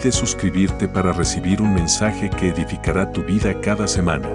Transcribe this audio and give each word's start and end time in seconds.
Olvides 0.00 0.14
suscribirte 0.14 0.88
para 0.88 1.12
recibir 1.12 1.60
un 1.60 1.74
mensaje 1.74 2.30
que 2.30 2.48
edificará 2.48 3.12
tu 3.12 3.22
vida 3.22 3.60
cada 3.60 3.86
semana. 3.86 4.28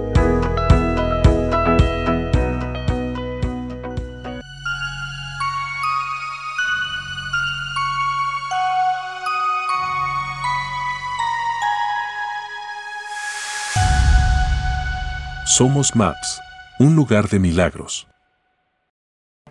Somos 15.45 15.95
Maps, 15.95 16.41
un 16.79 16.95
lugar 16.95 17.27
de 17.29 17.39
milagros. 17.39 18.07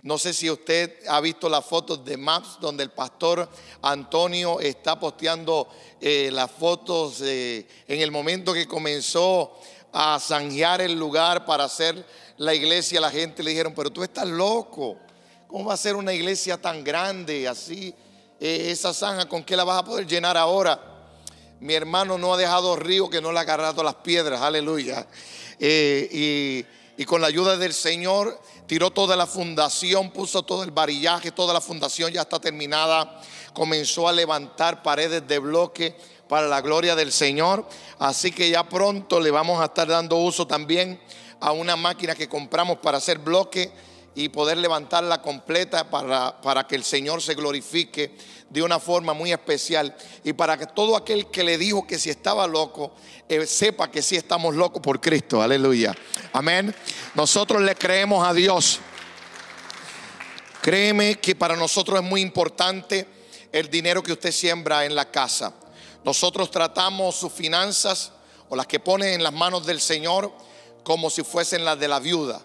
No 0.05 0.19
sé 0.19 0.33
si 0.33 0.51
usted 0.51 0.99
ha 1.07 1.19
visto 1.19 1.49
las 1.49 1.65
fotos 1.65 2.05
de 2.05 2.15
Maps 2.15 2.59
donde 2.61 2.83
el 2.83 2.91
pastor 2.91 3.49
Antonio 3.81 4.59
está 4.59 4.99
posteando 4.99 5.67
eh, 5.99 6.29
las 6.31 6.51
fotos 6.51 7.21
eh, 7.23 7.65
en 7.87 7.99
el 7.99 8.11
momento 8.11 8.53
que 8.53 8.67
comenzó 8.67 9.59
a 9.91 10.19
zanjear 10.19 10.81
el 10.81 10.93
lugar 10.93 11.43
para 11.43 11.63
hacer 11.63 12.05
la 12.37 12.53
iglesia. 12.53 13.01
La 13.01 13.09
gente 13.09 13.41
le 13.41 13.49
dijeron, 13.49 13.73
pero 13.75 13.89
tú 13.89 14.03
estás 14.03 14.27
loco. 14.27 14.97
¿Cómo 15.47 15.65
va 15.65 15.73
a 15.73 15.77
ser 15.77 15.95
una 15.95 16.13
iglesia 16.13 16.61
tan 16.61 16.83
grande 16.83 17.47
así? 17.47 17.91
Eh, 18.39 18.67
esa 18.69 18.93
zanja, 18.93 19.27
¿con 19.27 19.43
qué 19.43 19.57
la 19.57 19.63
vas 19.63 19.79
a 19.79 19.85
poder 19.85 20.05
llenar 20.05 20.37
ahora? 20.37 20.79
Mi 21.59 21.73
hermano 21.73 22.19
no 22.19 22.31
ha 22.31 22.37
dejado 22.37 22.75
río 22.75 23.09
que 23.09 23.21
no 23.21 23.31
le 23.31 23.39
ha 23.39 23.41
agarrado 23.41 23.81
las 23.81 23.95
piedras, 23.95 24.39
aleluya. 24.39 25.07
y 25.59 26.63
y 26.97 27.05
con 27.05 27.21
la 27.21 27.27
ayuda 27.27 27.57
del 27.57 27.73
Señor 27.73 28.39
tiró 28.67 28.91
toda 28.91 29.15
la 29.15 29.27
fundación, 29.27 30.11
puso 30.11 30.43
todo 30.43 30.63
el 30.63 30.71
varillaje, 30.71 31.31
toda 31.31 31.53
la 31.53 31.61
fundación 31.61 32.11
ya 32.11 32.21
está 32.21 32.39
terminada. 32.39 33.21
Comenzó 33.53 34.07
a 34.07 34.13
levantar 34.13 34.81
paredes 34.83 35.27
de 35.27 35.39
bloque 35.39 35.95
para 36.27 36.47
la 36.47 36.61
gloria 36.61 36.95
del 36.95 37.11
Señor. 37.11 37.67
Así 37.99 38.31
que 38.31 38.49
ya 38.49 38.67
pronto 38.67 39.19
le 39.19 39.31
vamos 39.31 39.61
a 39.61 39.65
estar 39.65 39.87
dando 39.87 40.17
uso 40.17 40.47
también 40.47 40.99
a 41.39 41.51
una 41.51 41.75
máquina 41.75 42.15
que 42.15 42.29
compramos 42.29 42.77
para 42.79 42.97
hacer 42.97 43.19
bloque 43.19 43.71
y 44.15 44.29
poder 44.29 44.57
levantarla 44.57 45.21
completa 45.21 45.89
para, 45.89 46.39
para 46.41 46.65
que 46.65 46.75
el 46.75 46.85
Señor 46.85 47.21
se 47.21 47.35
glorifique 47.35 48.15
de 48.49 48.61
una 48.61 48.79
forma 48.79 49.13
muy 49.13 49.33
especial 49.33 49.95
y 50.23 50.31
para 50.31 50.57
que 50.57 50.65
todo 50.67 50.95
aquel 50.95 51.27
que 51.27 51.43
le 51.43 51.57
dijo 51.57 51.85
que 51.85 51.99
si 51.99 52.09
estaba 52.09 52.47
loco, 52.47 52.93
eh, 53.27 53.45
sepa 53.45 53.91
que 53.91 54.01
sí 54.01 54.15
estamos 54.15 54.55
locos 54.55 54.81
por 54.81 55.01
Cristo. 55.01 55.41
Aleluya. 55.41 55.93
Amén. 56.35 56.75
Nosotros 57.13 57.61
le 57.61 57.75
creemos 57.75 58.27
a 58.27 58.33
Dios. 58.33 58.79
Créeme 60.61 61.15
que 61.15 61.33
para 61.33 61.55
nosotros 61.55 61.97
es 61.97 62.05
muy 62.05 62.19
importante 62.19 63.07
el 63.53 63.69
dinero 63.69 64.03
que 64.03 64.11
usted 64.11 64.33
siembra 64.33 64.83
en 64.83 64.95
la 64.95 65.09
casa. 65.09 65.53
Nosotros 66.03 66.51
tratamos 66.51 67.15
sus 67.15 67.31
finanzas 67.31 68.11
o 68.49 68.55
las 68.57 68.67
que 68.67 68.81
pone 68.81 69.13
en 69.13 69.23
las 69.23 69.31
manos 69.31 69.65
del 69.65 69.79
Señor 69.79 70.29
como 70.83 71.09
si 71.09 71.23
fuesen 71.23 71.63
las 71.63 71.79
de 71.79 71.87
la 71.87 71.99
viuda. 71.99 72.41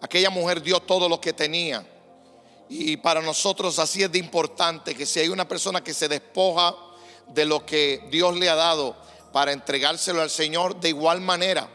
Aquella 0.00 0.30
mujer 0.30 0.62
dio 0.62 0.80
todo 0.80 1.06
lo 1.06 1.20
que 1.20 1.34
tenía 1.34 1.86
y 2.70 2.96
para 2.96 3.20
nosotros 3.20 3.78
así 3.78 4.02
es 4.02 4.10
de 4.10 4.20
importante 4.20 4.94
que 4.94 5.04
si 5.04 5.20
hay 5.20 5.28
una 5.28 5.46
persona 5.46 5.84
que 5.84 5.92
se 5.92 6.08
despoja 6.08 6.74
de 7.26 7.44
lo 7.44 7.66
que 7.66 8.08
Dios 8.10 8.38
le 8.38 8.48
ha 8.48 8.54
dado 8.54 8.96
para 9.34 9.52
entregárselo 9.52 10.22
al 10.22 10.30
Señor, 10.30 10.80
de 10.80 10.88
igual 10.88 11.20
manera 11.20 11.68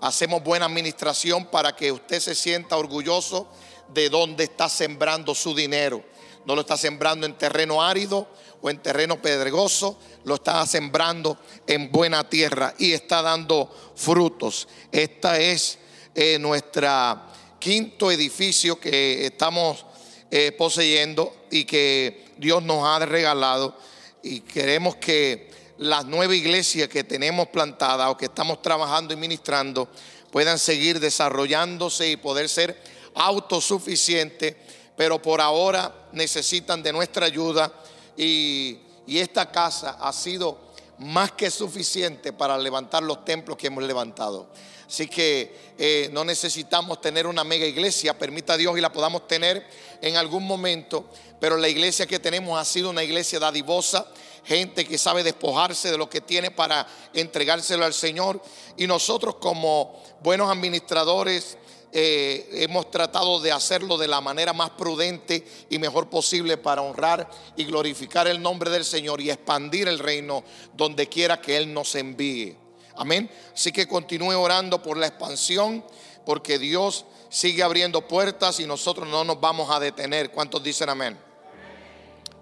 hacemos 0.00 0.42
buena 0.42 0.66
administración 0.66 1.46
para 1.46 1.74
que 1.74 1.92
usted 1.92 2.20
se 2.20 2.34
sienta 2.34 2.76
orgulloso 2.76 3.48
de 3.92 4.08
dónde 4.08 4.44
está 4.44 4.68
sembrando 4.68 5.34
su 5.34 5.54
dinero. 5.54 6.02
No 6.44 6.54
lo 6.54 6.62
está 6.62 6.76
sembrando 6.76 7.26
en 7.26 7.34
terreno 7.34 7.82
árido 7.82 8.28
o 8.60 8.70
en 8.70 8.78
terreno 8.78 9.20
pedregoso, 9.20 9.98
lo 10.24 10.36
está 10.36 10.64
sembrando 10.66 11.38
en 11.66 11.90
buena 11.92 12.28
tierra 12.28 12.74
y 12.78 12.92
está 12.92 13.22
dando 13.22 13.70
frutos. 13.94 14.68
Esta 14.90 15.38
es 15.38 15.78
eh, 16.14 16.38
nuestra 16.38 17.26
quinto 17.58 18.10
edificio 18.10 18.78
que 18.78 19.26
estamos 19.26 19.84
eh, 20.30 20.52
poseyendo 20.52 21.34
y 21.50 21.64
que 21.64 22.26
Dios 22.36 22.62
nos 22.62 22.84
ha 22.86 23.04
regalado. 23.04 23.76
Y 24.22 24.40
queremos 24.40 24.96
que 24.96 25.47
las 25.78 26.04
nueve 26.04 26.36
iglesias 26.36 26.88
que 26.88 27.04
tenemos 27.04 27.48
plantadas 27.48 28.10
o 28.10 28.16
que 28.16 28.26
estamos 28.26 28.60
trabajando 28.62 29.14
y 29.14 29.16
ministrando 29.16 29.88
puedan 30.30 30.58
seguir 30.58 31.00
desarrollándose 31.00 32.10
y 32.10 32.16
poder 32.16 32.48
ser 32.48 32.80
autosuficientes, 33.14 34.56
pero 34.96 35.20
por 35.22 35.40
ahora 35.40 36.08
necesitan 36.12 36.82
de 36.82 36.92
nuestra 36.92 37.26
ayuda 37.26 37.72
y, 38.16 38.78
y 39.06 39.18
esta 39.18 39.50
casa 39.50 39.96
ha 40.00 40.12
sido 40.12 40.68
más 40.98 41.32
que 41.32 41.50
suficiente 41.50 42.32
para 42.32 42.58
levantar 42.58 43.02
los 43.02 43.24
templos 43.24 43.56
que 43.56 43.68
hemos 43.68 43.84
levantado. 43.84 44.48
Así 44.88 45.06
que 45.06 45.54
eh, 45.76 46.08
no 46.12 46.24
necesitamos 46.24 47.00
tener 47.00 47.26
una 47.26 47.44
mega 47.44 47.66
iglesia, 47.66 48.18
permita 48.18 48.56
Dios 48.56 48.76
y 48.78 48.80
la 48.80 48.90
podamos 48.90 49.28
tener 49.28 49.66
en 50.00 50.16
algún 50.16 50.46
momento, 50.46 51.04
pero 51.38 51.58
la 51.58 51.68
iglesia 51.68 52.06
que 52.06 52.18
tenemos 52.18 52.58
ha 52.58 52.64
sido 52.64 52.88
una 52.88 53.04
iglesia 53.04 53.38
dadivosa, 53.38 54.06
gente 54.48 54.86
que 54.86 54.96
sabe 54.96 55.22
despojarse 55.22 55.90
de 55.90 55.98
lo 55.98 56.08
que 56.08 56.22
tiene 56.22 56.50
para 56.50 56.86
entregárselo 57.12 57.84
al 57.84 57.92
Señor. 57.92 58.42
Y 58.78 58.86
nosotros 58.86 59.34
como 59.36 60.02
buenos 60.22 60.50
administradores, 60.50 61.58
eh, 61.92 62.48
hemos 62.52 62.90
tratado 62.90 63.40
de 63.40 63.52
hacerlo 63.52 63.98
de 63.98 64.08
la 64.08 64.22
manera 64.22 64.54
más 64.54 64.70
prudente 64.70 65.46
y 65.68 65.78
mejor 65.78 66.08
posible 66.08 66.56
para 66.56 66.80
honrar 66.80 67.28
y 67.56 67.64
glorificar 67.64 68.26
el 68.26 68.40
nombre 68.40 68.70
del 68.70 68.86
Señor 68.86 69.20
y 69.20 69.30
expandir 69.30 69.86
el 69.86 69.98
reino 69.98 70.42
donde 70.74 71.08
quiera 71.08 71.40
que 71.40 71.56
Él 71.58 71.72
nos 71.72 71.94
envíe. 71.94 72.56
Amén. 72.96 73.30
Así 73.54 73.70
que 73.70 73.86
continúe 73.86 74.34
orando 74.34 74.82
por 74.82 74.96
la 74.96 75.06
expansión, 75.06 75.84
porque 76.24 76.58
Dios 76.58 77.04
sigue 77.28 77.62
abriendo 77.62 78.08
puertas 78.08 78.60
y 78.60 78.66
nosotros 78.66 79.06
no 79.08 79.24
nos 79.24 79.40
vamos 79.40 79.70
a 79.70 79.78
detener. 79.78 80.30
¿Cuántos 80.30 80.62
dicen 80.62 80.88
amén? 80.88 81.27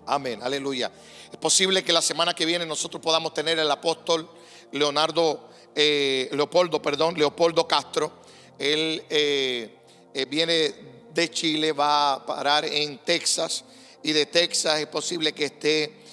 Amén, 0.08 0.40
aleluya. 0.40 0.92
Es 1.32 1.36
posible 1.36 1.82
que 1.82 1.92
la 1.92 2.00
semana 2.00 2.32
que 2.32 2.46
viene 2.46 2.64
nosotros 2.64 3.02
podamos 3.02 3.34
tener 3.34 3.58
el 3.58 3.68
apóstol 3.68 4.30
Leonardo, 4.70 5.48
eh, 5.74 6.28
Leopoldo, 6.30 6.80
perdón, 6.80 7.18
Leopoldo 7.18 7.66
Castro. 7.66 8.12
Él 8.56 9.02
eh, 9.10 9.76
eh, 10.14 10.24
viene 10.26 10.74
de 11.12 11.30
Chile, 11.32 11.72
va 11.72 12.14
a 12.14 12.24
parar 12.24 12.64
en 12.66 12.98
Texas 12.98 13.64
y 14.04 14.12
de 14.12 14.26
Texas 14.26 14.78
es 14.78 14.86
posible 14.86 15.32
que 15.32 15.46
esté 15.46 16.06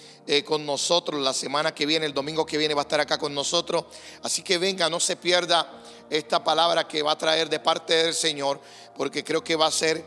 con 0.46 0.66
nosotros 0.66 1.22
la 1.22 1.34
semana 1.34 1.76
que 1.76 1.86
viene, 1.86 2.06
el 2.06 2.14
domingo 2.14 2.46
que 2.46 2.58
viene 2.58 2.74
va 2.74 2.82
a 2.82 2.84
estar 2.84 3.00
acá 3.00 3.18
con 3.18 3.36
nosotros. 3.36 3.86
Así 4.24 4.42
que 4.42 4.58
venga, 4.58 4.90
no 4.90 5.02
se 5.02 5.18
pierda 5.18 5.84
esta 6.10 6.42
palabra 6.42 6.88
que 6.88 7.04
va 7.04 7.12
a 7.12 7.18
traer 7.18 7.50
de 7.50 7.60
parte 7.60 7.94
del 8.06 8.14
Señor, 8.14 8.62
porque 8.96 9.22
creo 9.22 9.44
que 9.44 9.58
va 9.58 9.68
a 9.68 9.72
ser 9.72 10.06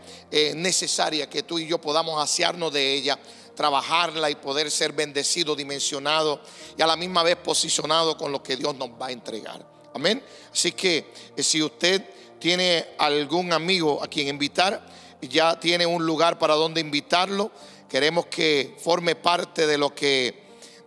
necesaria 0.55 1.29
que 1.29 1.43
tú 1.43 1.59
y 1.59 1.67
yo 1.67 1.79
podamos 1.79 2.21
asearnos 2.23 2.73
de 2.73 2.95
ella, 2.95 3.19
trabajarla 3.57 4.31
y 4.31 4.37
poder 4.37 4.71
ser 4.71 4.93
bendecido, 4.93 5.57
dimensionado 5.57 6.41
y 6.77 6.83
a 6.83 6.87
la 6.87 6.95
misma 6.95 7.25
vez 7.25 7.37
posicionado 7.37 8.17
con 8.17 8.31
lo 8.31 8.43
que 8.43 8.57
Dios 8.57 8.77
nos 8.77 8.91
va 8.91 9.07
a 9.07 9.13
entregar. 9.13 9.67
Amén. 9.95 10.23
Así 10.53 10.73
que 10.73 11.13
eh, 11.35 11.43
si 11.43 11.63
usted 11.63 12.05
tiene 12.39 12.87
algún 12.99 13.53
amigo 13.53 14.03
a 14.03 14.09
quien 14.09 14.29
invitar, 14.29 14.87
ya 15.23 15.59
tiene 15.59 15.87
un 15.87 16.05
lugar 16.05 16.39
para 16.39 16.55
donde 16.55 16.81
invitarlo. 16.81 17.51
Queremos 17.89 18.27
que 18.27 18.77
forme 18.79 19.15
parte 19.17 19.67
de 19.67 19.79
lo 19.79 19.95
que, 19.95 20.45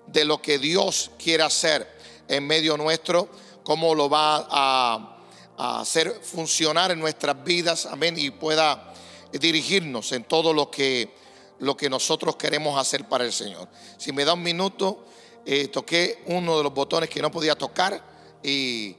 de 0.08 0.26
lo 0.26 0.42
que 0.42 0.60
Dios 0.60 1.12
quiere 1.18 1.44
hacer 1.44 1.98
en 2.28 2.46
medio 2.46 2.78
nuestro, 2.78 3.30
cómo 3.64 3.96
lo 3.96 4.10
va 4.10 4.48
a, 4.50 5.16
hacer 5.58 6.22
funcionar 6.24 6.92
en 6.92 7.00
nuestras 7.00 7.44
vidas, 7.44 7.86
amén, 7.86 8.16
y 8.18 8.32
pueda 8.32 8.94
dirigirnos 9.34 10.14
en 10.14 10.24
todo 10.24 10.54
lo 10.54 10.72
que, 10.72 11.19
lo 11.60 11.76
que 11.76 11.90
nosotros 11.90 12.36
queremos 12.36 12.80
hacer 12.80 13.08
para 13.08 13.26
el 13.26 13.34
Señor. 13.34 13.68
Si 13.98 14.12
me 14.12 14.26
da 14.26 14.34
un 14.34 14.44
minuto, 14.44 15.06
eh, 15.46 15.68
toqué 15.68 16.24
uno 16.28 16.58
de 16.58 16.64
los 16.64 16.74
botones 16.74 17.10
que 17.10 17.22
no 17.22 17.32
podía 17.32 17.56
tocar 17.56 18.02
y, 18.44 18.96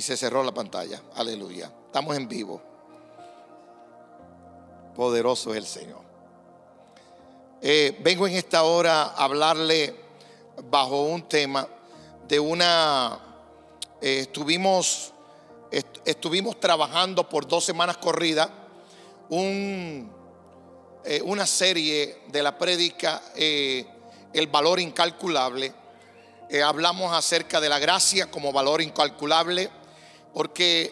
se 0.00 0.16
cerró 0.16 0.42
la 0.42 0.52
pantalla. 0.52 1.00
Aleluya. 1.14 1.72
Estamos 1.86 2.16
en 2.16 2.28
vivo. 2.28 2.60
Poderoso 4.96 5.52
es 5.52 5.58
el 5.58 5.66
Señor. 5.66 6.02
Eh, 7.62 7.96
vengo 8.02 8.26
en 8.26 8.34
esta 8.34 8.64
hora 8.64 9.02
a 9.04 9.24
hablarle 9.24 9.94
bajo 10.70 11.02
un 11.02 11.22
tema 11.28 11.68
de 12.26 12.40
una... 12.40 13.20
Eh, 14.00 14.20
estuvimos 14.20 15.12
estuvimos 16.04 16.60
trabajando 16.60 17.28
por 17.28 17.48
dos 17.48 17.64
semanas 17.64 17.96
corridas 17.96 18.48
un, 19.28 20.13
eh, 21.06 21.20
una 21.22 21.46
serie 21.46 22.20
de 22.28 22.42
la 22.42 22.56
prédica 22.56 23.22
eh, 23.36 23.84
El 24.32 24.46
valor 24.46 24.80
incalculable. 24.80 25.72
Eh, 26.48 26.62
hablamos 26.62 27.12
acerca 27.12 27.60
de 27.60 27.68
la 27.68 27.78
gracia 27.78 28.30
como 28.30 28.52
valor 28.52 28.80
incalculable, 28.80 29.68
porque 30.32 30.90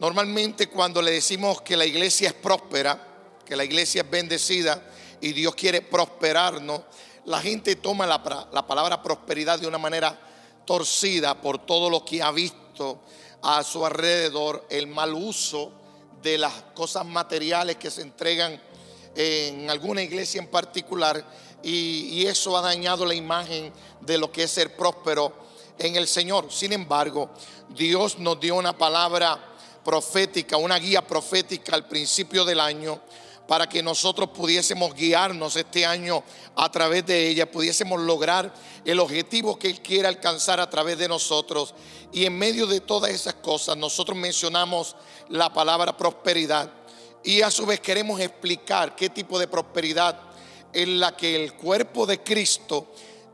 normalmente 0.00 0.68
cuando 0.68 1.02
le 1.02 1.10
decimos 1.10 1.60
que 1.60 1.76
la 1.76 1.84
iglesia 1.84 2.28
es 2.28 2.34
próspera, 2.34 2.98
que 3.44 3.56
la 3.56 3.64
iglesia 3.64 4.02
es 4.02 4.10
bendecida 4.10 4.82
y 5.20 5.32
Dios 5.32 5.54
quiere 5.54 5.82
prosperarnos, 5.82 6.80
la 7.26 7.40
gente 7.40 7.76
toma 7.76 8.06
la, 8.06 8.48
la 8.52 8.66
palabra 8.66 9.02
prosperidad 9.02 9.58
de 9.58 9.66
una 9.66 9.78
manera 9.78 10.18
torcida 10.64 11.40
por 11.42 11.66
todo 11.66 11.90
lo 11.90 12.06
que 12.06 12.22
ha 12.22 12.30
visto 12.30 13.02
a 13.42 13.62
su 13.62 13.84
alrededor, 13.84 14.66
el 14.70 14.86
mal 14.86 15.12
uso 15.12 15.72
de 16.22 16.38
las 16.38 16.54
cosas 16.74 17.04
materiales 17.04 17.76
que 17.76 17.90
se 17.90 18.00
entregan 18.00 18.60
en 19.16 19.70
alguna 19.70 20.02
iglesia 20.02 20.40
en 20.40 20.48
particular 20.48 21.24
y, 21.62 22.26
eso 22.26 22.56
ha 22.56 22.60
dañado 22.60 23.04
la 23.04 23.14
imagen 23.14 23.72
de 24.00 24.18
lo 24.18 24.30
que 24.30 24.44
es 24.44 24.50
ser 24.50 24.76
próspero 24.76 25.32
en 25.78 25.96
el 25.96 26.06
Señor. 26.06 26.52
Sin 26.52 26.72
embargo, 26.72 27.30
Dios 27.70 28.18
nos 28.18 28.38
dio 28.38 28.54
una 28.54 28.76
palabra 28.76 29.56
profética, 29.84 30.56
una 30.58 30.78
guía 30.78 31.04
profética 31.04 31.74
al 31.74 31.88
principio 31.88 32.44
del 32.44 32.60
año 32.60 33.00
para 33.48 33.68
que 33.68 33.82
nosotros 33.82 34.30
pudiésemos 34.30 34.94
guiarnos 34.94 35.56
este 35.56 35.86
año 35.86 36.22
a 36.56 36.70
través 36.70 37.06
de 37.06 37.28
ella, 37.28 37.50
pudiésemos 37.50 38.00
lograr 38.00 38.52
el 38.84 38.98
objetivo 38.98 39.58
que 39.58 39.68
Él 39.68 39.80
quiere 39.80 40.08
alcanzar 40.08 40.60
a 40.60 40.68
través 40.68 40.98
de 40.98 41.08
nosotros. 41.08 41.74
Y 42.12 42.24
en 42.26 42.36
medio 42.36 42.66
de 42.66 42.80
todas 42.80 43.12
esas 43.12 43.34
cosas, 43.34 43.76
nosotros 43.76 44.16
mencionamos 44.18 44.96
la 45.28 45.52
palabra 45.52 45.96
prosperidad 45.96 46.70
y 47.26 47.42
a 47.42 47.50
su 47.50 47.66
vez 47.66 47.80
queremos 47.80 48.20
explicar 48.20 48.94
qué 48.94 49.10
tipo 49.10 49.36
de 49.36 49.48
prosperidad 49.48 50.16
es 50.72 50.86
la 50.86 51.16
que 51.16 51.34
el 51.34 51.54
cuerpo 51.54 52.06
de 52.06 52.22
Cristo 52.22 52.86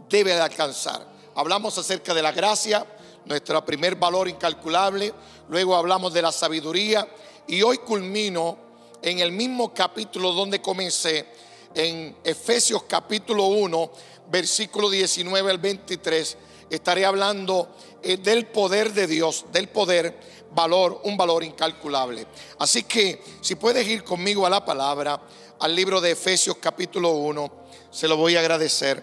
debe 0.09 0.35
de 0.35 0.41
alcanzar. 0.41 1.07
Hablamos 1.35 1.77
acerca 1.77 2.15
de 2.15 2.23
la 2.23 2.33
gracia, 2.33 2.87
nuestro 3.27 3.63
primer 3.67 3.97
valor 3.97 4.29
incalculable, 4.29 5.13
luego 5.51 5.77
hablamos 5.77 6.15
de 6.15 6.23
la 6.23 6.33
sabiduría 6.33 7.07
y 7.47 7.61
hoy 7.61 7.79
culmino 7.79 8.57
en 9.03 9.19
el 9.19 9.31
mismo 9.31 9.75
capítulo 9.75 10.33
donde 10.33 10.63
comencé, 10.63 11.27
en 11.75 12.17
Efesios 12.25 12.85
capítulo 12.85 13.45
1, 13.45 13.93
versículo 14.31 14.89
19 14.89 15.51
al 15.51 15.59
23, 15.59 16.37
estaré 16.71 17.05
hablando 17.05 17.77
eh, 18.03 18.17
del 18.17 18.47
poder 18.47 18.95
de 18.95 19.07
Dios, 19.07 19.45
del 19.53 19.69
poder, 19.69 20.19
valor, 20.55 21.01
un 21.05 21.17
valor 21.17 21.45
incalculable. 21.45 22.27
Así 22.59 22.85
que 22.85 23.23
si 23.41 23.55
puedes 23.55 23.87
ir 23.87 24.05
conmigo 24.05 24.47
a 24.47 24.51
la 24.51 24.65
palabra, 24.65 25.21
al 25.59 25.75
libro 25.75 26.01
de 26.01 26.13
Efesios 26.13 26.57
capítulo 26.61 27.11
1, 27.11 27.53
se 27.91 28.09
lo 28.09 28.17
voy 28.17 28.37
a 28.37 28.41
agradecer. 28.41 29.03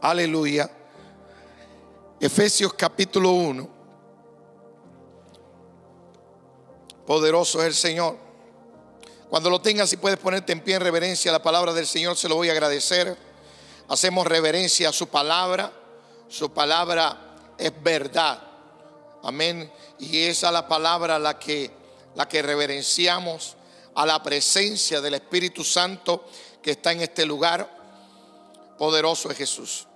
Aleluya. 0.00 0.70
Efesios 2.20 2.72
capítulo 2.74 3.30
1. 3.32 3.68
Poderoso 7.06 7.60
es 7.60 7.66
el 7.66 7.74
Señor. 7.74 8.16
Cuando 9.28 9.50
lo 9.50 9.60
tengas, 9.60 9.92
y 9.92 9.96
puedes 9.96 10.18
ponerte 10.18 10.52
en 10.52 10.60
pie 10.60 10.76
en 10.76 10.80
reverencia 10.80 11.30
a 11.30 11.32
la 11.32 11.42
palabra 11.42 11.72
del 11.72 11.86
Señor, 11.86 12.16
se 12.16 12.28
lo 12.28 12.36
voy 12.36 12.48
a 12.48 12.52
agradecer. 12.52 13.16
Hacemos 13.88 14.26
reverencia 14.26 14.90
a 14.90 14.92
su 14.92 15.08
palabra. 15.08 15.72
Su 16.28 16.50
palabra 16.52 17.36
es 17.58 17.72
verdad. 17.82 18.42
Amén. 19.22 19.70
Y 20.10 20.24
esa 20.24 20.48
es 20.48 20.52
la 20.52 20.68
palabra 20.68 21.18
la 21.18 21.38
que, 21.38 21.70
la 22.14 22.28
que 22.28 22.42
reverenciamos 22.42 23.56
a 23.94 24.04
la 24.04 24.22
presencia 24.22 25.00
del 25.00 25.14
Espíritu 25.14 25.64
Santo 25.64 26.26
que 26.62 26.72
está 26.72 26.92
en 26.92 27.02
este 27.02 27.24
lugar. 27.24 27.68
Poderoso 28.78 29.30
es 29.30 29.38
Jesús. 29.38 29.86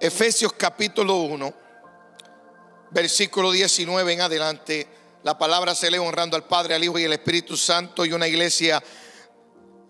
Efesios 0.00 0.52
capítulo 0.52 1.16
1, 1.16 1.54
versículo 2.90 3.50
19 3.50 4.12
en 4.12 4.20
adelante 4.20 4.86
la 5.24 5.36
palabra 5.36 5.74
se 5.74 5.90
lee 5.90 5.98
honrando 5.98 6.36
al 6.36 6.44
Padre, 6.44 6.74
al 6.74 6.84
Hijo 6.84 6.98
y 6.98 7.04
al 7.04 7.12
Espíritu 7.12 7.56
Santo 7.56 8.04
y 8.06 8.12
una 8.12 8.28
iglesia 8.28 8.82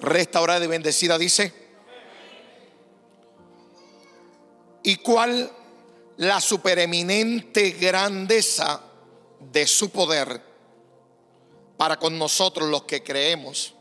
restaurada 0.00 0.64
y 0.64 0.68
bendecida 0.68 1.18
dice. 1.18 1.52
¿Y 4.82 4.96
cuál 4.96 5.52
la 6.18 6.40
supereminente 6.40 7.70
grandeza 7.70 8.80
de 9.40 9.66
su 9.66 9.90
poder 9.90 10.42
para 11.76 11.96
con 11.96 12.18
nosotros 12.18 12.68
los 12.68 12.82
que 12.84 13.02
creemos? 13.02 13.74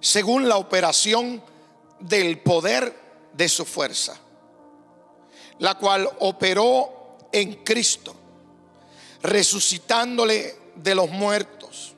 Según 0.00 0.48
la 0.48 0.56
operación 0.56 1.42
del 2.00 2.38
poder 2.40 2.94
de 3.32 3.48
su 3.48 3.64
fuerza, 3.64 4.16
la 5.58 5.74
cual 5.74 6.08
operó 6.20 7.18
en 7.32 7.64
Cristo 7.64 8.14
resucitándole 9.22 10.54
de 10.76 10.94
los 10.94 11.10
muertos 11.10 11.94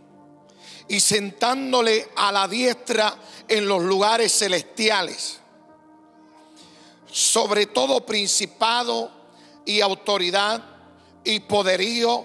y 0.88 1.00
sentándole 1.00 2.08
a 2.16 2.32
la 2.32 2.48
diestra 2.48 3.14
en 3.46 3.68
los 3.68 3.82
lugares 3.82 4.32
celestiales, 4.38 5.40
sobre 7.10 7.66
todo 7.66 8.04
principado 8.04 9.10
y 9.64 9.80
autoridad 9.80 10.62
y 11.24 11.40
poderío 11.40 12.24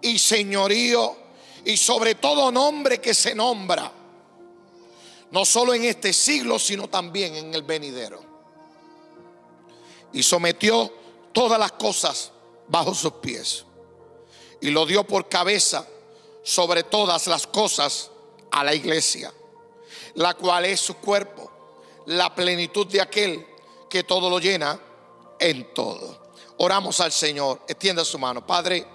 y 0.00 0.18
señorío 0.18 1.16
y 1.64 1.76
sobre 1.76 2.16
todo 2.16 2.50
nombre 2.50 3.00
que 3.00 3.14
se 3.14 3.34
nombra, 3.34 3.90
no 5.30 5.44
solo 5.44 5.74
en 5.74 5.84
este 5.84 6.12
siglo, 6.12 6.58
sino 6.58 6.88
también 6.88 7.34
en 7.36 7.54
el 7.54 7.62
venidero. 7.62 8.22
Y 10.12 10.22
sometió 10.22 10.92
todas 11.32 11.58
las 11.58 11.72
cosas 11.72 12.32
bajo 12.68 12.94
sus 12.94 13.12
pies 13.14 13.64
y 14.60 14.70
lo 14.70 14.86
dio 14.86 15.04
por 15.04 15.28
cabeza 15.28 15.86
sobre 16.42 16.82
todas 16.82 17.26
las 17.26 17.46
cosas 17.46 18.10
a 18.50 18.64
la 18.64 18.74
iglesia, 18.74 19.32
la 20.14 20.34
cual 20.34 20.66
es 20.66 20.80
su 20.80 20.96
cuerpo, 20.96 21.50
la 22.06 22.34
plenitud 22.34 22.86
de 22.86 23.00
aquel 23.00 23.46
que 23.92 24.04
todo 24.04 24.30
lo 24.30 24.38
llena 24.38 24.80
en 25.38 25.74
todo. 25.74 26.32
Oramos 26.56 26.98
al 27.00 27.12
Señor, 27.12 27.60
extienda 27.68 28.06
su 28.06 28.18
mano. 28.18 28.46
Padre, 28.46 28.86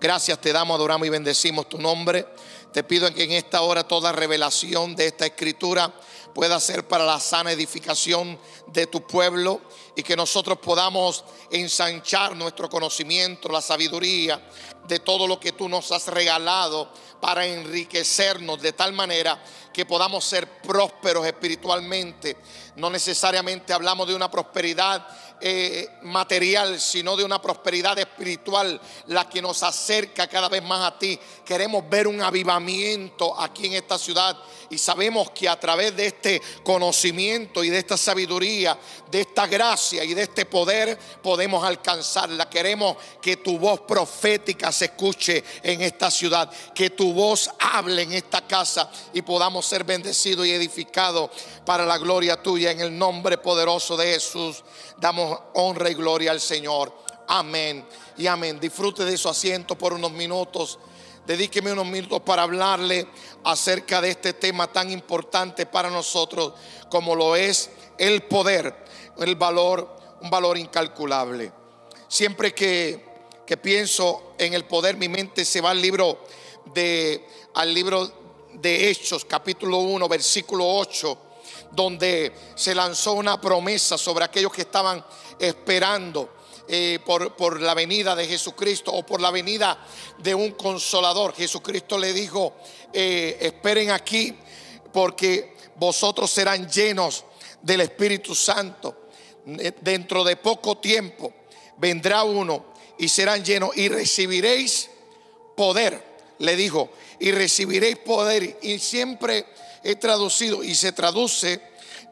gracias 0.00 0.40
te 0.40 0.52
damos, 0.52 0.74
adoramos 0.74 1.06
y 1.06 1.10
bendecimos 1.10 1.68
tu 1.68 1.78
nombre. 1.78 2.26
Te 2.72 2.82
pido 2.82 3.14
que 3.14 3.22
en 3.22 3.30
esta 3.30 3.62
hora 3.62 3.86
toda 3.86 4.10
revelación 4.10 4.96
de 4.96 5.06
esta 5.06 5.26
escritura 5.26 5.94
pueda 6.34 6.58
ser 6.58 6.88
para 6.88 7.04
la 7.04 7.20
sana 7.20 7.52
edificación 7.52 8.40
de 8.66 8.88
tu 8.88 9.06
pueblo 9.06 9.60
y 9.94 10.02
que 10.02 10.16
nosotros 10.16 10.58
podamos 10.58 11.24
ensanchar 11.52 12.34
nuestro 12.34 12.68
conocimiento, 12.68 13.48
la 13.50 13.60
sabiduría 13.60 14.44
de 14.88 14.98
todo 14.98 15.28
lo 15.28 15.38
que 15.38 15.52
tú 15.52 15.68
nos 15.68 15.92
has 15.92 16.08
regalado 16.08 16.90
para 17.20 17.46
enriquecernos 17.46 18.60
de 18.60 18.72
tal 18.72 18.92
manera 18.92 19.40
que 19.72 19.86
podamos 19.86 20.24
ser 20.24 20.60
prósperos 20.62 21.26
espiritualmente. 21.26 22.36
No 22.80 22.88
necesariamente 22.88 23.74
hablamos 23.74 24.08
de 24.08 24.14
una 24.14 24.30
prosperidad 24.30 25.06
eh, 25.40 25.88
material, 26.02 26.80
sino 26.80 27.16
de 27.16 27.24
una 27.24 27.40
prosperidad 27.40 27.98
espiritual, 27.98 28.80
la 29.06 29.28
que 29.28 29.40
nos 29.40 29.62
acerca 29.62 30.26
cada 30.26 30.48
vez 30.48 30.62
más 30.62 30.86
a 30.86 30.98
ti. 30.98 31.18
Queremos 31.44 31.88
ver 31.88 32.06
un 32.06 32.20
avivamiento 32.20 33.38
aquí 33.40 33.66
en 33.66 33.74
esta 33.74 33.98
ciudad 33.98 34.36
y 34.70 34.78
sabemos 34.78 35.30
que 35.30 35.48
a 35.48 35.58
través 35.58 35.96
de 35.96 36.06
este 36.06 36.40
conocimiento 36.62 37.64
y 37.64 37.70
de 37.70 37.78
esta 37.78 37.96
sabiduría, 37.96 38.78
de 39.10 39.22
esta 39.22 39.46
gracia 39.46 40.04
y 40.04 40.14
de 40.14 40.22
este 40.22 40.46
poder, 40.46 40.98
podemos 41.22 41.64
alcanzarla. 41.64 42.48
Queremos 42.48 42.96
que 43.20 43.36
tu 43.36 43.58
voz 43.58 43.80
profética 43.80 44.70
se 44.70 44.86
escuche 44.86 45.42
en 45.62 45.82
esta 45.82 46.10
ciudad, 46.10 46.50
que 46.74 46.90
tu 46.90 47.12
voz 47.12 47.50
hable 47.58 48.02
en 48.02 48.12
esta 48.12 48.46
casa 48.46 48.90
y 49.12 49.22
podamos 49.22 49.66
ser 49.66 49.84
bendecidos 49.84 50.46
y 50.46 50.52
edificados 50.52 51.30
para 51.64 51.84
la 51.84 51.98
gloria 51.98 52.40
tuya 52.40 52.70
en 52.70 52.80
el 52.80 52.96
nombre 52.96 53.38
poderoso 53.38 53.96
de 53.96 54.12
Jesús. 54.12 54.62
Damos 54.98 55.29
honra 55.54 55.90
y 55.90 55.94
gloria 55.94 56.30
al 56.30 56.40
Señor. 56.40 56.92
Amén 57.28 57.86
y 58.16 58.26
amén. 58.26 58.58
Disfrute 58.58 59.04
de 59.04 59.16
su 59.16 59.28
asiento 59.28 59.76
por 59.76 59.92
unos 59.92 60.12
minutos. 60.12 60.78
Dedíqueme 61.26 61.72
unos 61.72 61.86
minutos 61.86 62.20
para 62.22 62.42
hablarle 62.42 63.06
acerca 63.44 64.00
de 64.00 64.10
este 64.10 64.32
tema 64.32 64.72
tan 64.72 64.90
importante 64.90 65.66
para 65.66 65.90
nosotros 65.90 66.54
como 66.88 67.14
lo 67.14 67.36
es 67.36 67.70
el 67.98 68.22
poder, 68.22 68.74
el 69.18 69.36
valor, 69.36 69.96
un 70.22 70.30
valor 70.30 70.58
incalculable. 70.58 71.52
Siempre 72.08 72.52
que, 72.52 73.04
que 73.46 73.56
pienso 73.56 74.34
en 74.38 74.54
el 74.54 74.64
poder, 74.64 74.96
mi 74.96 75.08
mente 75.08 75.44
se 75.44 75.60
va 75.60 75.70
al 75.70 75.80
libro 75.80 76.18
de, 76.74 77.24
al 77.54 77.72
libro 77.72 78.10
de 78.54 78.90
Hechos, 78.90 79.24
capítulo 79.24 79.78
1, 79.78 80.08
versículo 80.08 80.66
8 80.66 81.29
donde 81.70 82.32
se 82.54 82.74
lanzó 82.74 83.12
una 83.12 83.40
promesa 83.40 83.96
sobre 83.96 84.24
aquellos 84.24 84.52
que 84.52 84.62
estaban 84.62 85.04
esperando 85.38 86.34
eh, 86.68 87.00
por, 87.04 87.34
por, 87.34 87.60
la 87.60 87.74
venida 87.74 88.14
de 88.14 88.26
Jesucristo 88.26 88.92
o 88.92 89.04
por 89.04 89.20
la 89.20 89.30
venida 89.30 89.78
de 90.18 90.34
un 90.34 90.52
consolador. 90.52 91.34
Jesucristo 91.34 91.98
le 91.98 92.12
dijo, 92.12 92.54
eh, 92.92 93.38
esperen 93.40 93.90
aquí 93.90 94.36
porque 94.92 95.56
vosotros 95.76 96.30
serán 96.30 96.68
llenos 96.68 97.24
del 97.62 97.80
Espíritu 97.80 98.34
Santo. 98.34 99.08
Eh, 99.46 99.72
dentro 99.80 100.22
de 100.22 100.36
poco 100.36 100.78
tiempo 100.78 101.32
vendrá 101.76 102.22
uno 102.22 102.66
y 102.98 103.08
serán 103.08 103.44
llenos 103.44 103.76
y 103.76 103.88
recibiréis 103.88 104.90
poder, 105.56 106.20
le 106.38 106.54
dijo, 106.54 106.90
y 107.18 107.32
recibiréis 107.32 107.96
poder. 107.98 108.58
Y 108.62 108.78
siempre 108.78 109.46
he 109.82 109.96
traducido 109.96 110.62
y 110.62 110.74
se 110.74 110.92
traduce 110.92 111.52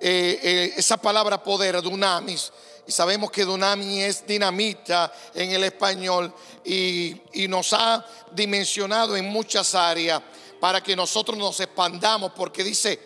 eh, 0.00 0.40
eh, 0.42 0.74
esa 0.76 0.96
palabra 0.96 1.42
poder, 1.42 1.80
dunamis. 1.82 2.52
Y 2.86 2.92
sabemos 2.92 3.30
que 3.30 3.44
dunamis 3.44 4.04
es 4.04 4.26
dinamita 4.26 5.12
en 5.34 5.50
el 5.50 5.64
español 5.64 6.32
y, 6.64 7.20
y 7.34 7.48
nos 7.48 7.72
ha 7.72 8.04
dimensionado 8.32 9.16
en 9.16 9.26
muchas 9.26 9.74
áreas 9.74 10.22
para 10.58 10.82
que 10.82 10.96
nosotros 10.96 11.36
nos 11.36 11.60
expandamos, 11.60 12.32
porque 12.34 12.64
dice, 12.64 12.98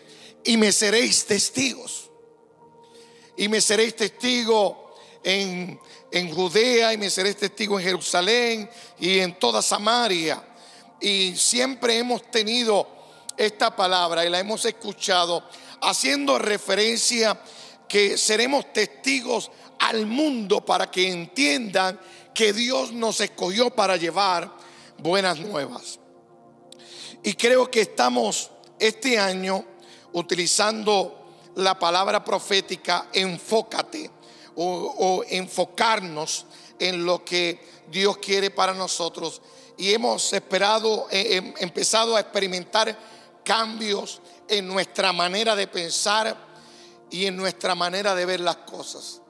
y 0.43 0.57
me 0.57 0.71
seréis 0.71 1.25
testigos. 1.25 2.09
Y 3.35 3.47
me 3.47 3.61
seréis 3.61 3.95
testigos 3.95 4.75
en, 5.23 5.79
en 6.11 6.33
Judea 6.33 6.93
y 6.93 6.97
me 6.97 7.09
seréis 7.09 7.37
testigo 7.37 7.79
en 7.79 7.85
Jerusalén 7.85 8.69
y 8.99 9.19
en 9.19 9.37
toda 9.39 9.61
Samaria. 9.61 10.43
Y 10.99 11.35
siempre 11.35 11.97
hemos 11.97 12.29
tenido 12.29 12.87
esta 13.37 13.75
palabra 13.75 14.25
y 14.25 14.29
la 14.29 14.39
hemos 14.39 14.65
escuchado 14.65 15.43
haciendo 15.81 16.39
referencia 16.39 17.39
que 17.87 18.17
seremos 18.17 18.71
testigos 18.73 19.51
al 19.79 20.05
mundo 20.05 20.61
para 20.65 20.89
que 20.89 21.11
entiendan 21.11 21.99
que 22.33 22.53
Dios 22.53 22.91
nos 22.91 23.19
escogió 23.19 23.69
para 23.69 23.97
llevar 23.97 24.51
buenas 24.97 25.39
nuevas. 25.39 25.99
Y 27.23 27.33
creo 27.33 27.69
que 27.69 27.81
estamos 27.81 28.51
este 28.79 29.19
año 29.19 29.63
utilizando 30.13 31.23
la 31.55 31.77
palabra 31.77 32.23
profética, 32.23 33.07
enfócate 33.13 34.09
o, 34.55 35.23
enfocarnos 35.29 36.45
en 36.79 37.05
lo 37.05 37.23
que 37.23 37.59
Dios 37.89 38.17
quiere 38.17 38.51
para 38.51 38.73
nosotros. 38.73 39.41
Y 39.77 39.93
hemos 39.93 40.33
esperado, 40.33 41.07
eh, 41.11 41.37
em, 41.37 41.53
empezado 41.59 42.15
a 42.15 42.19
experimentar 42.19 42.97
cambios 43.43 44.21
en 44.47 44.67
nuestra 44.67 45.13
manera 45.13 45.55
de 45.55 45.67
pensar 45.67 46.35
y 47.09 47.25
en 47.25 47.37
nuestra 47.37 47.75
manera 47.75 48.15
de 48.15 48.25
ver 48.25 48.39
las 48.39 48.57
cosas. 48.57 49.21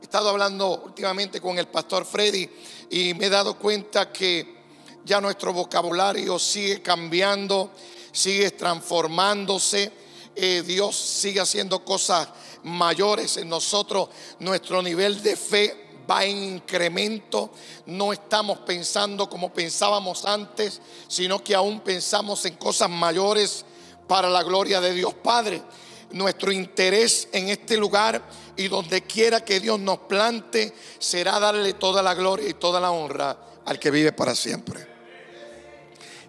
He 0.00 0.04
estado 0.04 0.30
hablando 0.30 0.82
últimamente 0.84 1.40
con 1.40 1.58
el 1.58 1.68
pastor 1.68 2.04
Freddy 2.04 2.48
y 2.90 3.14
me 3.14 3.26
he 3.26 3.30
dado 3.30 3.58
cuenta 3.58 4.12
que 4.12 4.60
ya 5.04 5.20
nuestro 5.20 5.52
vocabulario 5.52 6.38
sigue 6.38 6.82
cambiando, 6.82 7.70
sigue 8.12 8.50
transformándose. 8.52 9.92
Eh, 10.34 10.62
Dios 10.66 10.96
sigue 10.96 11.40
haciendo 11.40 11.84
cosas 11.84 12.28
mayores 12.62 13.36
en 13.36 13.48
nosotros, 13.48 14.08
nuestro 14.38 14.82
nivel 14.82 15.22
de 15.22 15.36
fe 15.36 15.89
va 16.10 16.24
en 16.24 16.42
incremento, 16.54 17.50
no 17.86 18.12
estamos 18.12 18.58
pensando 18.60 19.28
como 19.28 19.52
pensábamos 19.52 20.24
antes, 20.24 20.80
sino 21.08 21.42
que 21.44 21.54
aún 21.54 21.80
pensamos 21.80 22.44
en 22.46 22.54
cosas 22.54 22.90
mayores 22.90 23.64
para 24.08 24.28
la 24.28 24.42
gloria 24.42 24.80
de 24.80 24.92
Dios 24.92 25.14
Padre. 25.14 25.62
Nuestro 26.10 26.50
interés 26.50 27.28
en 27.32 27.48
este 27.50 27.76
lugar 27.76 28.22
y 28.56 28.66
donde 28.66 29.02
quiera 29.02 29.44
que 29.44 29.60
Dios 29.60 29.78
nos 29.78 29.98
plante 30.00 30.74
será 30.98 31.38
darle 31.38 31.74
toda 31.74 32.02
la 32.02 32.14
gloria 32.14 32.48
y 32.48 32.54
toda 32.54 32.80
la 32.80 32.90
honra 32.90 33.38
al 33.64 33.78
que 33.78 33.92
vive 33.92 34.12
para 34.12 34.34
siempre. 34.34 34.86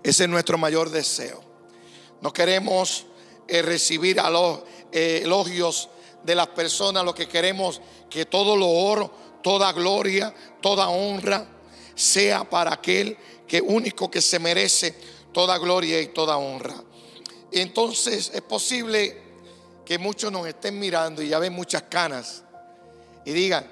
Ese 0.04 0.24
es 0.24 0.30
nuestro 0.30 0.58
mayor 0.58 0.92
deseo. 0.92 1.42
No 2.22 2.32
queremos 2.32 3.06
eh, 3.48 3.64
recibir 3.64 4.20
a 4.20 4.30
los 4.30 4.60
eh, 4.92 5.22
elogios 5.24 5.90
de 6.24 6.36
las 6.36 6.48
personas, 6.48 7.04
lo 7.04 7.16
que 7.16 7.28
queremos 7.28 7.82
que 8.10 8.26
todo 8.26 8.56
lo 8.56 8.68
oro, 8.68 9.12
toda 9.42 9.72
gloria, 9.74 10.34
toda 10.62 10.90
honra 10.90 11.46
sea 11.96 12.50
para 12.50 12.74
aquel 12.74 13.18
que 13.48 13.62
único 13.62 14.10
que 14.10 14.22
se 14.22 14.40
merece 14.40 14.96
toda 15.34 15.58
gloria 15.58 16.02
y 16.02 16.08
toda 16.08 16.38
honra. 16.38 16.76
Entonces 17.52 18.32
es 18.34 18.42
posible 18.42 19.18
que 19.86 19.98
muchos 19.98 20.32
nos 20.32 20.48
estén 20.48 20.80
mirando 20.80 21.22
y 21.22 21.30
ya 21.30 21.40
ven 21.40 21.54
muchas 21.54 21.84
canas 21.84 22.44
y 23.26 23.32
digan, 23.32 23.66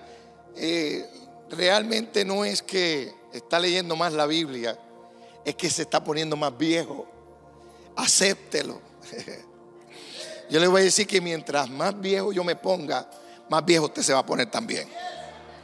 eh, 0.56 1.06
realmente 1.50 2.26
no 2.26 2.44
es 2.44 2.62
que 2.62 3.14
está 3.34 3.60
leyendo 3.60 3.96
más 3.96 4.14
la 4.14 4.26
Biblia, 4.26 4.78
es 5.46 5.56
que 5.56 5.70
se 5.70 5.84
está 5.84 6.04
poniendo 6.04 6.36
más 6.36 6.58
viejo. 6.58 7.08
Acéptelo. 7.96 8.82
Yo 10.50 10.60
le 10.60 10.68
voy 10.68 10.82
a 10.82 10.84
decir 10.86 11.08
que 11.08 11.22
mientras 11.22 11.70
más 11.70 12.00
viejo 12.00 12.34
yo 12.34 12.44
me 12.44 12.56
ponga, 12.56 13.08
más 13.50 13.64
viejo 13.64 13.86
usted 13.86 14.02
se 14.02 14.14
va 14.14 14.20
a 14.20 14.26
poner 14.26 14.50
también. 14.50 14.90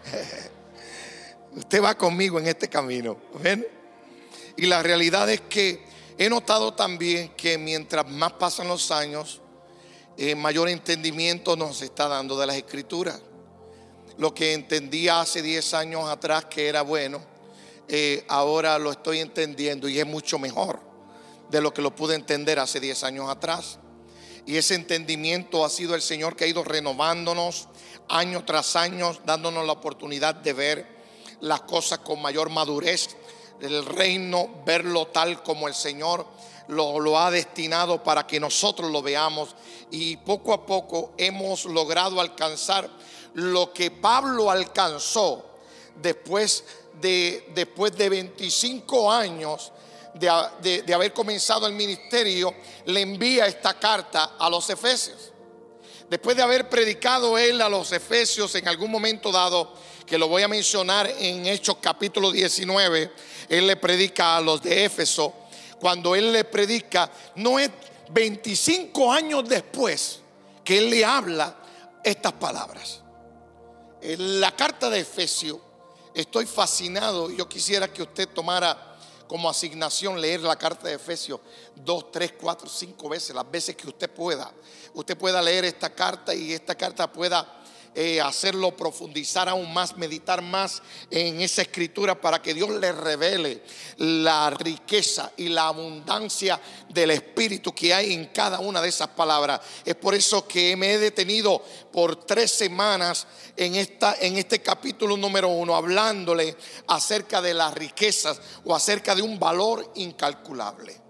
Usted 1.55 1.83
va 1.83 1.95
conmigo 1.97 2.39
en 2.39 2.47
este 2.47 2.67
camino. 2.69 3.17
¿ven? 3.41 3.65
Y 4.57 4.65
la 4.65 4.83
realidad 4.83 5.29
es 5.29 5.41
que 5.41 5.85
he 6.17 6.29
notado 6.29 6.73
también 6.73 7.29
que 7.29 7.57
mientras 7.57 8.09
más 8.09 8.33
pasan 8.33 8.67
los 8.67 8.91
años, 8.91 9.41
eh, 10.17 10.35
mayor 10.35 10.69
entendimiento 10.69 11.55
nos 11.55 11.81
está 11.81 12.07
dando 12.07 12.37
de 12.37 12.47
las 12.47 12.55
escrituras. 12.55 13.21
Lo 14.17 14.33
que 14.33 14.53
entendía 14.53 15.19
hace 15.19 15.41
10 15.41 15.73
años 15.73 16.09
atrás 16.09 16.45
que 16.45 16.69
era 16.69 16.83
bueno, 16.83 17.21
eh, 17.87 18.23
ahora 18.29 18.79
lo 18.79 18.91
estoy 18.91 19.19
entendiendo 19.19 19.89
y 19.89 19.99
es 19.99 20.05
mucho 20.05 20.39
mejor 20.39 20.79
de 21.49 21.61
lo 21.61 21.73
que 21.73 21.81
lo 21.81 21.93
pude 21.93 22.15
entender 22.15 22.59
hace 22.59 22.79
10 22.79 23.03
años 23.03 23.29
atrás. 23.29 23.79
Y 24.45 24.57
ese 24.57 24.75
entendimiento 24.75 25.65
ha 25.65 25.69
sido 25.69 25.95
el 25.95 26.01
Señor 26.01 26.35
que 26.35 26.45
ha 26.45 26.47
ido 26.47 26.63
renovándonos 26.63 27.67
año 28.09 28.43
tras 28.45 28.75
año, 28.75 29.15
dándonos 29.25 29.65
la 29.65 29.73
oportunidad 29.73 30.35
de 30.35 30.53
ver 30.53 30.95
las 31.41 31.61
cosas 31.61 31.99
con 31.99 32.21
mayor 32.21 32.49
madurez. 32.49 33.15
El 33.61 33.85
reino, 33.85 34.49
verlo 34.65 35.07
tal 35.07 35.41
como 35.41 35.67
el 35.67 35.73
Señor 35.73 36.25
lo, 36.67 37.19
ha 37.19 37.31
destinado 37.31 38.03
para 38.03 38.25
que 38.25 38.39
nosotros 38.39 38.91
lo 38.91 39.01
veamos. 39.01 39.55
Y 39.91 40.17
poco 40.17 40.53
a 40.53 40.65
poco 40.65 41.13
hemos 41.17 41.65
logrado 41.65 42.19
alcanzar 42.19 42.89
lo 43.33 43.73
que 43.73 43.91
Pablo 43.91 44.49
alcanzó 44.49 45.45
después 45.95 46.63
de, 47.01 47.51
después 47.53 47.95
de 47.97 48.09
25 48.09 49.11
años 49.11 49.71
de, 50.15 50.93
haber 50.93 51.13
comenzado 51.13 51.67
el 51.67 51.73
ministerio, 51.73 52.53
le 52.85 53.01
envía 53.01 53.47
esta 53.47 53.77
carta 53.77 54.35
a 54.39 54.49
los 54.49 54.69
efesios. 54.69 55.31
Después 56.09 56.37
de 56.37 56.43
haber 56.43 56.69
predicado 56.69 57.37
él 57.37 57.61
a 57.61 57.69
los 57.69 57.91
efesios 57.91 58.53
en 58.55 58.67
algún 58.67 58.91
momento 58.91 59.31
dado, 59.31 59.73
que 60.05 60.19
lo 60.19 60.27
voy 60.27 60.43
a 60.43 60.47
mencionar 60.47 61.11
en 61.17 61.47
Hechos 61.47 61.77
capítulo 61.81 62.31
19, 62.31 63.11
él 63.49 63.65
le 63.65 63.75
predica 63.75 64.37
a 64.37 64.41
los 64.41 64.61
de 64.61 64.85
Éfeso. 64.85 65.33
Cuando 65.79 66.15
él 66.15 66.31
le 66.31 66.43
predica, 66.43 67.11
no 67.35 67.57
es 67.57 67.71
25 68.11 69.11
años 69.11 69.49
después 69.49 70.19
que 70.63 70.77
él 70.77 70.91
le 70.91 71.03
habla 71.03 71.57
estas 72.03 72.33
palabras. 72.33 73.01
En 74.01 74.39
la 74.39 74.55
carta 74.55 74.91
de 74.91 74.99
Efesios, 74.99 75.57
estoy 76.13 76.45
fascinado. 76.45 77.31
Yo 77.31 77.49
quisiera 77.49 77.91
que 77.91 78.03
usted 78.03 78.29
tomara 78.29 78.95
como 79.27 79.49
asignación 79.49 80.21
leer 80.21 80.41
la 80.41 80.55
carta 80.55 80.87
de 80.87 80.95
Efesios 80.95 81.39
dos, 81.75 82.11
tres, 82.11 82.33
cuatro, 82.39 82.69
cinco 82.69 83.09
veces, 83.09 83.35
las 83.35 83.49
veces 83.49 83.75
que 83.75 83.87
usted 83.87 84.09
pueda. 84.09 84.51
Usted 84.95 85.17
pueda 85.17 85.41
leer 85.41 85.65
esta 85.65 85.89
carta 85.89 86.33
y 86.33 86.53
esta 86.53 86.75
carta 86.75 87.11
pueda 87.11 87.45
eh, 87.97 88.19
hacerlo 88.19 88.75
profundizar 88.75 89.47
aún 89.47 89.73
más, 89.73 89.95
meditar 89.95 90.41
más 90.41 90.81
en 91.09 91.39
esa 91.39 91.61
escritura 91.61 92.19
para 92.19 92.41
que 92.41 92.53
Dios 92.53 92.69
le 92.69 92.91
revele 92.91 93.63
la 93.97 94.49
riqueza 94.49 95.31
y 95.37 95.47
la 95.47 95.67
abundancia 95.67 96.59
del 96.89 97.11
Espíritu 97.11 97.73
que 97.73 97.93
hay 97.93 98.13
en 98.13 98.25
cada 98.27 98.59
una 98.59 98.81
de 98.81 98.89
esas 98.89 99.07
palabras. 99.09 99.61
Es 99.85 99.95
por 99.95 100.13
eso 100.13 100.45
que 100.45 100.75
me 100.75 100.93
he 100.93 100.97
detenido 100.97 101.61
por 101.91 102.25
tres 102.25 102.51
semanas 102.51 103.27
en, 103.55 103.75
esta, 103.75 104.15
en 104.19 104.37
este 104.37 104.61
capítulo 104.61 105.15
número 105.15 105.47
uno, 105.47 105.73
hablándole 105.73 106.55
acerca 106.87 107.41
de 107.41 107.53
las 107.53 107.73
riquezas 107.73 108.41
o 108.65 108.75
acerca 108.75 109.15
de 109.15 109.21
un 109.21 109.39
valor 109.39 109.93
incalculable. 109.95 111.01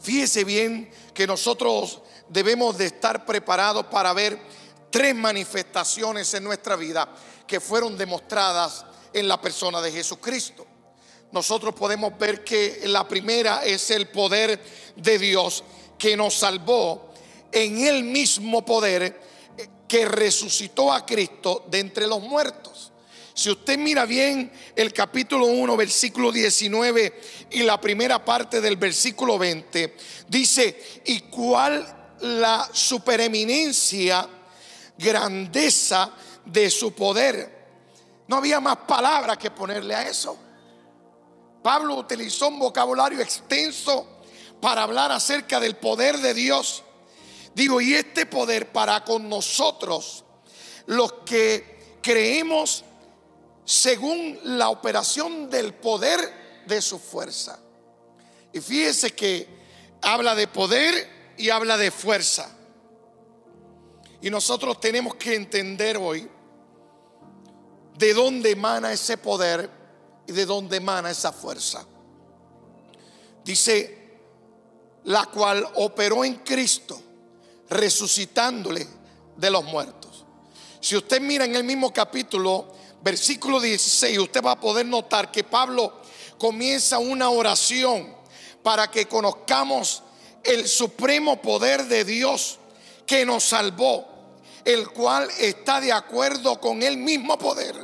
Fíjese 0.00 0.42
bien 0.42 0.90
que 1.14 1.28
nosotros 1.28 2.02
debemos 2.32 2.78
de 2.78 2.86
estar 2.86 3.26
preparados 3.26 3.86
para 3.86 4.12
ver 4.12 4.38
tres 4.90 5.14
manifestaciones 5.14 6.32
en 6.34 6.44
nuestra 6.44 6.76
vida 6.76 7.08
que 7.46 7.60
fueron 7.60 7.96
demostradas 7.96 8.86
en 9.12 9.28
la 9.28 9.40
persona 9.40 9.80
de 9.80 9.92
Jesucristo. 9.92 10.66
Nosotros 11.30 11.74
podemos 11.74 12.16
ver 12.18 12.42
que 12.42 12.82
la 12.86 13.06
primera 13.06 13.64
es 13.64 13.90
el 13.90 14.08
poder 14.08 14.62
de 14.96 15.18
Dios 15.18 15.64
que 15.98 16.16
nos 16.16 16.34
salvó 16.34 17.12
en 17.50 17.86
el 17.86 18.04
mismo 18.04 18.64
poder 18.64 19.20
eh, 19.56 19.68
que 19.86 20.06
resucitó 20.06 20.92
a 20.92 21.04
Cristo 21.04 21.66
de 21.70 21.80
entre 21.80 22.06
los 22.06 22.20
muertos. 22.20 22.92
Si 23.34 23.50
usted 23.50 23.78
mira 23.78 24.04
bien 24.04 24.52
el 24.76 24.92
capítulo 24.92 25.46
1, 25.46 25.76
versículo 25.76 26.30
19 26.30 27.20
y 27.50 27.62
la 27.62 27.80
primera 27.80 28.22
parte 28.22 28.60
del 28.60 28.76
versículo 28.76 29.38
20, 29.38 29.96
dice, 30.28 31.02
¿y 31.06 31.20
cuál 31.20 32.01
la 32.22 32.68
supereminencia, 32.72 34.28
grandeza 34.96 36.10
de 36.44 36.70
su 36.70 36.94
poder? 36.94 37.62
No 38.28 38.36
había 38.36 38.60
más 38.60 38.78
palabras 38.78 39.36
que 39.38 39.50
ponerle 39.50 39.94
a 39.94 40.08
eso. 40.08 40.36
Pablo 41.62 41.96
utilizó 41.96 42.48
un 42.48 42.58
vocabulario 42.58 43.20
extenso 43.20 44.06
para 44.60 44.82
hablar 44.82 45.12
acerca 45.12 45.60
del 45.60 45.76
poder 45.76 46.18
de 46.18 46.34
Dios. 46.34 46.82
Digo, 47.54 47.80
y 47.80 47.94
este 47.94 48.26
poder 48.26 48.72
para 48.72 49.04
con 49.04 49.28
nosotros, 49.28 50.24
los 50.86 51.12
que 51.24 51.98
creemos 52.02 52.84
según 53.64 54.38
la 54.42 54.70
operación 54.70 55.50
del 55.50 55.74
poder 55.74 56.64
de 56.66 56.80
su 56.80 56.98
fuerza. 56.98 57.58
Y 58.52 58.60
fíjese 58.60 59.12
que 59.12 59.48
habla 60.00 60.34
de 60.34 60.48
poder 60.48 61.21
y 61.36 61.50
habla 61.50 61.76
de 61.76 61.90
fuerza. 61.90 62.50
Y 64.20 64.30
nosotros 64.30 64.80
tenemos 64.80 65.16
que 65.16 65.34
entender 65.34 65.96
hoy 65.96 66.28
de 67.98 68.14
dónde 68.14 68.50
emana 68.50 68.92
ese 68.92 69.16
poder 69.18 69.68
y 70.26 70.32
de 70.32 70.46
dónde 70.46 70.76
emana 70.76 71.10
esa 71.10 71.32
fuerza. 71.32 71.84
Dice, 73.44 74.20
la 75.04 75.26
cual 75.26 75.66
operó 75.74 76.24
en 76.24 76.36
Cristo, 76.36 77.00
resucitándole 77.68 78.86
de 79.36 79.50
los 79.50 79.64
muertos. 79.64 80.24
Si 80.80 80.96
usted 80.96 81.20
mira 81.20 81.44
en 81.44 81.56
el 81.56 81.64
mismo 81.64 81.92
capítulo, 81.92 82.72
versículo 83.02 83.60
16, 83.60 84.18
usted 84.18 84.42
va 84.42 84.52
a 84.52 84.60
poder 84.60 84.86
notar 84.86 85.30
que 85.30 85.44
Pablo 85.44 86.00
comienza 86.38 86.98
una 86.98 87.30
oración 87.30 88.14
para 88.62 88.90
que 88.90 89.06
conozcamos 89.06 90.02
el 90.44 90.68
supremo 90.68 91.40
poder 91.40 91.84
de 91.86 92.04
Dios 92.04 92.58
que 93.06 93.24
nos 93.24 93.44
salvó, 93.44 94.06
el 94.64 94.88
cual 94.90 95.28
está 95.38 95.80
de 95.80 95.92
acuerdo 95.92 96.60
con 96.60 96.82
el 96.82 96.96
mismo 96.96 97.38
poder 97.38 97.74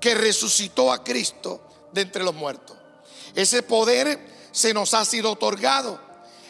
que 0.00 0.14
resucitó 0.14 0.92
a 0.92 1.02
Cristo 1.02 1.60
de 1.92 2.02
entre 2.02 2.24
los 2.24 2.34
muertos. 2.34 2.76
Ese 3.34 3.62
poder 3.62 4.48
se 4.52 4.74
nos 4.74 4.94
ha 4.94 5.04
sido 5.04 5.32
otorgado. 5.32 6.00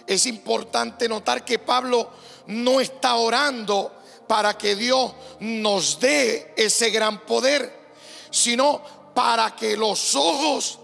Es 0.06 0.26
importante 0.26 1.08
notar 1.08 1.44
que 1.44 1.58
Pablo 1.58 2.11
no 2.46 2.80
está 2.80 3.14
orando 3.16 3.92
para 4.26 4.56
que 4.56 4.76
Dios 4.76 5.12
nos 5.40 5.99
dé 6.00 6.52
ese 6.56 6.90
gran 6.90 7.20
poder 7.26 7.84
sino 8.34 8.82
para 9.14 9.54
que 9.54 9.76
los 9.76 10.16
ojos 10.16 10.80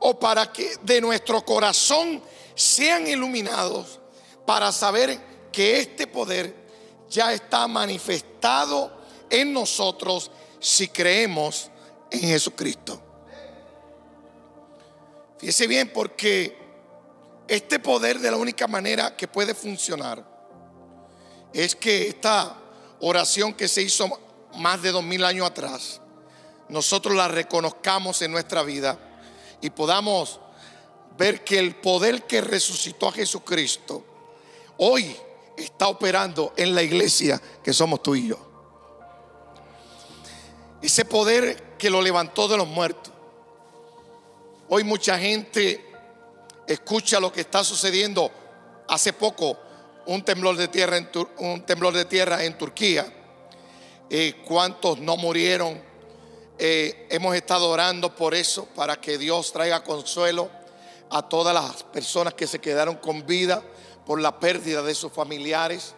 o 0.00 0.18
para 0.18 0.52
que 0.52 0.76
de 0.82 1.00
nuestro 1.00 1.42
corazón 1.42 2.22
sean 2.54 3.06
iluminados 3.06 3.99
para 4.50 4.72
saber 4.72 5.16
que 5.52 5.78
este 5.78 6.08
poder 6.08 6.52
ya 7.08 7.32
está 7.32 7.68
manifestado 7.68 8.90
en 9.30 9.52
nosotros 9.52 10.28
si 10.58 10.88
creemos 10.88 11.70
en 12.10 12.18
Jesucristo. 12.22 13.00
Fíjese 15.38 15.68
bien 15.68 15.92
porque 15.92 16.58
este 17.46 17.78
poder 17.78 18.18
de 18.18 18.28
la 18.28 18.38
única 18.38 18.66
manera 18.66 19.14
que 19.16 19.28
puede 19.28 19.54
funcionar 19.54 20.26
es 21.52 21.76
que 21.76 22.08
esta 22.08 22.56
oración 22.98 23.54
que 23.54 23.68
se 23.68 23.82
hizo 23.82 24.10
más 24.56 24.82
de 24.82 24.90
dos 24.90 25.04
mil 25.04 25.24
años 25.24 25.46
atrás 25.46 26.00
nosotros 26.68 27.14
la 27.14 27.28
reconozcamos 27.28 28.20
en 28.22 28.32
nuestra 28.32 28.64
vida 28.64 28.98
y 29.60 29.70
podamos 29.70 30.40
ver 31.16 31.44
que 31.44 31.60
el 31.60 31.76
poder 31.76 32.24
que 32.24 32.40
resucitó 32.40 33.06
a 33.06 33.12
Jesucristo 33.12 34.09
hoy 34.82 35.14
está 35.56 35.88
operando 35.88 36.52
en 36.56 36.74
la 36.74 36.82
iglesia 36.82 37.40
que 37.62 37.72
somos 37.72 38.02
tú 38.02 38.14
y 38.14 38.28
yo. 38.28 38.38
Ese 40.80 41.04
poder 41.04 41.76
que 41.78 41.90
lo 41.90 42.00
levantó 42.00 42.48
de 42.48 42.56
los 42.56 42.66
muertos. 42.66 43.12
Hoy 44.68 44.84
mucha 44.84 45.18
gente 45.18 45.84
escucha 46.66 47.20
lo 47.20 47.30
que 47.30 47.42
está 47.42 47.62
sucediendo. 47.62 48.30
Hace 48.88 49.12
poco 49.12 49.58
un 50.06 50.22
temblor 50.22 50.56
de 50.56 50.68
tierra 50.68 50.96
en, 50.96 51.10
un 51.38 51.62
temblor 51.66 51.92
de 51.92 52.06
tierra 52.06 52.42
en 52.44 52.56
Turquía. 52.56 53.12
Eh, 54.08 54.42
¿Cuántos 54.46 54.98
no 54.98 55.18
murieron? 55.18 55.80
Eh, 56.58 57.06
hemos 57.10 57.36
estado 57.36 57.68
orando 57.68 58.14
por 58.14 58.34
eso, 58.34 58.66
para 58.74 58.98
que 58.98 59.18
Dios 59.18 59.52
traiga 59.52 59.84
consuelo 59.84 60.50
a 61.10 61.28
todas 61.28 61.52
las 61.52 61.82
personas 61.84 62.32
que 62.32 62.46
se 62.46 62.60
quedaron 62.60 62.96
con 62.96 63.26
vida 63.26 63.62
por 64.06 64.20
la 64.20 64.38
pérdida 64.38 64.82
de 64.82 64.94
sus 64.94 65.12
familiares. 65.12 65.94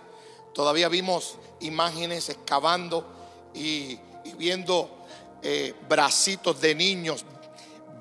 Todavía 0.55 0.89
vimos 0.89 1.37
imágenes 1.61 2.29
excavando 2.29 3.07
y, 3.55 3.99
viendo 4.37 4.91
eh, 5.43 5.75
bracitos 5.89 6.61
de 6.61 6.75
niños 6.75 7.25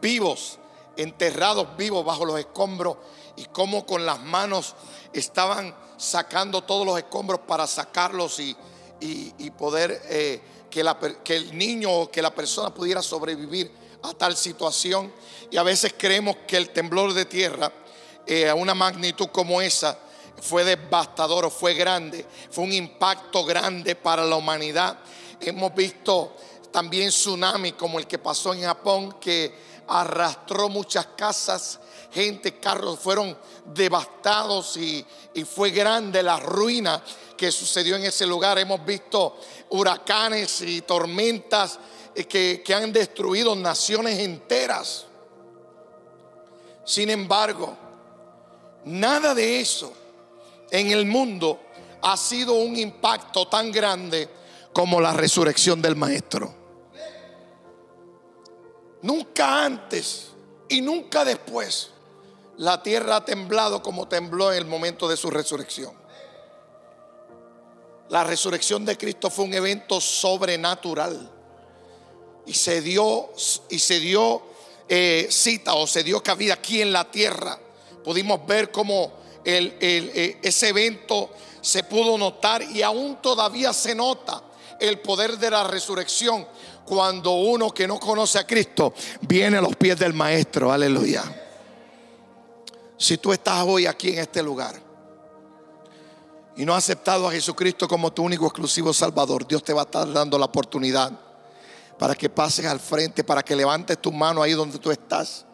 vivos, 0.02 0.60
enterrados 0.98 1.76
vivos 1.78 2.06
bajo 2.06 2.26
los 2.26 2.40
escombros 2.40 2.98
y 3.36 3.46
cómo 3.46 3.86
con 3.86 4.06
las 4.06 4.20
manos 4.22 4.76
estaban 5.14 5.76
sacando 5.98 6.64
todos 6.64 6.86
los 6.86 6.98
escombros 6.98 7.42
para 7.42 7.68
sacarlos 7.68 8.40
y, 8.40 8.56
poder... 9.58 10.02
Eh, 10.10 10.42
que, 10.72 11.36
el 11.36 11.56
niño 11.56 11.92
o 11.92 12.12
que 12.12 12.22
la 12.22 12.34
persona 12.34 12.74
pudiera 12.74 13.02
sobrevivir 13.04 13.72
a 14.02 14.14
tal 14.14 14.36
situación. 14.36 15.14
Y 15.52 15.58
a 15.58 15.64
veces 15.64 15.94
creemos 15.96 16.38
que 16.48 16.58
el 16.58 16.70
temblor 16.70 17.14
de 17.14 17.26
tierra 17.26 17.72
eh, 18.26 18.50
a 18.50 18.56
una 18.56 18.74
magnitud 18.74 19.28
como 19.28 19.62
esa 19.62 19.98
fue 20.42 20.64
devastador 20.64 21.50
fue 21.52 21.76
grande, 21.76 22.26
fue 22.50 22.64
un 22.64 22.74
impacto 22.74 23.46
grande 23.46 23.96
para 23.96 24.26
la 24.26 24.36
humanidad. 24.36 24.98
Hemos 25.40 25.74
visto 25.76 26.36
también 26.72 27.10
tsunami 27.10 27.74
como 27.74 28.00
el 28.00 28.08
que 28.08 28.18
pasó 28.18 28.54
en 28.54 28.64
Japón, 28.64 29.18
que 29.20 29.54
arrastró 29.88 30.68
muchas 30.70 31.08
casas, 31.18 31.80
gente, 32.12 32.60
carros 32.60 33.00
fueron 33.00 33.38
devastados 33.66 34.78
y, 34.78 35.06
y 35.34 35.44
fue 35.44 35.70
grande 35.70 36.24
la 36.24 36.40
ruina 36.40 37.04
que 37.38 37.52
sucedió 37.52 37.96
en 37.96 38.06
ese 38.06 38.26
lugar. 38.26 38.58
Hemos 38.58 38.84
visto 38.86 39.38
huracanes 39.70 40.62
y 40.62 40.82
tormentas 40.82 41.80
eh, 42.16 42.26
que, 42.26 42.62
que 42.66 42.74
han 42.74 42.92
destruido 42.92 43.56
naciones 43.56 44.20
enteras. 44.20 45.06
Sin 46.84 47.10
embargo, 47.10 47.78
nada 48.86 49.34
de 49.34 49.60
eso 49.60 49.94
en 50.72 50.92
el 50.92 51.06
mundo 51.06 51.60
ha 52.02 52.18
sido 52.18 52.54
un 52.54 52.78
impacto 52.78 53.48
tan 53.48 53.72
grande 53.72 54.30
como 54.74 55.00
la 55.00 55.14
resurrección 55.14 55.82
del 55.82 55.96
Maestro. 55.96 56.54
Nunca 59.02 59.66
antes 59.66 60.28
y 60.70 60.82
nunca 60.82 61.26
después 61.26 61.90
la 62.58 62.82
tierra 62.82 63.18
ha 63.18 63.26
temblado 63.26 63.82
como 63.82 64.08
tembló 64.08 64.52
en 64.52 64.60
el 64.60 64.66
momento 64.66 65.08
de 65.08 65.18
su 65.18 65.30
resurrección. 65.30 65.94
La 68.10 68.24
resurrección 68.24 68.86
de 68.86 68.98
Cristo 68.98 69.30
fue 69.30 69.46
un 69.46 69.54
evento 69.54 70.02
sobrenatural. 70.02 71.32
Y 72.46 72.54
se 72.54 72.82
dio, 72.82 73.30
y 73.70 73.80
se 73.80 74.00
dio 74.00 74.42
eh, 74.90 75.28
cita 75.30 75.76
o 75.76 75.88
se 75.88 76.04
dio 76.04 76.22
cabida 76.22 76.56
aquí 76.56 76.82
en 76.82 76.92
la 76.92 77.10
tierra. 77.10 77.58
Pudimos 78.04 78.46
ver 78.46 78.72
cómo 78.72 79.12
eh, 79.44 80.40
ese 80.42 80.70
evento 80.70 81.32
se 81.62 81.84
pudo 81.84 82.18
notar 82.18 82.64
y 82.64 82.82
aún 82.82 83.18
todavía 83.22 83.74
se 83.74 83.94
nota 83.96 84.44
el 84.80 85.00
poder 85.00 85.38
de 85.38 85.52
la 85.52 85.64
resurrección 85.64 86.48
cuando 86.86 87.32
uno 87.32 87.72
que 87.72 87.88
no 87.88 88.00
conoce 88.00 88.40
a 88.40 88.48
Cristo 88.48 88.94
viene 89.22 89.58
a 89.58 89.62
los 89.62 89.76
pies 89.76 89.98
del 89.98 90.14
Maestro. 90.14 90.72
Aleluya. 90.72 91.24
Si 92.98 93.18
tú 93.18 93.32
estás 93.32 93.64
hoy 93.66 93.86
aquí 93.86 94.10
en 94.10 94.20
este 94.20 94.44
lugar 94.44 94.76
y 96.56 96.66
no 96.66 96.74
has 96.74 96.84
aceptado 96.84 97.28
a 97.28 97.32
Jesucristo 97.32 97.88
como 97.88 98.12
tu 98.12 98.24
único 98.24 98.46
exclusivo 98.46 98.94
Salvador, 98.94 99.48
Dios 99.48 99.64
te 99.64 99.74
va 99.74 99.82
a 99.82 99.86
estar 99.86 100.12
dando 100.12 100.38
la 100.38 100.46
oportunidad 100.46 101.12
para 101.98 102.16
que 102.16 102.30
pases 102.30 102.66
al 102.66 102.80
frente, 102.80 103.24
para 103.24 103.44
que 103.44 103.56
levantes 103.56 104.00
tu 104.00 104.12
mano 104.12 104.42
ahí 104.42 104.54
donde 104.54 104.80
tú 104.80 104.92
estás 104.92 105.46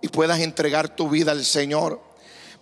y 0.00 0.08
puedas 0.08 0.40
entregar 0.40 0.94
tu 0.94 1.08
vida 1.08 1.32
al 1.32 1.44
Señor. 1.44 2.00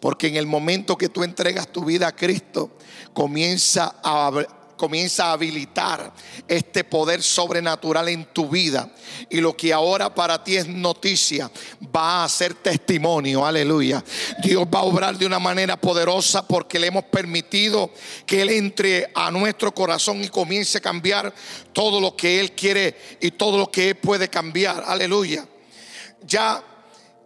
Porque 0.01 0.29
en 0.29 0.37
el 0.37 0.47
momento 0.47 0.97
que 0.97 1.09
tú 1.09 1.25
entregas 1.25 1.73
tu 1.73 1.85
vida 1.85 2.09
a 2.09 2.15
Cristo, 2.15 2.71
comienza 3.13 3.97
a 4.03 4.31
comienza 4.79 5.27
a 5.27 5.33
habilitar 5.33 6.11
este 6.47 6.85
poder 6.85 7.23
sobrenatural 7.23 8.09
en 8.09 8.25
tu 8.33 8.49
vida. 8.49 8.91
Y 9.29 9.43
lo 9.43 9.55
que 9.55 9.75
ahora 9.75 10.15
para 10.15 10.43
ti 10.43 10.57
es 10.57 10.67
noticia 10.67 11.51
va 11.95 12.25
a 12.25 12.29
ser 12.31 12.55
testimonio. 12.55 13.45
Aleluya. 13.45 14.03
Dios 14.43 14.67
va 14.75 14.79
a 14.79 14.85
obrar 14.85 15.19
de 15.19 15.27
una 15.27 15.39
manera 15.39 15.77
poderosa 15.77 16.47
porque 16.47 16.79
le 16.79 16.87
hemos 16.87 17.05
permitido 17.05 17.91
que 18.25 18.41
Él 18.41 18.49
entre 18.51 19.11
a 19.15 19.31
nuestro 19.31 19.75
corazón 19.75 20.25
y 20.25 20.29
comience 20.29 20.79
a 20.79 20.81
cambiar 20.81 21.35
todo 21.75 22.01
lo 22.01 22.17
que 22.17 22.41
Él 22.41 22.53
quiere 22.53 22.97
y 23.21 23.33
todo 23.33 23.59
lo 23.59 23.71
que 23.71 23.91
Él 23.91 23.97
puede 23.97 24.29
cambiar. 24.29 24.85
Aleluya. 24.87 25.47
Ya 26.27 26.63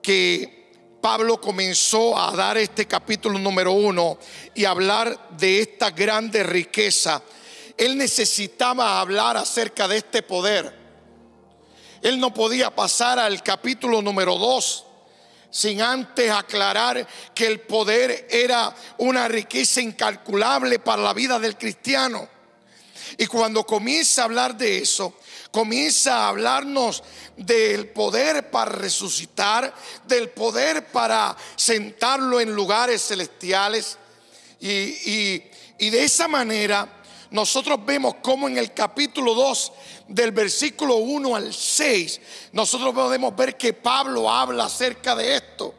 que 0.03 0.99
Pablo 1.01 1.41
comenzó 1.41 2.19
a 2.19 2.35
dar 2.37 2.59
este 2.59 2.87
capítulo 2.87 3.38
número 3.38 3.73
uno 3.73 4.19
y 4.55 4.65
hablar 4.65 5.31
de 5.31 5.61
esta 5.61 5.91
grande 5.91 6.43
riqueza. 6.43 7.23
Él 7.77 7.97
necesitaba 7.97 9.01
hablar 9.01 9.37
acerca 9.37 9.88
de 9.88 9.99
este 9.99 10.23
poder. 10.23 10.81
Él 12.03 12.21
no 12.21 12.35
podía 12.35 12.75
pasar 12.75 13.19
al 13.19 13.43
capítulo 13.43 14.03
número 14.03 14.37
dos 14.37 14.85
sin 15.51 15.83
antes 15.83 16.31
aclarar 16.31 17.07
que 17.35 17.47
el 17.47 17.61
poder 17.61 18.27
era 18.31 18.75
una 18.99 19.29
riqueza 19.29 19.83
incalculable 19.83 20.79
para 20.79 21.03
la 21.03 21.12
vida 21.12 21.38
del 21.38 21.59
cristiano. 21.59 22.27
Y 23.19 23.27
cuando 23.27 23.65
comienza 23.65 24.23
a 24.23 24.25
hablar 24.25 24.57
de 24.57 24.79
eso, 24.79 25.19
comienza 25.53 26.17
a 26.17 26.29
hablarnos 26.31 27.05
del 27.37 27.91
poder 27.91 28.51
para 28.51 28.73
resucitar, 28.73 29.73
del 30.07 30.31
poder 30.31 30.87
para 30.87 31.37
sentarlo 31.55 32.41
en 32.41 32.53
lugares 32.53 33.07
celestiales. 33.07 33.99
Y, 34.59 35.43
de 35.79 36.05
esa 36.05 36.27
manera 36.29 37.01
nosotros 37.31 37.85
vemos 37.85 38.17
como 38.23 38.47
en 38.47 38.57
el 38.59 38.73
capítulo 38.73 39.35
2 39.35 39.73
del 40.09 40.33
versículo 40.33 40.97
1 40.97 41.35
al 41.35 41.53
6, 41.53 42.21
nosotros 42.53 42.95
podemos 42.95 43.35
ver 43.35 43.57
que 43.57 43.73
Pablo 43.73 44.31
habla 44.31 44.67
acerca 44.67 45.17
de 45.17 45.37
esto. 45.37 45.75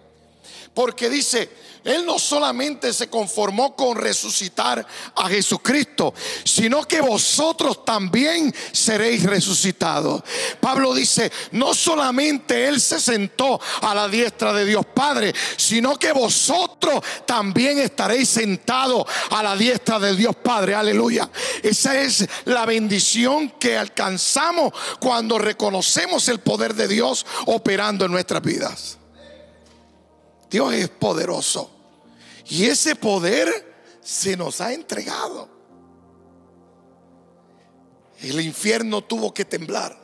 Porque 0.73 1.09
dice, 1.09 1.49
él 1.83 2.05
no 2.05 2.17
solamente 2.17 2.93
se 2.93 3.09
conformó 3.09 3.75
con 3.75 3.97
resucitar 3.97 4.86
a 5.15 5.27
Jesucristo, 5.27 6.13
sino 6.45 6.83
que 6.88 7.01
vosotros 7.01 7.83
también 7.83 8.53
seréis 8.71 9.23
resucitados. 9.23 10.23
Pablo 10.62 10.93
dice, 10.93 11.31
no 11.51 11.73
solamente 11.73 12.67
Él 12.67 12.79
se 12.79 12.99
sentó 12.99 13.59
a 13.81 13.93
la 13.93 14.07
diestra 14.07 14.53
de 14.53 14.65
Dios 14.65 14.86
Padre, 14.93 15.33
sino 15.57 15.97
que 15.99 16.13
vosotros 16.13 17.03
también 17.25 17.79
estaréis 17.79 18.29
sentados 18.29 19.05
a 19.31 19.43
la 19.43 19.55
diestra 19.57 19.99
de 19.99 20.15
Dios 20.15 20.36
Padre. 20.38 20.75
Aleluya. 20.75 21.29
Esa 21.62 21.99
es 21.99 22.27
la 22.45 22.65
bendición 22.65 23.49
que 23.59 23.77
alcanzamos 23.77 24.73
cuando 24.99 25.38
reconocemos 25.38 26.29
el 26.29 26.39
poder 26.39 26.73
de 26.75 26.88
Dios 26.88 27.25
operando 27.45 28.05
en 28.05 28.12
nuestras 28.12 28.41
vidas. 28.41 29.02
Dios 30.53 30.71
es 30.75 30.87
poderoso. 30.87 31.67
Y 32.45 32.65
ese 32.65 32.95
poder 32.95 33.73
se 34.01 34.37
nos 34.37 34.61
ha 34.61 34.71
entregado. 34.71 35.49
El 38.21 38.39
infierno 38.39 39.03
tuvo 39.03 39.33
que 39.33 39.45
temblar. 39.45 39.97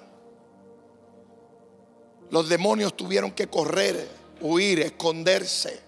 Los 2.31 2.49
demonios 2.49 2.97
tuvieron 2.97 3.29
que 3.31 3.45
correr, 3.45 4.09
huir, 4.41 4.79
esconderse 4.79 5.79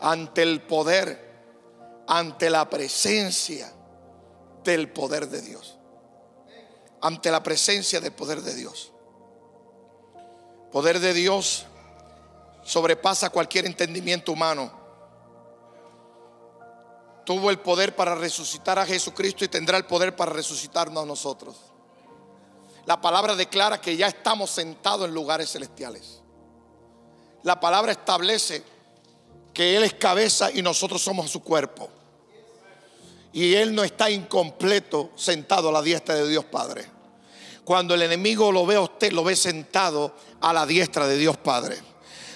ante 0.00 0.40
el 0.40 0.62
poder, 0.62 1.20
ante 2.06 2.48
la 2.48 2.70
presencia 2.70 3.70
del 4.64 4.90
poder 4.90 5.28
de 5.28 5.42
Dios. 5.42 5.76
Ante 7.02 7.30
la 7.30 7.42
presencia 7.42 8.00
del 8.00 8.12
poder 8.12 8.40
de 8.40 8.54
Dios. 8.54 8.92
Poder 10.70 11.00
de 11.00 11.12
Dios 11.12 11.66
sobrepasa 12.64 13.30
cualquier 13.30 13.66
entendimiento 13.66 14.32
humano. 14.32 14.80
Tuvo 17.24 17.50
el 17.50 17.60
poder 17.60 17.94
para 17.94 18.14
resucitar 18.14 18.78
a 18.78 18.86
Jesucristo 18.86 19.44
y 19.44 19.48
tendrá 19.48 19.78
el 19.78 19.84
poder 19.84 20.16
para 20.16 20.32
resucitarnos 20.32 21.02
a 21.02 21.06
nosotros. 21.06 21.56
La 22.84 23.00
palabra 23.00 23.36
declara 23.36 23.80
que 23.80 23.96
ya 23.96 24.08
estamos 24.08 24.50
sentados 24.50 25.06
en 25.06 25.14
lugares 25.14 25.50
celestiales. 25.50 26.20
La 27.44 27.60
palabra 27.60 27.92
establece 27.92 28.64
que 29.54 29.76
Él 29.76 29.84
es 29.84 29.94
cabeza 29.94 30.50
y 30.50 30.62
nosotros 30.62 31.00
somos 31.00 31.30
su 31.30 31.42
cuerpo. 31.42 31.88
Y 33.32 33.54
Él 33.54 33.74
no 33.74 33.84
está 33.84 34.10
incompleto 34.10 35.10
sentado 35.14 35.68
a 35.68 35.72
la 35.72 35.82
diestra 35.82 36.16
de 36.16 36.28
Dios 36.28 36.44
Padre. 36.44 36.86
Cuando 37.64 37.94
el 37.94 38.02
enemigo 38.02 38.50
lo 38.50 38.66
ve 38.66 38.74
a 38.74 38.80
usted, 38.80 39.12
lo 39.12 39.22
ve 39.22 39.36
sentado 39.36 40.14
a 40.40 40.52
la 40.52 40.66
diestra 40.66 41.06
de 41.06 41.16
Dios 41.16 41.36
Padre. 41.36 41.91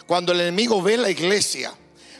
Cuando 0.07 0.33
el 0.33 0.40
enemigo 0.40 0.81
ve 0.83 0.97
la 0.97 1.11
iglesia, 1.11 1.75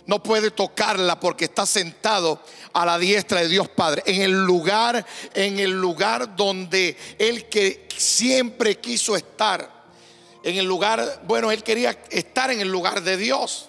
no 0.07 0.23
puede 0.23 0.51
tocarla 0.51 1.19
porque 1.19 1.47
está 1.47 1.67
sentado 1.67 2.41
a 2.73 2.85
la 2.85 2.99
diestra 2.99 3.41
de 3.41 3.49
Dios 3.49 3.69
Padre, 3.69 4.03
en 4.07 4.23
el 4.23 4.45
lugar, 4.45 5.05
en 5.35 5.59
el 5.59 5.73
lugar 5.73 6.37
donde 6.37 6.97
él 7.19 7.49
que 7.49 7.89
siempre 7.97 8.79
quiso 8.79 9.17
estar. 9.17 9.75
En 10.43 10.57
el 10.57 10.67
lugar, 10.67 11.23
bueno, 11.27 11.51
él 11.51 11.63
quería 11.63 11.99
estar 12.11 12.51
en 12.51 12.61
el 12.61 12.69
lugar 12.69 13.03
de 13.03 13.17
Dios. 13.17 13.69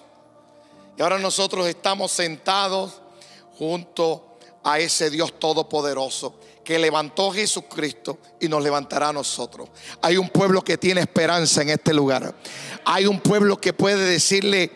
Y 0.96 1.02
ahora 1.02 1.18
nosotros 1.18 1.66
estamos 1.66 2.12
sentados 2.12 3.00
junto 3.56 4.38
a 4.62 4.78
ese 4.78 5.10
Dios 5.10 5.38
todopoderoso 5.38 6.34
que 6.68 6.78
levantó 6.78 7.30
Jesucristo 7.30 8.18
y 8.40 8.46
nos 8.46 8.62
levantará 8.62 9.08
a 9.08 9.12
nosotros. 9.14 9.70
Hay 10.02 10.18
un 10.18 10.28
pueblo 10.28 10.62
que 10.62 10.76
tiene 10.76 11.00
esperanza 11.00 11.62
en 11.62 11.70
este 11.70 11.94
lugar. 11.94 12.34
Hay 12.84 13.06
un 13.06 13.20
pueblo 13.20 13.58
que 13.58 13.72
puede 13.72 14.04
decirle 14.04 14.72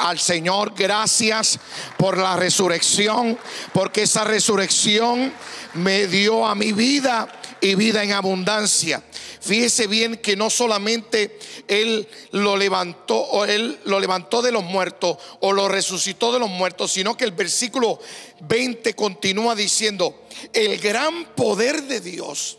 al 0.00 0.18
Señor 0.18 0.74
gracias 0.76 1.60
por 1.96 2.18
la 2.18 2.34
resurrección, 2.34 3.38
porque 3.72 4.02
esa 4.02 4.24
resurrección 4.24 5.32
me 5.74 6.08
dio 6.08 6.44
a 6.44 6.56
mi 6.56 6.72
vida 6.72 7.28
y 7.62 7.76
vida 7.76 8.02
en 8.02 8.12
abundancia. 8.12 9.02
Fíjese 9.40 9.86
bien 9.86 10.16
que 10.16 10.36
no 10.36 10.50
solamente 10.50 11.38
Él 11.68 12.08
lo 12.32 12.56
levantó 12.56 13.16
o 13.16 13.44
Él 13.44 13.80
lo 13.84 14.00
levantó 14.00 14.42
de 14.42 14.50
los 14.50 14.64
muertos 14.64 15.16
o 15.40 15.52
lo 15.52 15.68
resucitó 15.68 16.32
de 16.32 16.40
los 16.40 16.50
muertos, 16.50 16.92
sino 16.92 17.16
que 17.16 17.24
el 17.24 17.30
versículo 17.30 18.00
20 18.40 18.94
continúa 18.94 19.54
diciendo, 19.54 20.24
el 20.52 20.76
gran 20.78 21.34
poder 21.36 21.84
de 21.84 22.00
Dios 22.00 22.58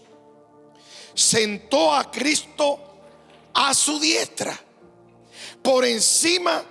sentó 1.14 1.94
a 1.94 2.10
Cristo 2.10 2.80
a 3.54 3.74
su 3.74 4.00
diestra 4.00 4.58
por 5.62 5.86
encima 5.86 6.64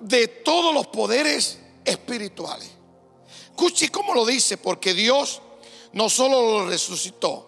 de 0.00 0.26
todos 0.26 0.74
los 0.74 0.88
poderes 0.88 1.58
espirituales. 1.84 2.70
Escuche 3.50 3.88
cómo 3.88 4.14
lo 4.14 4.26
dice, 4.26 4.56
porque 4.56 4.94
Dios 4.94 5.42
no 5.92 6.08
solo 6.08 6.58
lo 6.58 6.66
resucitó, 6.66 7.47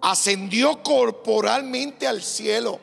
ascendió 0.00 0.82
corporalmente 0.82 2.06
al 2.06 2.22
cielo. 2.22 2.80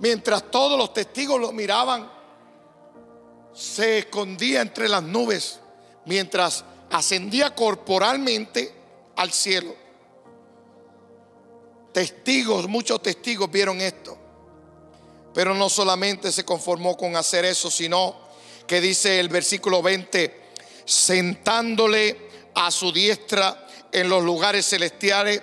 Mientras 0.00 0.50
todos 0.50 0.76
los 0.76 0.92
testigos 0.92 1.40
lo 1.40 1.52
miraban, 1.52 2.10
se 3.54 3.98
escondía 3.98 4.60
entre 4.62 4.88
las 4.88 5.02
nubes 5.02 5.60
mientras 6.06 6.64
ascendía 6.90 7.54
corporalmente 7.54 8.72
al 9.16 9.32
cielo. 9.32 9.74
Testigos, 11.92 12.66
muchos 12.68 13.02
testigos 13.02 13.50
vieron 13.50 13.80
esto. 13.80 14.18
Pero 15.34 15.54
no 15.54 15.68
solamente 15.68 16.32
se 16.32 16.44
conformó 16.44 16.96
con 16.96 17.16
hacer 17.16 17.44
eso, 17.44 17.70
sino 17.70 18.16
que 18.66 18.80
dice 18.80 19.20
el 19.20 19.28
versículo 19.28 19.82
20, 19.82 20.40
sentándole 20.84 22.28
a 22.54 22.70
su 22.70 22.92
diestra 22.92 23.66
en 23.92 24.08
los 24.08 24.22
lugares 24.22 24.66
celestiales, 24.68 25.42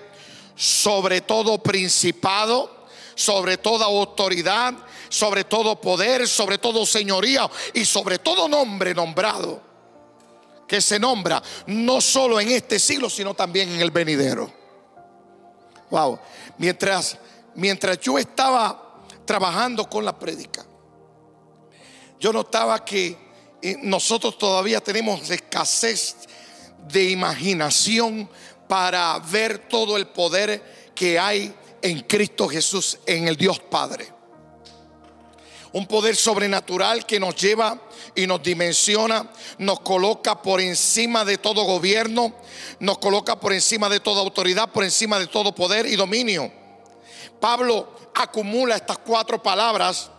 sobre 0.56 1.22
todo 1.22 1.62
principado, 1.62 2.86
sobre 3.16 3.58
toda 3.58 3.86
autoridad, 3.86 4.74
sobre 5.10 5.44
todo 5.44 5.80
poder, 5.80 6.28
sobre 6.28 6.58
todo 6.58 6.86
señoría 6.86 7.50
y 7.74 7.86
sobre 7.86 8.20
todo 8.20 8.48
nombre 8.48 8.94
nombrado 8.94 9.70
que 10.70 10.80
se 10.80 11.00
nombra 11.00 11.42
no 11.66 12.00
solo 12.00 12.40
en 12.40 12.52
este 12.52 12.80
siglo, 12.80 13.10
sino 13.10 13.34
también 13.34 13.70
en 13.70 13.82
el 13.82 13.90
venidero. 13.90 14.54
Wow. 15.90 16.20
Mientras, 16.60 17.18
mientras 17.56 18.00
yo 18.00 18.20
estaba 18.20 19.02
trabajando 19.26 19.90
con 19.90 20.06
la 20.06 20.18
prédica, 20.18 20.64
yo 22.20 22.32
notaba 22.32 22.86
que 22.86 23.18
eh, 23.62 23.78
nosotros 23.82 24.38
todavía 24.38 24.80
tenemos 24.80 25.28
escasez 25.30 26.16
de 26.92 27.10
imaginación 27.10 28.30
para 28.68 29.20
ver 29.20 29.68
todo 29.68 29.98
el 29.98 30.08
poder 30.08 30.92
que 30.96 31.18
hay 31.18 31.54
en 31.82 32.02
Cristo 32.02 32.48
Jesús, 32.48 33.00
en 33.06 33.28
el 33.28 33.36
Dios 33.36 33.60
Padre. 33.60 34.08
Un 35.72 35.86
poder 35.86 36.16
sobrenatural 36.16 37.06
que 37.06 37.20
nos 37.20 37.36
lleva 37.36 37.80
y 38.16 38.26
nos 38.26 38.42
dimensiona, 38.42 39.32
nos 39.60 39.82
coloca 39.82 40.42
por 40.42 40.60
encima 40.60 41.24
de 41.24 41.38
todo 41.38 41.64
gobierno, 41.64 42.34
nos 42.80 42.98
coloca 42.98 43.40
por 43.40 43.54
encima 43.54 43.88
de 43.88 44.00
toda 44.00 44.22
autoridad, 44.22 44.72
por 44.72 44.84
encima 44.84 45.20
de 45.20 45.28
todo 45.28 45.54
poder 45.54 45.86
y 45.86 45.96
dominio. 45.96 46.52
Pablo 47.40 47.94
acumula 48.16 48.76
estas 48.76 48.98
cuatro 48.98 49.42
palabras 49.42 50.10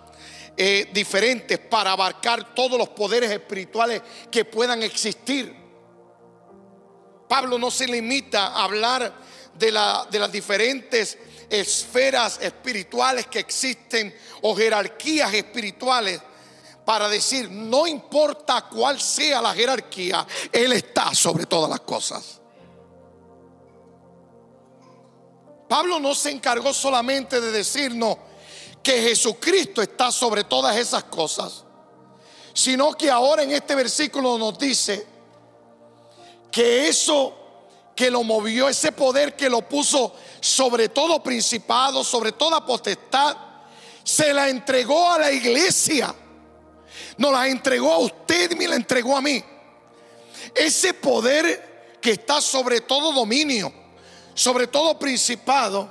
eh, 0.56 0.88
diferentes 0.92 1.59
para 1.59 1.92
abarcar 1.92 2.54
todos 2.54 2.78
los 2.78 2.88
poderes 2.90 3.30
espirituales 3.30 4.02
que 4.30 4.44
puedan 4.44 4.83
existir. 4.83 5.60
Pablo 7.31 7.59
no 7.59 7.71
se 7.71 7.87
limita 7.87 8.49
a 8.49 8.64
hablar 8.64 9.12
de, 9.55 9.71
la, 9.71 10.05
de 10.11 10.19
las 10.19 10.33
diferentes 10.33 11.16
esferas 11.49 12.40
espirituales 12.43 13.29
que 13.29 13.38
existen 13.38 14.12
o 14.43 14.57
jerarquías 14.57 15.33
espirituales 15.33 16.21
para 16.85 17.09
decir, 17.09 17.49
no 17.49 17.87
importa 17.87 18.62
cuál 18.62 19.01
sea 19.01 19.40
la 19.40 19.55
jerarquía, 19.55 20.27
Él 20.51 20.73
está 20.73 21.14
sobre 21.14 21.47
todas 21.47 21.71
las 21.71 21.79
cosas. 21.83 22.40
Pablo 25.69 26.01
no 26.01 26.16
se 26.16 26.33
encargó 26.33 26.75
solamente 26.75 27.40
de 27.40 27.53
decirnos 27.53 28.16
que 28.83 29.03
Jesucristo 29.03 29.81
está 29.81 30.11
sobre 30.11 30.43
todas 30.43 30.77
esas 30.77 31.05
cosas, 31.05 31.62
sino 32.53 32.93
que 32.95 33.09
ahora 33.09 33.45
en 33.45 33.53
este 33.53 33.77
versículo 33.77 34.37
nos 34.37 34.59
dice 34.59 35.10
que 36.50 36.88
eso 36.88 37.36
que 37.94 38.10
lo 38.10 38.22
movió, 38.22 38.68
ese 38.68 38.92
poder 38.92 39.36
que 39.36 39.50
lo 39.50 39.68
puso 39.68 40.14
sobre 40.40 40.88
todo 40.88 41.22
principado, 41.22 42.02
sobre 42.02 42.32
toda 42.32 42.64
potestad, 42.64 43.36
se 44.02 44.32
la 44.32 44.48
entregó 44.48 45.10
a 45.10 45.18
la 45.18 45.32
iglesia. 45.32 46.14
No 47.18 47.30
la 47.30 47.48
entregó 47.48 47.92
a 47.92 47.98
usted 47.98 48.56
me 48.56 48.66
la 48.66 48.76
entregó 48.76 49.16
a 49.16 49.20
mí. 49.20 49.44
Ese 50.54 50.94
poder 50.94 51.98
que 52.00 52.12
está 52.12 52.40
sobre 52.40 52.80
todo 52.80 53.12
dominio, 53.12 53.72
sobre 54.34 54.66
todo 54.66 54.98
principado, 54.98 55.90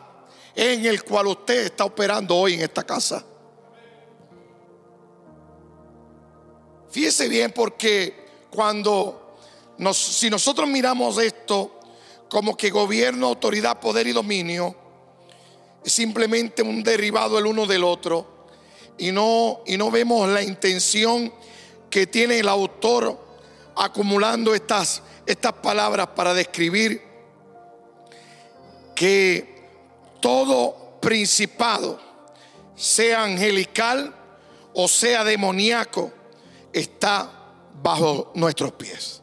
en 0.55 0.85
el 0.85 1.03
cual 1.03 1.27
usted 1.27 1.65
está 1.65 1.85
operando 1.85 2.35
hoy 2.35 2.55
en 2.55 2.61
esta 2.61 2.83
casa. 2.83 3.23
Fíjese 6.89 7.29
bien 7.29 7.51
porque 7.51 8.25
cuando 8.49 9.28
si 9.93 10.29
nosotros 10.29 10.67
miramos 10.67 11.17
esto 11.17 11.79
como 12.29 12.55
que 12.55 12.69
gobierno, 12.69 13.27
autoridad, 13.27 13.79
poder 13.79 14.07
y 14.07 14.11
dominio 14.11 14.75
es 15.83 15.93
simplemente 15.93 16.61
un 16.61 16.83
derivado 16.83 17.39
el 17.39 17.45
uno 17.45 17.65
del 17.65 17.83
otro 17.83 18.45
y 18.97 19.11
no, 19.11 19.61
y 19.65 19.77
no 19.77 19.89
vemos 19.89 20.27
la 20.29 20.41
intención 20.41 21.33
que 21.89 22.07
tiene 22.07 22.39
el 22.39 22.49
autor 22.49 23.17
acumulando 23.75 24.53
estas, 24.53 25.01
estas 25.25 25.53
palabras 25.53 26.07
para 26.07 26.33
describir 26.33 27.01
que 28.93 29.69
todo 30.19 30.99
principado, 31.01 31.99
sea 32.75 33.23
angelical 33.23 34.13
o 34.73 34.87
sea 34.87 35.23
demoníaco, 35.23 36.11
está 36.73 37.31
bajo 37.81 38.31
nuestros 38.35 38.73
pies. 38.73 39.18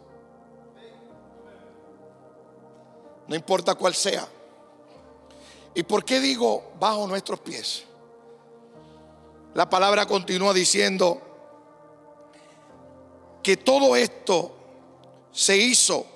No 3.28 3.34
importa 3.34 3.74
cuál 3.74 3.94
sea. 3.94 4.26
¿Y 5.74 5.82
por 5.82 6.04
qué 6.04 6.20
digo 6.20 6.72
bajo 6.78 7.06
nuestros 7.06 7.40
pies? 7.40 7.84
La 9.54 9.68
palabra 9.68 10.06
continúa 10.06 10.52
diciendo 10.52 11.20
que 13.42 13.56
todo 13.56 13.94
esto 13.96 14.54
se 15.32 15.56
hizo 15.56 16.06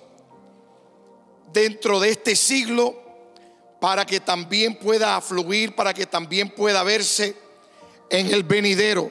dentro 1.53 2.01
de 2.01 2.11
este 2.11 2.35
siglo 2.37 2.95
para 3.81 4.05
que 4.05 4.21
también 4.21 4.79
pueda 4.79 5.21
fluir, 5.21 5.75
para 5.75 5.95
que 5.95 6.07
también 6.07 6.51
pueda 6.51 6.83
verse 6.83 7.37
en 8.09 8.27
el 8.33 8.43
venidero. 8.43 9.11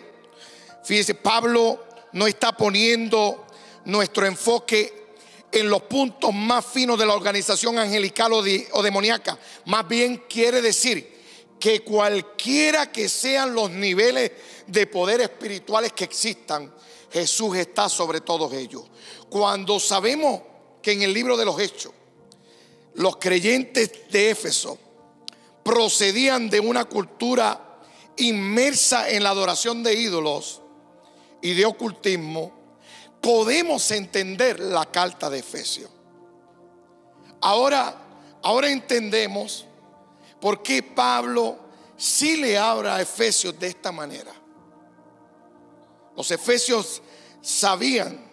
Fíjese, 0.84 1.16
Pablo 1.16 1.84
no 2.14 2.28
está 2.28 2.52
poniendo 2.52 3.46
nuestro 3.86 4.26
enfoque 4.26 4.99
en 5.52 5.70
los 5.70 5.84
puntos 5.84 6.34
más 6.34 6.66
finos 6.66 6.98
de 6.98 7.06
la 7.06 7.14
organización 7.14 7.80
angelical 7.80 8.32
o, 8.34 8.84
demoníaca. 8.84 9.38
Más 9.66 9.88
bien 9.88 10.26
quiere 10.30 10.62
decir 10.62 11.18
que 11.60 11.82
cualquiera 11.82 12.92
que 12.92 13.10
sean 13.10 13.54
los 13.54 13.70
niveles 13.72 14.32
de 14.68 14.88
poder 14.88 15.22
espirituales 15.22 15.94
que 15.94 16.06
existan, 16.06 16.74
Jesús 17.12 17.58
está 17.58 17.90
sobre 17.90 18.22
todos 18.22 18.54
ellos. 18.54 18.84
Cuando 19.30 19.80
sabemos 19.80 20.42
que 20.82 20.92
en 20.92 21.02
el 21.02 21.14
libro 21.14 21.36
de 21.36 21.46
los 21.46 21.60
Hechos, 21.60 21.92
los 22.96 23.18
creyentes 23.18 24.10
de 24.10 24.30
Éfeso 24.30 24.78
procedían 25.64 26.50
de 26.50 26.60
una 26.60 26.86
cultura 26.86 27.80
inmersa 28.18 29.10
en 29.10 29.24
la 29.24 29.30
adoración 29.30 29.84
de 29.84 29.96
ídolos 29.96 30.62
y 31.42 31.54
de 31.54 31.66
ocultismo, 31.66 32.59
podemos 33.22 33.90
entender 33.92 34.60
la 34.60 34.86
carta 34.86 35.30
de 35.30 35.40
Efesios. 35.40 35.90
Ahora, 37.42 37.96
ahora 38.42 38.70
entendemos 38.70 39.66
por 40.40 40.62
qué 40.62 40.84
Pablo 40.84 41.58
sí 41.98 42.38
le 42.38 42.58
habla 42.58 42.96
a 42.96 43.02
Efesios 43.02 43.58
de 43.60 43.68
esta 43.68 43.92
manera. 43.92 44.32
Los 46.16 46.32
Efesios 46.32 47.02
sabían 47.42 48.30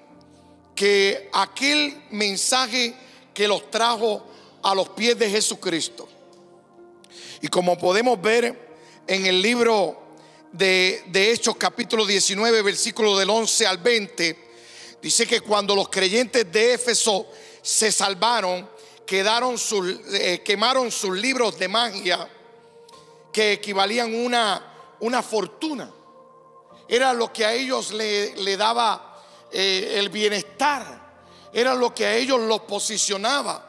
que 0.75 1.31
aquel 1.33 2.03
mensaje 2.11 2.95
que 3.33 3.49
los 3.49 3.71
trajo 3.71 4.27
a 4.63 4.75
los 4.75 4.89
pies 4.91 5.19
de 5.19 5.31
Jesucristo. 5.31 6.09
Y 7.41 7.49
como 7.49 7.79
podemos 7.79 8.21
ver 8.21 8.77
en 9.07 9.27
el 9.27 9.41
libro 9.41 10.01
de, 10.53 11.05
de 11.07 11.33
Hechos 11.33 11.57
capítulo 11.57 12.05
19, 12.07 12.63
versículo 12.63 13.17
del 13.17 13.31
11 13.31 13.67
al 13.67 13.79
20, 13.79 14.46
Dice 15.01 15.27
que 15.27 15.41
cuando 15.41 15.75
los 15.75 15.89
creyentes 15.89 16.51
de 16.51 16.75
Éfeso 16.75 17.27
se 17.63 17.93
salvaron, 17.93 18.69
quedaron 19.07 19.57
eh, 20.13 20.43
quemaron 20.45 20.91
sus 20.91 21.17
libros 21.17 21.59
de 21.59 21.69
magia 21.69 22.29
que 23.33 23.53
equivalían 23.53 24.15
una, 24.15 24.97
una 25.01 25.23
fortuna. 25.23 25.91
Era 26.89 27.13
lo 27.13 27.33
que 27.33 27.45
a 27.45 27.53
ellos 27.53 27.93
le, 27.93 28.57
daba 28.57 29.23
eh, 29.51 29.95
el 29.97 30.09
bienestar. 30.09 31.05
Era 31.53 31.75
lo 31.75 31.95
que 31.95 32.07
a 32.07 32.15
ellos 32.15 32.41
los 32.41 32.61
posicionaba. 32.63 33.63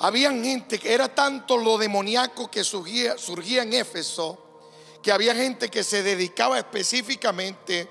Habían 0.00 0.44
gente 0.44 0.78
que 0.78 0.92
era 0.92 1.12
tanto 1.12 1.56
lo 1.56 1.76
demoníaco 1.76 2.50
que 2.50 2.62
surgía, 2.62 3.18
surgía 3.18 3.62
en 3.62 3.72
Éfeso, 3.72 4.38
que 5.02 5.10
había 5.10 5.34
gente 5.34 5.70
que 5.70 5.82
se 5.82 6.02
dedicaba 6.02 6.58
específicamente 6.58 7.88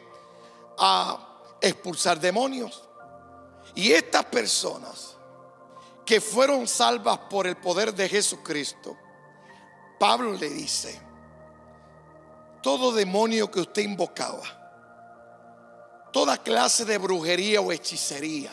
a 0.78 1.27
expulsar 1.62 2.20
demonios. 2.20 2.84
Y 3.76 3.92
estas 3.92 4.26
personas 4.26 5.16
que 6.06 6.22
fueron 6.22 6.68
salvas 6.68 7.18
por 7.30 7.48
el 7.48 7.58
poder 7.58 7.94
de 7.94 8.08
Jesucristo, 8.08 8.96
Pablo 10.00 10.34
le 10.34 10.50
dice, 10.50 11.00
todo 12.62 12.92
demonio 12.92 13.50
que 13.52 13.60
usted 13.60 13.84
invocaba, 13.84 14.44
toda 16.12 16.42
clase 16.42 16.86
de 16.86 16.98
brujería 16.98 17.62
o 17.62 17.72
hechicería, 17.72 18.52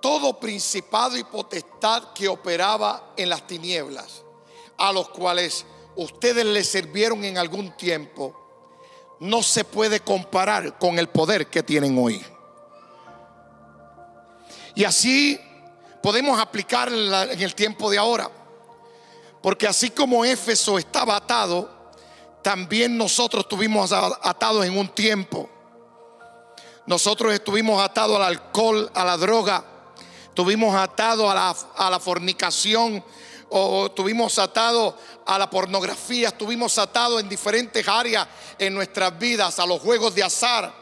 todo 0.00 0.38
principado 0.40 1.16
y 1.16 1.24
potestad 1.24 2.12
que 2.12 2.28
operaba 2.28 3.12
en 3.16 3.28
las 3.28 3.46
tinieblas, 3.46 4.22
a 4.78 4.92
los 4.92 5.10
cuales 5.10 5.66
ustedes 5.96 6.44
le 6.44 6.64
sirvieron 6.64 7.24
en 7.24 7.38
algún 7.38 7.76
tiempo, 7.76 8.39
no 9.20 9.42
se 9.42 9.64
puede 9.64 10.00
comparar 10.00 10.78
con 10.78 10.98
el 10.98 11.08
poder 11.08 11.46
que 11.46 11.62
tienen 11.62 11.96
hoy. 11.98 12.24
Y 14.74 14.84
así 14.84 15.38
podemos 16.02 16.40
aplicar 16.40 16.88
en 16.88 17.40
el 17.40 17.54
tiempo 17.54 17.90
de 17.90 17.98
ahora. 17.98 18.30
Porque 19.42 19.66
así 19.66 19.90
como 19.90 20.24
Éfeso 20.24 20.78
estaba 20.78 21.16
atado, 21.16 21.70
también 22.42 22.96
nosotros 22.96 23.44
estuvimos 23.44 23.92
atados 23.92 24.64
en 24.64 24.76
un 24.76 24.88
tiempo. 24.88 25.48
Nosotros 26.86 27.32
estuvimos 27.32 27.82
atados 27.82 28.16
al 28.16 28.22
alcohol, 28.22 28.90
a 28.94 29.04
la 29.04 29.16
droga, 29.18 29.64
estuvimos 30.24 30.74
atados 30.74 31.30
a 31.30 31.34
la, 31.34 31.56
a 31.76 31.90
la 31.90 32.00
fornicación, 32.00 33.04
o 33.50 33.86
estuvimos 33.86 34.38
atados 34.38 34.94
a 35.26 35.38
la 35.38 35.50
pornografía, 35.50 36.28
estuvimos 36.28 36.78
atados 36.78 37.20
en 37.20 37.28
diferentes 37.28 37.86
áreas 37.86 38.26
en 38.58 38.74
nuestras 38.74 39.18
vidas, 39.18 39.58
a 39.58 39.66
los 39.66 39.80
juegos 39.80 40.14
de 40.14 40.22
azar. 40.22 40.72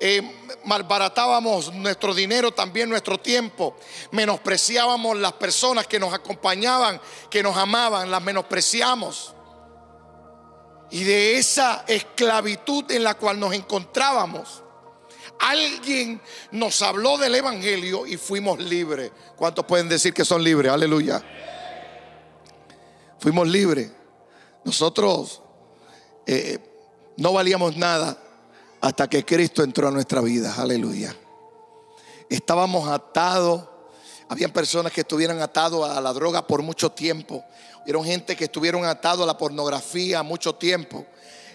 Eh, 0.00 0.22
malbaratábamos 0.64 1.72
nuestro 1.74 2.14
dinero, 2.14 2.52
también 2.52 2.88
nuestro 2.88 3.18
tiempo, 3.18 3.76
menospreciábamos 4.12 5.18
las 5.18 5.32
personas 5.32 5.86
que 5.86 5.98
nos 5.98 6.14
acompañaban, 6.14 7.00
que 7.28 7.42
nos 7.42 7.56
amaban, 7.56 8.10
las 8.10 8.22
menospreciamos. 8.22 9.34
y 10.90 11.04
de 11.04 11.36
esa 11.36 11.84
esclavitud 11.86 12.90
en 12.90 13.04
la 13.04 13.14
cual 13.14 13.38
nos 13.38 13.52
encontrábamos, 13.52 14.62
alguien 15.38 16.18
nos 16.50 16.80
habló 16.80 17.18
del 17.18 17.34
Evangelio 17.34 18.06
y 18.06 18.16
fuimos 18.16 18.58
libres. 18.58 19.12
¿Cuántos 19.36 19.66
pueden 19.66 19.88
decir 19.90 20.14
que 20.14 20.24
son 20.24 20.42
libres? 20.42 20.72
Aleluya. 20.72 21.22
Fuimos 23.18 23.48
libres. 23.48 23.90
Nosotros 24.64 25.42
eh, 26.26 26.58
no 27.16 27.32
valíamos 27.32 27.76
nada 27.76 28.16
hasta 28.80 29.08
que 29.08 29.24
Cristo 29.24 29.62
entró 29.62 29.88
a 29.88 29.90
nuestra 29.90 30.20
vida. 30.20 30.54
Aleluya. 30.56 31.14
Estábamos 32.28 32.88
atados. 32.88 33.64
Habían 34.28 34.52
personas 34.52 34.92
que 34.92 35.00
estuvieran 35.00 35.40
atados 35.40 35.88
a 35.88 36.00
la 36.00 36.12
droga 36.12 36.46
por 36.46 36.62
mucho 36.62 36.90
tiempo. 36.90 37.44
Vieron 37.84 38.04
gente 38.04 38.36
que 38.36 38.44
estuvieron 38.44 38.84
atados 38.84 39.22
a 39.22 39.26
la 39.26 39.38
pornografía 39.38 40.22
mucho 40.22 40.54
tiempo. 40.54 41.06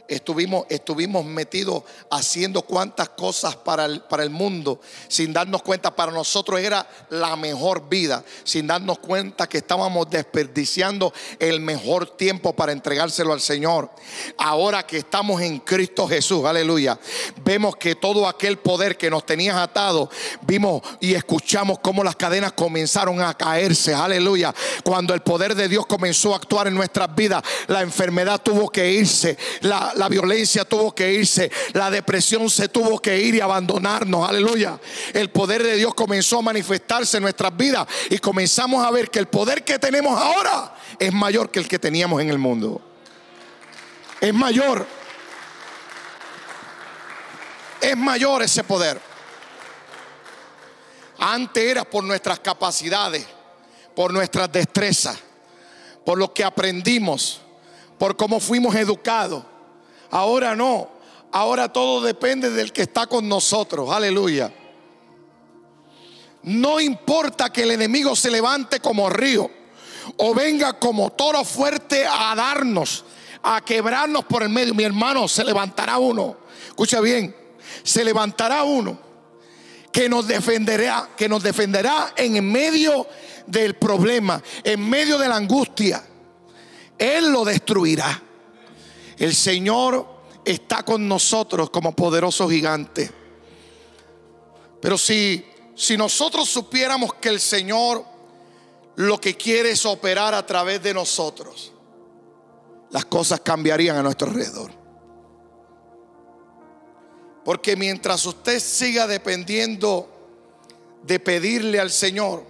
Estuvimos, 0.08 0.66
estuvimos 0.70 1.24
metidos 1.26 1.84
haciendo 2.12 2.62
cuantas 2.62 3.10
cosas 3.10 3.56
para 3.56 3.86
el, 3.86 4.02
para 4.02 4.24
el 4.24 4.30
mundo 4.30 4.82
sin 5.08 5.32
darnos 5.34 5.64
cuenta. 5.64 5.96
Para 5.96 6.12
nosotros 6.12 6.60
era 6.60 6.88
la 7.10 7.36
mejor 7.36 7.88
vida, 7.88 8.24
sin 8.44 8.68
darnos 8.68 9.00
cuenta 9.00 9.48
que 9.48 9.60
estábamos 9.60 10.10
desperdiciando 10.10 11.14
el 11.40 11.62
mejor 11.62 12.18
tiempo 12.18 12.54
para 12.54 12.72
entregárselo 12.72 13.34
al 13.34 13.42
Señor. 13.42 13.90
Ahora 14.38 14.86
que 14.86 14.98
estamos 14.98 15.42
en 15.42 15.60
Cristo 15.60 16.08
Jesús, 16.08 16.46
aleluya, 16.46 17.00
vemos 17.44 17.76
que 17.78 17.96
todo 17.96 18.28
aquel 18.28 18.58
poder 18.58 18.98
que 18.98 19.10
nos 19.10 19.26
tenías 19.26 19.56
atado, 19.56 20.10
vimos 20.42 20.82
y 21.00 21.14
escuchamos 21.14 21.80
cómo 21.80 22.04
las 22.04 22.16
cadenas 22.16 22.54
comenzaron 22.54 23.22
a 23.22 23.34
caerse, 23.36 23.94
aleluya. 23.94 24.54
Cuando 24.84 25.14
el 25.14 25.22
poder 25.22 25.56
de 25.56 25.68
Dios 25.68 25.86
comenzó 25.86 26.34
a 26.34 26.38
actuar 26.38 26.68
en 26.68 26.76
nuestras 26.76 27.14
vidas, 27.16 27.44
la 27.68 27.82
enfermedad 27.82 28.42
tuvo 28.42 28.70
que 28.70 28.92
irse, 28.92 29.38
la, 29.62 29.93
la, 29.96 30.10
violencia 30.10 30.66
tuvo 30.66 30.94
que 30.94 31.12
irse, 31.14 31.52
la 31.74 31.90
depresión 31.90 32.50
se 32.50 32.70
tuvo 32.70 33.00
que 33.00 33.20
ir 33.20 33.36
y 33.36 33.42
abandonarnos, 33.42 34.28
aleluya. 34.28 34.80
El 35.14 35.30
poder 35.30 35.64
de 35.64 35.76
Dios 35.76 35.94
comenzó 35.94 36.40
a 36.40 36.42
manifestarse 36.44 37.18
en 37.18 37.24
nuestras 37.24 37.56
vidas 37.56 37.88
y 38.10 38.18
comenzamos 38.18 38.86
a 38.86 38.92
ver 38.92 39.10
que 39.10 39.20
el 39.20 39.28
poder 39.28 39.64
que 39.64 39.80
tenemos 39.80 40.20
ahora 40.20 40.76
es 41.00 41.12
mayor 41.14 41.52
que 41.52 41.60
el 41.60 41.68
que 41.68 41.80
teníamos 41.80 42.22
en 42.22 42.30
el 42.30 42.38
mundo. 42.38 42.82
Es 44.20 44.34
mayor. 44.34 44.86
Es 47.82 47.98
mayor 47.98 48.44
ese 48.44 48.64
poder. 48.64 49.00
Antes 51.20 51.64
era 51.64 51.84
por 51.84 52.04
nuestras 52.04 52.40
capacidades, 52.40 53.26
por 53.96 54.14
nuestras 54.14 54.52
destrezas, 54.52 55.18
por 56.06 56.18
lo 56.18 56.34
que 56.34 56.44
aprendimos, 56.44 57.42
por 57.98 58.16
cómo 58.18 58.40
fuimos 58.40 58.76
educados. 58.76 59.44
Ahora 60.14 60.56
no. 60.56 60.88
Ahora 61.32 61.74
todo 61.74 62.00
depende 62.00 62.52
del 62.52 62.72
que 62.72 62.84
está 62.84 63.08
con 63.08 63.28
nosotros. 63.28 63.90
Aleluya. 63.90 64.54
No 66.44 66.80
importa 66.80 67.52
que 67.52 67.64
el 67.64 67.72
enemigo 67.72 68.16
se 68.16 68.30
levante 68.30 68.80
como 68.80 69.10
río 69.10 69.50
o 70.18 70.36
venga 70.36 70.74
como 70.74 71.10
toro 71.14 71.44
fuerte 71.44 72.06
a 72.06 72.36
darnos, 72.36 73.06
a 73.42 73.62
quebrarnos 73.62 74.26
por 74.26 74.44
el 74.44 74.50
medio. 74.50 74.76
Mi 74.76 74.84
hermano, 74.84 75.28
se 75.28 75.44
levantará 75.44 75.98
uno. 75.98 76.38
Escucha 76.68 77.02
bien, 77.02 77.36
se 77.82 78.04
levantará 78.04 78.64
uno 78.66 79.00
que 79.92 80.08
nos 80.10 80.28
defenderá, 80.28 81.10
que 81.18 81.28
nos 81.28 81.42
defenderá 81.42 82.14
en 82.16 82.52
medio 82.52 83.08
del 83.48 83.74
problema, 83.74 84.44
en 84.64 84.88
medio 84.88 85.18
de 85.18 85.28
la 85.28 85.38
angustia. 85.38 86.04
Él 87.00 87.32
lo 87.32 87.44
destruirá. 87.44 88.22
El 89.24 89.34
Señor 89.34 90.06
está 90.44 90.84
con 90.84 91.08
nosotros 91.08 91.70
como 91.70 91.96
poderoso 91.96 92.50
gigante. 92.50 93.10
Pero 94.82 94.98
si, 94.98 95.46
si 95.78 95.96
nosotros 95.96 96.50
supiéramos 96.50 97.14
que 97.14 97.30
el 97.30 97.40
Señor 97.40 98.04
lo 98.98 99.22
que 99.22 99.38
quiere 99.38 99.72
es 99.72 99.86
operar 99.86 100.34
a 100.34 100.46
través 100.46 100.84
de 100.84 100.94
nosotros, 100.94 101.72
las 102.90 103.06
cosas 103.06 103.40
cambiarían 103.40 103.96
a 103.96 104.04
nuestro 104.04 104.28
alrededor. 104.28 104.72
Porque 107.46 107.78
mientras 107.78 108.26
usted 108.26 108.60
siga 108.60 109.08
dependiendo 109.08 110.10
de 111.02 111.22
pedirle 111.22 111.80
al 111.80 111.92
Señor, 111.92 112.44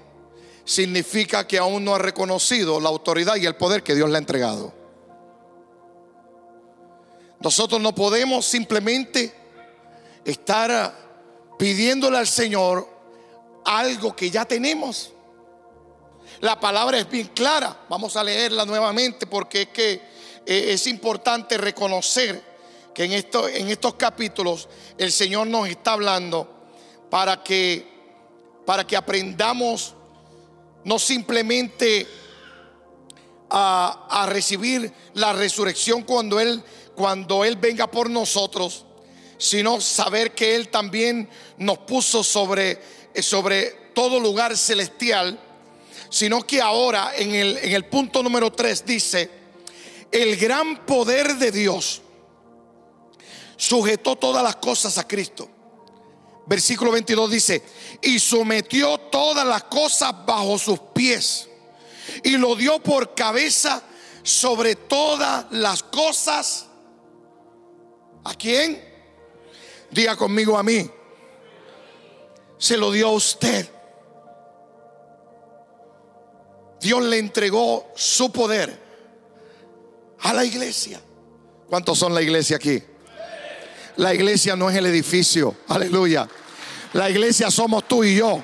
significa 0.65 1.45
que 1.45 1.59
aún 1.59 1.85
no 1.85 1.93
ha 1.93 1.99
reconocido 1.99 2.79
la 2.79 2.89
autoridad 2.89 3.35
y 3.35 3.45
el 3.45 3.57
poder 3.57 3.83
que 3.83 3.93
Dios 3.93 4.09
le 4.09 4.15
ha 4.15 4.17
entregado. 4.17 4.82
Nosotros 7.43 7.81
no 7.81 7.93
podemos 7.93 8.45
simplemente 8.45 9.33
estar 10.23 10.95
pidiéndole 11.59 12.17
al 12.17 12.27
Señor 12.27 12.87
algo 13.65 14.15
que 14.15 14.31
ya 14.31 14.45
tenemos. 14.45 15.11
La 16.39 16.57
palabra 16.57 16.97
es 16.97 17.09
bien 17.09 17.27
clara. 17.27 17.85
Vamos 17.89 18.15
a 18.15 18.23
leerla 18.23 18.65
nuevamente 18.65 19.27
porque 19.27 19.63
es 19.63 19.67
que 19.67 19.91
eh, 20.45 20.67
es 20.69 20.87
importante 20.87 21.57
reconocer 21.57 22.41
que 22.93 23.03
en, 23.03 23.11
en 23.11 23.69
estos 23.69 23.95
capítulos 23.95 24.69
el 24.97 25.11
Señor 25.11 25.47
nos 25.47 25.67
está 25.67 25.93
hablando 25.93 26.49
para 27.09 27.43
que, 27.43 27.85
para 28.65 28.87
que 28.87 28.95
aprendamos 28.95 29.95
no 30.85 30.97
simplemente 30.97 32.07
a, 33.49 34.07
a 34.09 34.25
recibir 34.27 34.93
la 35.13 35.33
resurrección 35.33 36.03
cuando 36.03 36.39
Él 36.39 36.63
cuando 36.95 37.43
Él 37.43 37.55
venga 37.55 37.89
por 37.89 38.09
nosotros, 38.09 38.85
sino 39.37 39.81
saber 39.81 40.33
que 40.33 40.55
Él 40.55 40.69
también 40.69 41.29
nos 41.57 41.79
puso 41.79 42.23
sobre, 42.23 42.81
sobre 43.21 43.71
todo 43.93 44.19
lugar 44.19 44.55
celestial, 44.57 45.39
sino 46.09 46.45
que 46.45 46.61
ahora 46.61 47.11
en 47.15 47.33
el, 47.33 47.57
en 47.57 47.71
el 47.73 47.85
punto 47.85 48.21
número 48.21 48.51
3 48.51 48.85
dice, 48.85 49.29
el 50.11 50.37
gran 50.37 50.85
poder 50.85 51.35
de 51.37 51.51
Dios 51.51 52.01
sujetó 53.57 54.15
todas 54.15 54.43
las 54.43 54.57
cosas 54.57 54.97
a 54.97 55.07
Cristo. 55.07 55.49
Versículo 56.45 56.91
22 56.91 57.31
dice, 57.31 57.63
y 58.01 58.19
sometió 58.19 58.97
todas 58.97 59.47
las 59.47 59.63
cosas 59.63 60.13
bajo 60.25 60.59
sus 60.59 60.79
pies 60.93 61.47
y 62.23 62.31
lo 62.37 62.55
dio 62.55 62.79
por 62.79 63.15
cabeza 63.15 63.81
sobre 64.23 64.75
todas 64.75 65.45
las 65.51 65.83
cosas 65.83 66.67
¿A 68.23 68.33
quién? 68.35 68.81
Diga 69.91 70.15
conmigo 70.15 70.57
a 70.57 70.63
mí. 70.63 70.89
Se 72.57 72.77
lo 72.77 72.91
dio 72.91 73.07
a 73.09 73.11
usted. 73.11 73.69
Dios 76.79 77.03
le 77.03 77.17
entregó 77.17 77.91
su 77.95 78.31
poder 78.31 78.77
a 80.19 80.33
la 80.33 80.43
iglesia. 80.43 80.99
¿Cuántos 81.69 81.97
son 81.97 82.13
la 82.13 82.21
iglesia 82.21 82.57
aquí? 82.57 82.81
La 83.97 84.13
iglesia 84.13 84.55
no 84.55 84.69
es 84.69 84.75
el 84.75 84.85
edificio. 84.85 85.55
Aleluya. 85.67 86.27
La 86.93 87.09
iglesia 87.09 87.51
somos 87.51 87.87
tú 87.87 88.03
y 88.03 88.15
yo. 88.17 88.43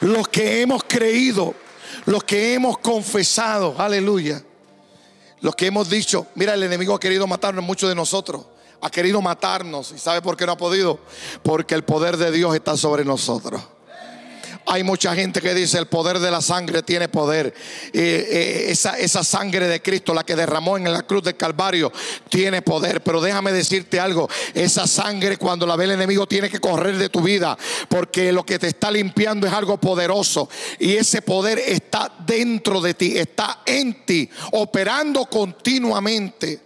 Los 0.00 0.28
que 0.28 0.60
hemos 0.60 0.84
creído, 0.84 1.54
los 2.06 2.24
que 2.24 2.54
hemos 2.54 2.78
confesado. 2.78 3.74
Aleluya. 3.78 4.42
Los 5.44 5.54
que 5.56 5.66
hemos 5.66 5.90
dicho, 5.90 6.28
mira, 6.36 6.54
el 6.54 6.62
enemigo 6.62 6.94
ha 6.94 6.98
querido 6.98 7.26
matarnos, 7.26 7.62
muchos 7.62 7.90
de 7.90 7.94
nosotros. 7.94 8.46
Ha 8.80 8.88
querido 8.88 9.20
matarnos. 9.20 9.92
¿Y 9.92 9.98
sabe 9.98 10.22
por 10.22 10.38
qué 10.38 10.46
no 10.46 10.52
ha 10.52 10.56
podido? 10.56 10.98
Porque 11.42 11.74
el 11.74 11.84
poder 11.84 12.16
de 12.16 12.30
Dios 12.30 12.54
está 12.54 12.78
sobre 12.78 13.04
nosotros. 13.04 13.62
Hay 14.66 14.82
mucha 14.82 15.14
gente 15.14 15.40
que 15.40 15.54
dice 15.54 15.78
el 15.78 15.86
poder 15.86 16.18
de 16.18 16.30
la 16.30 16.40
sangre 16.40 16.82
tiene 16.82 17.08
poder. 17.08 17.54
Eh, 17.92 18.66
esa, 18.68 18.98
esa, 18.98 19.22
sangre 19.22 19.68
de 19.68 19.82
Cristo, 19.82 20.14
la 20.14 20.24
que 20.24 20.36
derramó 20.36 20.76
en 20.76 20.90
la 20.90 21.02
cruz 21.02 21.22
del 21.22 21.36
Calvario, 21.36 21.92
tiene 22.28 22.62
poder. 22.62 23.02
Pero 23.02 23.20
déjame 23.20 23.52
decirte 23.52 24.00
algo, 24.00 24.28
esa 24.54 24.86
sangre 24.86 25.36
cuando 25.36 25.66
la 25.66 25.76
ve 25.76 25.84
el 25.84 25.92
enemigo 25.92 26.26
tiene 26.26 26.48
que 26.48 26.60
correr 26.60 26.96
de 26.96 27.08
tu 27.08 27.20
vida, 27.20 27.58
porque 27.88 28.32
lo 28.32 28.44
que 28.44 28.58
te 28.58 28.68
está 28.68 28.90
limpiando 28.90 29.46
es 29.46 29.52
algo 29.52 29.78
poderoso. 29.78 30.48
Y 30.78 30.96
ese 30.96 31.20
poder 31.20 31.58
está 31.58 32.10
dentro 32.26 32.80
de 32.80 32.94
ti, 32.94 33.18
está 33.18 33.60
en 33.66 34.04
ti, 34.06 34.28
operando 34.52 35.26
continuamente 35.26 36.60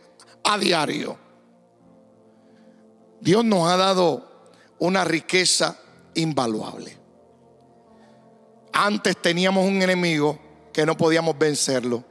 a 0.45 0.57
diario. 0.57 1.19
Dios 3.21 3.45
nos 3.45 3.69
ha 3.69 3.77
dado 3.77 4.29
una 4.79 5.05
riqueza 5.05 5.77
invaluable. 6.15 6.98
Antes 8.81 9.21
teníamos 9.21 9.67
un 9.67 9.83
enemigo 9.83 10.39
que 10.73 10.87
no 10.87 10.97
podíamos 10.97 11.37
vencerlo 11.37 12.05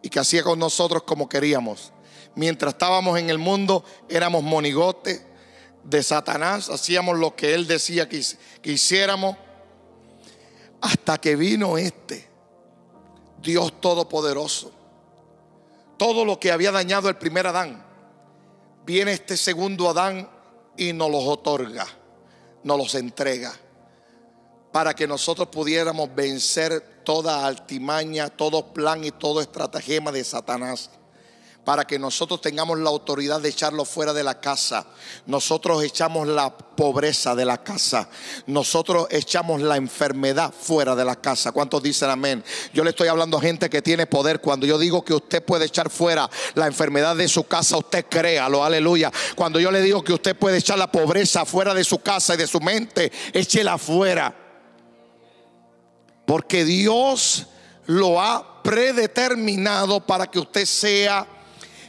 y 0.00 0.08
que 0.08 0.20
hacía 0.20 0.42
con 0.42 0.58
nosotros 0.58 1.02
como 1.02 1.28
queríamos. 1.28 1.92
Mientras 2.34 2.72
estábamos 2.72 3.18
en 3.18 3.28
el 3.28 3.36
mundo 3.36 3.84
éramos 4.08 4.42
monigotes 4.42 5.22
de 5.82 6.02
Satanás, 6.02 6.70
hacíamos 6.70 7.18
lo 7.18 7.36
que 7.36 7.52
él 7.52 7.66
decía 7.66 8.08
que, 8.08 8.24
hiciéramos, 8.62 9.36
hasta 10.80 11.18
que 11.18 11.36
vino 11.36 11.76
este, 11.76 12.26
Dios 13.42 13.78
Todopoderoso 13.78 14.72
todo 15.98 16.24
lo 16.24 16.40
que 16.40 16.50
había 16.50 16.72
dañado 16.72 17.10
el 17.10 17.16
primer 17.16 17.46
Adán. 17.46 17.84
Viene 18.86 19.12
este 19.12 19.36
segundo 19.36 19.90
Adán 19.90 20.26
y 20.74 20.94
nos 20.94 21.10
los 21.10 21.24
otorga, 21.24 21.86
nos 22.62 22.78
los 22.78 22.94
entrega, 22.94 23.52
para 24.74 24.92
que 24.92 25.06
nosotros 25.06 25.46
pudiéramos 25.52 26.12
vencer 26.16 27.02
toda 27.04 27.46
altimaña, 27.46 28.28
todo 28.28 28.74
plan 28.74 29.04
y 29.04 29.12
todo 29.12 29.40
estratagema 29.40 30.10
de 30.10 30.24
Satanás 30.24 30.90
para 31.64 31.86
que 31.86 31.96
nosotros 31.96 32.40
tengamos 32.40 32.80
la 32.80 32.90
autoridad 32.90 33.40
de 33.40 33.50
echarlo 33.50 33.84
fuera 33.84 34.12
de 34.12 34.24
la 34.24 34.40
casa. 34.40 34.84
Nosotros 35.26 35.82
echamos 35.84 36.26
la 36.26 36.54
pobreza 36.58 37.36
de 37.36 37.44
la 37.44 37.62
casa. 37.62 38.08
Nosotros 38.48 39.06
echamos 39.10 39.62
la 39.62 39.76
enfermedad 39.76 40.52
fuera 40.52 40.96
de 40.96 41.04
la 41.04 41.16
casa. 41.16 41.52
¿Cuántos 41.52 41.80
dicen 41.80 42.10
amén? 42.10 42.44
Yo 42.74 42.82
le 42.82 42.90
estoy 42.90 43.06
hablando 43.06 43.38
a 43.38 43.40
gente 43.40 43.70
que 43.70 43.80
tiene 43.80 44.06
poder. 44.06 44.40
Cuando 44.40 44.66
yo 44.66 44.76
digo 44.76 45.04
que 45.04 45.14
usted 45.14 45.42
puede 45.42 45.66
echar 45.66 45.88
fuera 45.88 46.28
la 46.54 46.66
enfermedad 46.66 47.14
de 47.14 47.28
su 47.28 47.44
casa, 47.44 47.78
usted 47.78 48.06
créalo, 48.10 48.64
aleluya. 48.64 49.10
Cuando 49.36 49.60
yo 49.60 49.70
le 49.70 49.80
digo 49.80 50.02
que 50.02 50.12
usted 50.12 50.36
puede 50.36 50.58
echar 50.58 50.78
la 50.78 50.90
pobreza 50.90 51.46
fuera 51.46 51.72
de 51.72 51.84
su 51.84 52.00
casa 52.00 52.34
y 52.34 52.38
de 52.38 52.48
su 52.48 52.60
mente, 52.60 53.10
échela 53.32 53.78
fuera. 53.78 54.43
Porque 56.26 56.64
Dios 56.64 57.46
lo 57.86 58.20
ha 58.20 58.62
predeterminado 58.62 60.00
para 60.00 60.26
que 60.26 60.38
usted 60.38 60.64
sea 60.64 61.26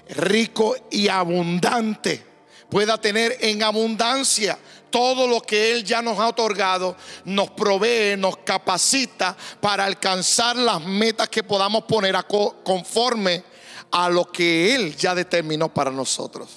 rico 0.10 0.76
y 0.92 1.08
abundante, 1.08 2.24
pueda 2.70 3.00
tener 3.00 3.38
en 3.42 3.64
abundancia 3.64 4.58
todo 4.90 5.28
lo 5.28 5.42
que 5.42 5.72
Él 5.72 5.84
ya 5.84 6.02
nos 6.02 6.20
ha 6.20 6.28
otorgado, 6.30 6.96
nos 7.26 7.52
provee, 7.52 8.16
nos 8.18 8.38
capacita 8.38 9.36
para 9.60 9.86
alcanzar 9.86 10.56
las 10.56 10.82
metas 10.82 11.28
que 11.30 11.44
podamos 11.44 11.84
poner 11.84 12.16
conforme 12.64 13.44
a 13.92 14.10
lo 14.10 14.32
que 14.32 14.76
Él 14.76 14.96
ya 14.96 15.16
determinó 15.16 15.74
para 15.74 15.92
nosotros. 15.92 16.50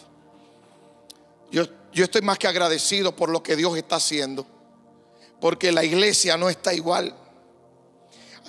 Yo, 1.51 1.65
yo 1.93 2.05
estoy 2.05 2.23
más 2.23 2.39
que 2.39 2.47
agradecido 2.47 3.17
por 3.17 3.29
lo 3.29 3.43
que 3.43 3.57
Dios 3.57 3.77
está 3.77 3.97
haciendo, 3.97 4.47
porque 5.41 5.73
la 5.73 5.85
iglesia 5.85 6.37
no 6.37 6.49
está 6.49 6.75
igual. 6.75 7.15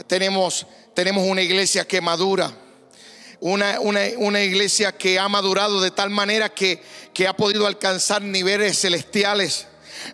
Tenemos, 0.08 0.66
tenemos 0.93 1.26
una 1.26 1.41
iglesia 1.41 1.86
que 1.86 2.02
madura 2.02 2.54
una, 3.41 3.80
una, 3.80 4.43
iglesia 4.43 4.91
que 4.91 5.18
ha 5.18 5.30
madurado 5.30 5.82
de 5.82 5.91
tal 5.91 6.10
manera 6.10 6.50
que, 6.50 6.82
que 7.14 7.28
ha 7.28 7.34
podido 7.34 7.68
alcanzar 7.68 8.22
niveles 8.22 8.80
celestiales. 8.82 9.68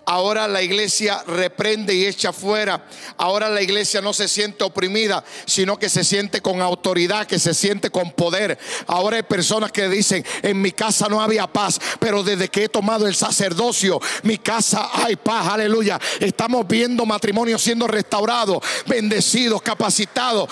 Ahora 0.06 0.48
la 0.48 0.62
iglesia 0.62 1.24
reprende 1.28 1.94
y 1.94 2.06
echa 2.06 2.32
fuera. 2.32 2.86
Ahora 3.18 3.50
la 3.50 3.62
iglesia 3.62 4.02
no 4.02 4.14
se 4.14 4.28
siente 4.28 4.64
oprimida, 4.64 5.24
sino 5.46 5.78
que 5.78 5.90
se 5.90 6.04
siente 6.04 6.42
con 6.42 6.62
autoridad, 6.62 7.28
que 7.28 7.40
se 7.40 7.54
siente 7.54 7.90
con 7.90 8.12
poder. 8.12 8.58
Ahora 8.88 9.18
hay 9.18 9.24
personas 9.24 9.72
que 9.72 9.88
dicen, 9.88 10.26
en 10.42 10.62
mi 10.62 10.72
casa 10.72 11.08
no 11.10 11.22
había 11.22 11.48
paz, 11.48 11.80
pero 12.00 12.24
desde 12.24 12.50
que 12.50 12.66
he 12.66 12.70
tomado 12.70 13.08
el 13.08 13.16
sacerdocio, 13.16 14.00
mi 14.24 14.38
casa 14.38 14.90
hay 14.94 15.16
paz. 15.16 15.48
Aleluya. 15.48 16.00
Estamos 16.20 16.68
viendo 16.68 17.06
matrimonios 17.06 17.62
siendo 17.62 17.88
restaurados, 17.88 18.64
bendecidos, 18.86 19.62
capacitados, 19.62 20.50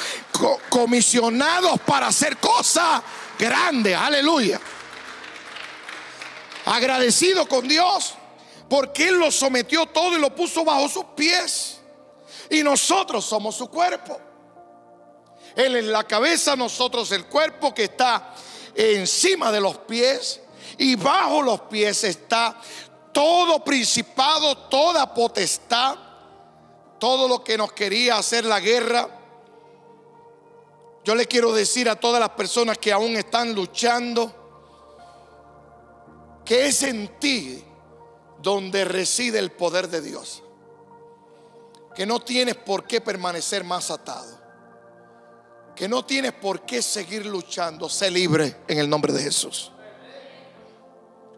comisionados 0.70 1.80
para 1.82 2.08
hacer 2.08 2.38
cosas 2.38 3.02
grandes. 3.40 3.96
Aleluya. 3.96 4.60
Agradecido 6.66 7.46
con 7.48 7.68
Dios 7.68 8.16
porque 8.74 9.10
Él 9.10 9.20
lo 9.20 9.30
sometió 9.30 9.86
todo 9.86 10.18
y 10.18 10.20
lo 10.20 10.34
puso 10.34 10.66
bajo 10.66 10.90
sus 10.90 11.04
pies. 11.16 11.78
Y 12.50 12.64
nosotros 12.64 13.24
somos 13.24 13.54
su 13.54 13.70
cuerpo. 13.70 14.20
Él 15.56 15.76
es 15.76 15.86
la 15.86 16.04
cabeza, 16.06 16.56
nosotros 16.56 17.12
el 17.12 17.28
cuerpo 17.28 17.72
que 17.72 17.84
está 17.84 18.34
encima 18.74 19.52
de 19.52 19.62
los 19.62 19.78
pies. 19.78 20.42
Y 20.80 20.96
bajo 20.96 21.44
los 21.44 21.62
pies 21.62 22.04
está 22.04 22.60
todo 23.12 23.64
principado, 23.64 24.58
toda 24.58 25.14
potestad, 25.14 25.96
todo 26.98 27.28
lo 27.28 27.44
que 27.44 27.56
nos 27.56 27.74
quería 27.74 28.18
hacer 28.18 28.44
la 28.44 28.60
guerra. 28.60 29.08
Yo 31.04 31.14
le 31.14 31.28
quiero 31.28 31.54
decir 31.54 31.88
a 31.88 31.96
todas 31.96 32.20
las 32.20 32.30
personas 32.30 32.80
que 32.80 32.92
aún 32.92 33.18
están 33.18 33.54
luchando, 33.54 34.34
que 36.44 36.66
es 36.66 36.82
en 36.82 37.20
ti 37.20 37.66
donde 38.44 38.84
reside 38.84 39.40
el 39.40 39.52
poder 39.52 39.88
de 39.88 40.02
Dios. 40.02 40.44
Que 41.96 42.06
no 42.06 42.20
tienes 42.20 42.56
por 42.56 42.86
qué 42.86 43.00
permanecer 43.00 43.64
más 43.64 43.90
atado. 43.90 44.38
Que 45.76 45.88
no 45.88 46.06
tienes 46.06 46.34
por 46.34 46.66
qué 46.66 46.82
seguir 46.82 47.26
luchando. 47.26 47.88
Sé 47.90 48.12
libre 48.12 48.58
en 48.68 48.80
el 48.80 48.90
nombre 48.90 49.14
de 49.14 49.24
Jesús. 49.24 49.72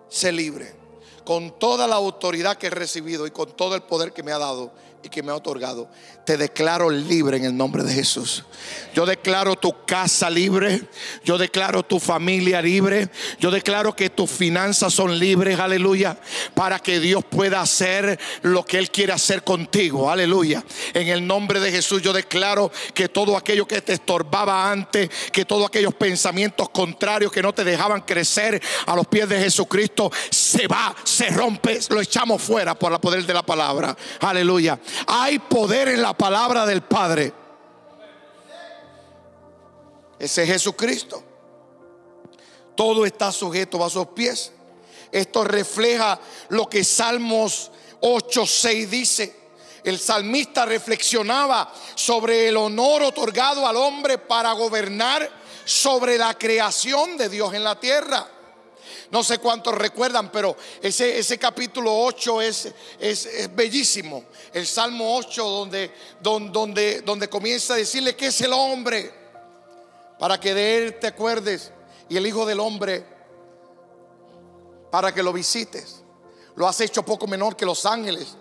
Sé 0.10 0.32
libre. 0.32 0.76
Con 1.24 1.60
toda 1.60 1.88
la 1.88 1.96
autoridad 1.96 2.58
que 2.58 2.68
he 2.68 2.72
recibido 2.72 3.28
y 3.28 3.32
con 3.32 3.56
todo 3.56 3.76
el 3.76 3.84
poder 3.84 4.12
que 4.12 4.24
me 4.24 4.32
ha 4.32 4.40
dado 4.40 4.74
y 5.06 5.10
que 5.10 5.22
me 5.22 5.32
ha 5.32 5.36
otorgado, 5.36 5.88
te 6.26 6.36
declaro 6.36 6.90
libre 6.90 7.38
en 7.38 7.46
el 7.46 7.56
nombre 7.56 7.84
de 7.84 7.94
Jesús. 7.94 8.44
Yo 8.96 9.06
declaro 9.06 9.56
tu 9.56 9.86
casa 9.86 10.32
libre, 10.32 10.82
yo 11.24 11.38
declaro 11.38 11.84
tu 11.84 12.00
familia 12.00 12.60
libre, 12.60 13.10
yo 13.40 13.52
declaro 13.52 13.96
que 13.96 14.10
tus 14.10 14.32
finanzas 14.32 14.92
son 14.92 15.20
libres, 15.20 15.60
aleluya, 15.60 16.18
para 16.56 16.80
que 16.80 17.00
Dios 17.00 17.24
pueda 17.24 17.62
hacer 17.62 18.20
lo 18.42 18.66
que 18.66 18.80
Él 18.80 18.90
quiere 18.90 19.14
hacer 19.14 19.44
contigo, 19.44 20.10
aleluya. 20.10 20.64
En 20.96 21.08
el 21.08 21.28
nombre 21.28 21.60
de 21.60 21.72
Jesús 21.72 22.02
yo 22.02 22.12
declaro 22.12 22.72
que 22.96 23.08
todo 23.08 23.38
aquello 23.38 23.68
que 23.68 23.82
te 23.82 23.94
estorbaba 23.94 24.72
antes, 24.72 25.10
que 25.32 25.46
todos 25.46 25.68
aquellos 25.68 25.94
pensamientos 25.94 26.70
contrarios 26.70 27.32
que 27.32 27.44
no 27.44 27.54
te 27.54 27.64
dejaban 27.64 28.02
crecer 28.02 28.60
a 28.88 28.96
los 28.96 29.06
pies 29.06 29.30
de 29.30 29.40
Jesucristo, 29.40 30.12
se 30.32 30.66
va, 30.68 30.96
se 31.04 31.30
rompe, 31.30 31.80
lo 31.90 32.02
echamos 32.02 32.42
fuera 32.42 32.74
por 32.74 32.92
el 32.92 33.00
poder 33.00 33.24
de 33.24 33.34
la 33.36 33.44
palabra, 33.44 33.96
aleluya. 34.20 34.80
Hay 35.08 35.40
poder 35.40 35.90
en 35.90 36.02
la 36.02 36.14
palabra 36.14 36.66
del 36.66 36.82
Padre. 36.82 37.34
Ese 40.20 40.44
es 40.44 40.50
Jesucristo. 40.50 41.24
Todo 42.76 43.06
está 43.06 43.32
sujeto 43.32 43.84
a 43.84 43.90
sus 43.90 44.08
pies. 44.08 44.52
Esto 45.12 45.44
refleja 45.44 46.20
lo 46.50 46.68
que 46.68 46.84
Salmos 46.84 47.72
8, 48.02 48.46
6 48.46 48.92
dice. 48.92 49.46
El 49.84 50.00
salmista 50.00 50.66
reflexionaba 50.66 51.72
sobre 51.94 52.50
el 52.50 52.58
honor 52.58 53.04
otorgado 53.04 53.68
al 53.68 53.78
hombre 53.78 54.18
para 54.18 54.52
gobernar 54.54 55.30
sobre 55.64 56.18
la 56.18 56.34
creación 56.34 57.18
de 57.18 57.30
Dios 57.30 57.54
en 57.54 57.64
la 57.64 57.80
tierra. 57.80 58.28
No 59.12 59.24
sé 59.24 59.38
cuántos 59.38 59.76
recuerdan, 59.76 60.32
pero 60.32 60.56
ese, 60.82 61.20
ese 61.20 61.38
capítulo 61.38 61.96
8 62.04 62.42
es, 62.42 62.74
es, 63.00 63.56
bellísimo. 63.56 64.26
El 64.54 64.66
Salmo 64.66 65.16
8 65.16 65.44
donde, 65.48 65.92
donde, 66.22 67.02
donde 67.02 67.30
comienza 67.30 67.76
a 67.76 67.78
decirle 67.78 68.16
que 68.16 68.28
es 68.28 68.42
el 68.42 68.54
hombre 68.54 69.14
para 70.20 70.40
que 70.40 70.54
de 70.54 70.78
él 70.78 71.00
te 71.00 71.08
acuerdes 71.08 71.72
y 72.10 72.18
el 72.18 72.26
Hijo 72.26 72.46
del 72.46 72.60
Hombre 72.60 73.06
para 74.92 75.14
que 75.14 75.24
lo 75.24 75.34
visites. 75.34 76.02
Lo 76.56 76.68
has 76.68 76.80
hecho 76.82 77.04
poco 77.04 77.28
menor 77.28 77.56
que 77.56 77.66
los 77.66 77.86
ángeles 77.86 78.38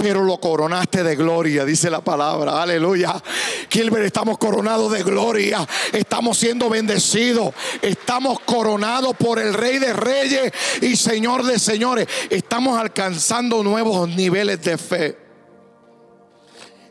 pero 0.00 0.22
lo 0.22 0.38
coronaste 0.38 1.02
de 1.02 1.14
gloria, 1.14 1.64
dice 1.64 1.90
la 1.90 2.00
palabra. 2.00 2.62
Aleluya. 2.62 3.22
Kilber, 3.68 4.02
estamos 4.02 4.38
coronados 4.38 4.92
de 4.92 5.02
gloria. 5.02 5.66
Estamos 5.92 6.38
siendo 6.38 6.70
bendecidos. 6.70 7.52
Estamos 7.82 8.40
coronados 8.40 9.14
por 9.16 9.38
el 9.38 9.52
Rey 9.52 9.78
de 9.78 9.92
Reyes 9.92 10.52
y 10.80 10.96
Señor 10.96 11.44
de 11.44 11.58
Señores. 11.58 12.08
Estamos 12.30 12.78
alcanzando 12.78 13.62
nuevos 13.62 14.08
niveles 14.08 14.62
de 14.62 14.78
fe. 14.78 15.18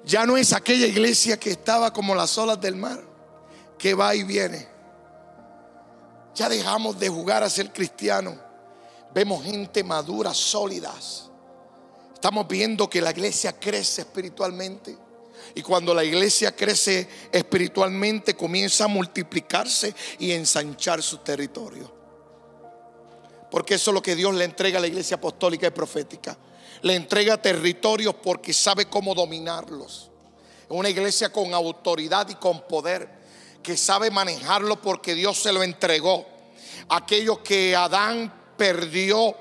Ya 0.05 0.25
no 0.25 0.37
es 0.37 0.53
aquella 0.53 0.85
iglesia 0.85 1.39
que 1.39 1.51
estaba 1.51 1.91
como 1.91 2.15
las 2.15 2.37
olas 2.37 2.61
del 2.61 2.75
mar, 2.75 3.01
que 3.77 3.93
va 3.93 4.13
y 4.15 4.23
viene. 4.23 4.67
Ya 6.35 6.47
dejamos 6.47 6.99
de 6.99 7.09
jugar 7.09 7.43
a 7.43 7.49
ser 7.49 7.73
cristianos. 7.73 8.35
Vemos 9.13 9.43
gente 9.43 9.83
madura, 9.83 10.33
sólidas 10.33 11.28
Estamos 12.19 12.49
viendo 12.49 12.89
que 12.89 12.99
la 12.99 13.11
iglesia 13.11 13.57
crece 13.57 14.01
espiritualmente. 14.01 14.93
Y 15.55 15.61
cuando 15.61 15.93
la 15.93 16.03
iglesia 16.03 16.53
crece 16.53 17.07
espiritualmente, 17.31 18.35
comienza 18.35 18.83
a 18.83 18.87
multiplicarse 18.89 19.95
y 20.19 20.33
ensanchar 20.33 21.01
su 21.01 21.19
territorio. 21.19 21.89
Porque 23.49 23.75
eso 23.75 23.91
es 23.91 23.95
lo 23.95 24.01
que 24.01 24.17
Dios 24.17 24.35
le 24.35 24.43
entrega 24.43 24.79
a 24.79 24.81
la 24.81 24.87
iglesia 24.87 25.15
apostólica 25.15 25.67
y 25.67 25.71
profética. 25.71 26.37
Le 26.81 26.93
entrega 26.93 27.41
territorios 27.41 28.15
porque 28.21 28.51
sabe 28.51 28.87
cómo 28.87 29.15
dominarlos. 29.15 30.11
Una 30.67 30.89
iglesia 30.89 31.31
con 31.31 31.53
autoridad 31.53 32.27
y 32.27 32.35
con 32.35 32.67
poder, 32.67 33.07
que 33.63 33.77
sabe 33.77 34.11
manejarlo 34.11 34.81
porque 34.81 35.15
Dios 35.15 35.37
se 35.37 35.53
lo 35.53 35.63
entregó. 35.63 36.27
Aquello 36.89 37.41
que 37.41 37.77
Adán 37.77 38.53
perdió 38.57 39.37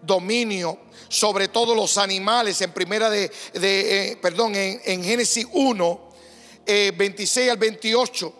dominio 0.00 0.78
sobre 1.08 1.48
todos 1.48 1.76
los 1.76 1.98
animales 1.98 2.60
en 2.60 2.72
primera 2.72 3.10
de, 3.10 3.30
eh, 3.54 4.18
perdón, 4.20 4.54
en, 4.54 5.04
Génesis 5.04 5.46
1, 5.52 6.10
26 6.66 7.46
eh, 7.46 7.50
al 7.50 7.56
28. 7.56 8.34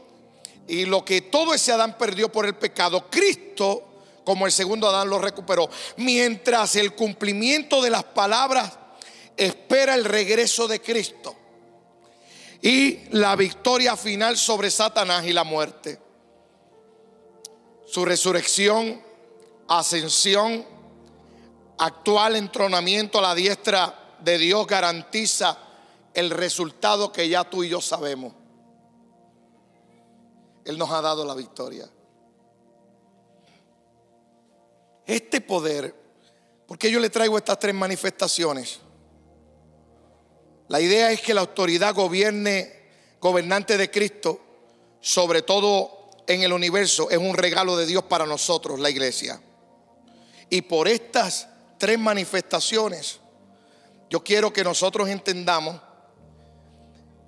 y 0.69 0.85
lo 0.87 1.05
que 1.05 1.23
todo 1.23 1.53
ese 1.55 1.73
Adán 1.73 1.99
perdió 1.99 2.31
por 2.31 2.47
el 2.47 2.55
pecado, 2.55 3.11
Cristo, 3.11 3.85
como 4.25 4.47
el 4.47 4.53
segundo 4.53 4.89
Adán, 4.89 5.09
lo 5.09 5.19
recuperó. 5.19 5.69
Mientras 5.97 6.77
el 6.77 6.95
cumplimiento 6.95 7.83
de 7.83 7.91
las 7.91 8.05
palabras 8.05 8.73
espera 9.37 9.95
el 9.95 10.05
regreso 10.05 10.69
de 10.69 10.81
Cristo 10.81 11.37
y 12.63 12.99
la 13.11 13.37
victoria 13.37 13.97
final 13.97 14.37
sobre 14.37 14.71
Satanás 14.71 15.25
y 15.27 15.33
la 15.33 15.45
muerte. 15.45 15.99
Su 17.87 18.05
resurrección, 18.05 19.03
ascensión, 19.67 20.65
actual 21.81 22.37
entronamiento 22.37 23.19
a 23.19 23.23
la 23.23 23.35
diestra 23.35 24.17
de 24.21 24.37
Dios 24.37 24.67
garantiza 24.67 25.57
el 26.13 26.31
resultado 26.31 27.11
que 27.11 27.29
ya 27.29 27.43
tú 27.45 27.65
y 27.65 27.71
yo 27.71 27.81
sabemos. 27.81 28.35
Él 30.65 30.77
nos 30.77 30.91
ha 30.91 31.01
dado 31.01 31.25
la 31.25 31.35
victoria. 31.35 31.89
Este 35.07 35.41
poder, 35.41 35.95
¿por 36.67 36.79
qué 36.79 36.91
yo 36.91 37.01
le 37.01 37.09
traigo 37.09 37.39
estas 37.39 37.59
tres 37.59 37.75
manifestaciones? 37.75 38.81
La 40.69 40.81
idea 40.81 41.11
es 41.11 41.23
que 41.23 41.33
la 41.33 41.41
autoridad 41.41 41.95
gobierne, 41.95 42.91
gobernante 43.21 43.79
de 43.79 43.91
Cristo, 43.91 44.39
sobre 45.01 45.41
todo 45.41 46.11
en 46.27 46.43
el 46.43 46.53
universo, 46.53 47.09
es 47.11 47.17
un 47.17 47.35
regalo 47.35 47.77
de 47.79 47.87
Dios 47.87 48.05
para 48.05 48.27
nosotros, 48.27 48.79
la 48.79 48.91
iglesia. 48.91 49.41
Y 50.51 50.63
por 50.63 50.87
estas 50.87 51.49
tres 51.81 51.99
manifestaciones, 51.99 53.19
yo 54.09 54.23
quiero 54.23 54.53
que 54.53 54.63
nosotros 54.63 55.09
entendamos 55.09 55.81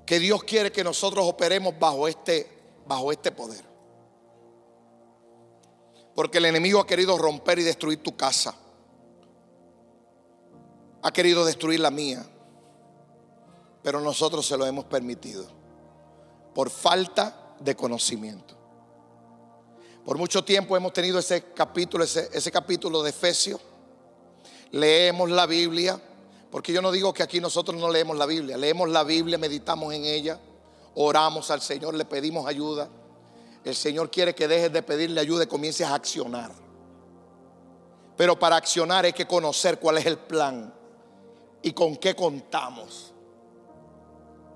que 0.07 0.21
Dios 0.21 0.45
quiere 0.45 0.71
que 0.71 0.85
nosotros 0.85 1.27
operemos 1.27 1.77
bajo 1.77 2.07
este, 2.07 2.47
bajo 2.87 3.11
este 3.11 3.33
poder. 3.33 3.65
Porque 6.15 6.39
el 6.39 6.45
enemigo 6.45 6.79
ha 6.79 6.87
querido 6.87 7.19
romper 7.19 7.59
y 7.59 7.63
destruir 7.65 8.01
tu 8.03 8.17
casa. 8.17 8.55
Ha 11.03 11.13
querido 11.13 11.45
destruir 11.45 11.81
la 11.81 11.91
mía 11.91 12.25
pero 13.83 14.01
nosotros 14.01 14.47
se 14.47 14.57
lo 14.57 14.65
hemos 14.65 14.85
permitido 14.85 15.45
por 16.55 16.71
falta 16.71 17.55
de 17.59 17.75
conocimiento. 17.75 18.57
Por 20.05 20.19
mucho 20.19 20.45
tiempo 20.45 20.77
hemos 20.77 20.93
tenido 20.93 21.19
ese 21.19 21.53
capítulo, 21.53 22.05
ese, 22.05 22.53
capítulo 22.53 23.03
de 23.03 23.11
Efesios. 23.11 23.61
Leemos 24.73 25.31
la 25.31 25.47
Biblia, 25.47 26.01
porque 26.51 26.73
yo 26.73 26.83
no 26.83 26.91
digo 26.91 27.13
que 27.13 27.23
aquí 27.23 27.41
nosotros 27.41 27.79
no 27.79 27.91
leemos 27.91 28.17
la 28.17 28.27
Biblia, 28.27 28.57
leemos 28.57 28.89
la 28.89 29.05
Biblia, 29.05 29.39
meditamos 29.39 29.93
en 29.95 30.05
ella, 30.05 30.41
oramos 30.95 31.51
al 31.51 31.61
Señor, 31.61 31.95
le 31.95 32.05
pedimos 32.05 32.47
ayuda. 32.47 32.89
El 33.65 33.77
Señor 33.77 34.11
quiere 34.11 34.35
que 34.35 34.49
dejes 34.49 34.73
de 34.73 34.83
pedirle 34.83 35.21
ayuda 35.21 35.45
y 35.45 35.47
comiences 35.47 35.87
a 35.87 35.95
accionar. 35.95 36.51
Pero 38.17 38.39
para 38.39 38.57
accionar 38.57 39.05
hay 39.05 39.13
que 39.13 39.27
conocer 39.27 39.79
cuál 39.79 39.99
es 39.99 40.07
el 40.07 40.19
plan 40.19 40.73
y 41.63 41.73
con 41.73 41.97
qué 41.97 42.15
contamos. 42.17 43.13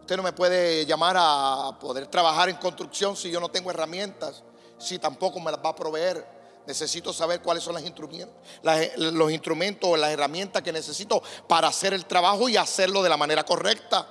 Usted 0.01 0.17
no 0.17 0.23
me 0.23 0.33
puede 0.33 0.87
llamar 0.87 1.17
a 1.19 1.77
poder 1.81 2.07
trabajar 2.07 2.49
en 2.49 2.57
construcción 2.57 3.17
si 3.17 3.31
yo 3.31 3.41
no 3.41 3.49
tengo 3.49 3.71
herramientas, 3.71 4.45
si 4.79 4.99
tampoco 4.99 5.41
me 5.41 5.51
las 5.51 5.61
va 5.61 5.71
a 5.71 5.75
proveer. 5.75 6.36
Necesito 6.67 7.13
saber 7.13 7.41
cuáles 7.41 7.63
son 7.63 7.75
los 7.75 9.33
instrumentos 9.33 9.91
o 9.91 9.97
las 9.97 10.11
herramientas 10.11 10.63
que 10.63 10.73
necesito 10.73 11.23
para 11.47 11.69
hacer 11.69 11.95
el 11.95 12.07
trabajo 12.07 12.49
y 12.49 12.57
hacerlo 12.57 13.03
de 13.03 13.09
la 13.09 13.17
manera 13.17 13.45
correcta. 13.45 14.07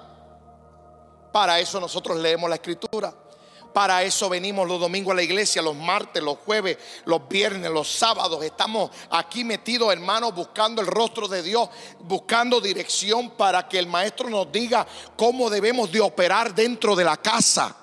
Para 1.33 1.59
eso 1.59 1.81
nosotros 1.81 2.17
leemos 2.17 2.49
la 2.49 2.55
escritura. 2.55 3.13
Para 3.73 4.03
eso 4.03 4.29
venimos 4.29 4.65
los 4.65 4.79
domingos 4.79 5.11
a 5.11 5.15
la 5.15 5.23
iglesia, 5.23 5.61
los 5.61 5.75
martes, 5.75 6.23
los 6.23 6.37
jueves, 6.37 6.77
los 7.03 7.27
viernes, 7.27 7.69
los 7.69 7.91
sábados. 7.91 8.41
Estamos 8.41 8.89
aquí 9.09 9.43
metidos, 9.43 9.91
hermanos, 9.91 10.33
buscando 10.33 10.81
el 10.81 10.87
rostro 10.87 11.27
de 11.27 11.43
Dios, 11.43 11.67
buscando 11.99 12.61
dirección 12.61 13.31
para 13.31 13.67
que 13.67 13.77
el 13.77 13.87
maestro 13.87 14.29
nos 14.29 14.49
diga 14.49 14.87
cómo 15.17 15.49
debemos 15.49 15.91
de 15.91 15.99
operar 15.99 16.55
dentro 16.55 16.95
de 16.95 17.03
la 17.03 17.17
casa. 17.17 17.75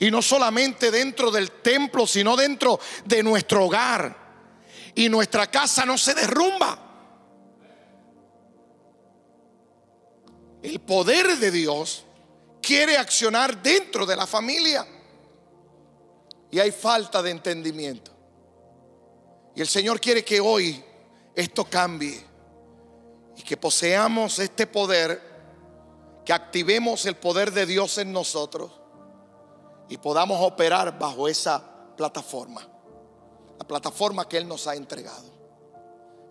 Y 0.00 0.10
no 0.10 0.22
solamente 0.22 0.90
dentro 0.90 1.30
del 1.30 1.50
templo, 1.50 2.06
sino 2.06 2.36
dentro 2.36 2.80
de 3.04 3.22
nuestro 3.22 3.64
hogar. 3.66 4.24
Y 4.94 5.08
nuestra 5.08 5.50
casa 5.50 5.84
no 5.84 5.98
se 5.98 6.14
derrumba. 6.14 6.78
El 10.62 10.80
poder 10.80 11.38
de 11.38 11.50
Dios 11.50 12.04
quiere 12.62 12.96
accionar 12.96 13.62
dentro 13.62 14.06
de 14.06 14.16
la 14.16 14.26
familia. 14.26 14.86
Y 16.50 16.58
hay 16.58 16.70
falta 16.70 17.22
de 17.22 17.30
entendimiento. 17.30 18.12
Y 19.54 19.60
el 19.60 19.68
Señor 19.68 20.00
quiere 20.00 20.24
que 20.24 20.40
hoy 20.40 20.82
esto 21.34 21.64
cambie 21.64 22.24
y 23.36 23.42
que 23.42 23.56
poseamos 23.56 24.38
este 24.38 24.66
poder, 24.66 25.20
que 26.24 26.32
activemos 26.32 27.06
el 27.06 27.16
poder 27.16 27.52
de 27.52 27.66
Dios 27.66 27.98
en 27.98 28.12
nosotros 28.12 28.83
y 29.88 29.96
podamos 29.98 30.40
operar 30.40 30.98
bajo 30.98 31.28
esa 31.28 31.62
plataforma, 31.96 32.66
la 33.58 33.64
plataforma 33.66 34.28
que 34.28 34.38
Él 34.38 34.48
nos 34.48 34.66
ha 34.66 34.74
entregado. 34.74 35.34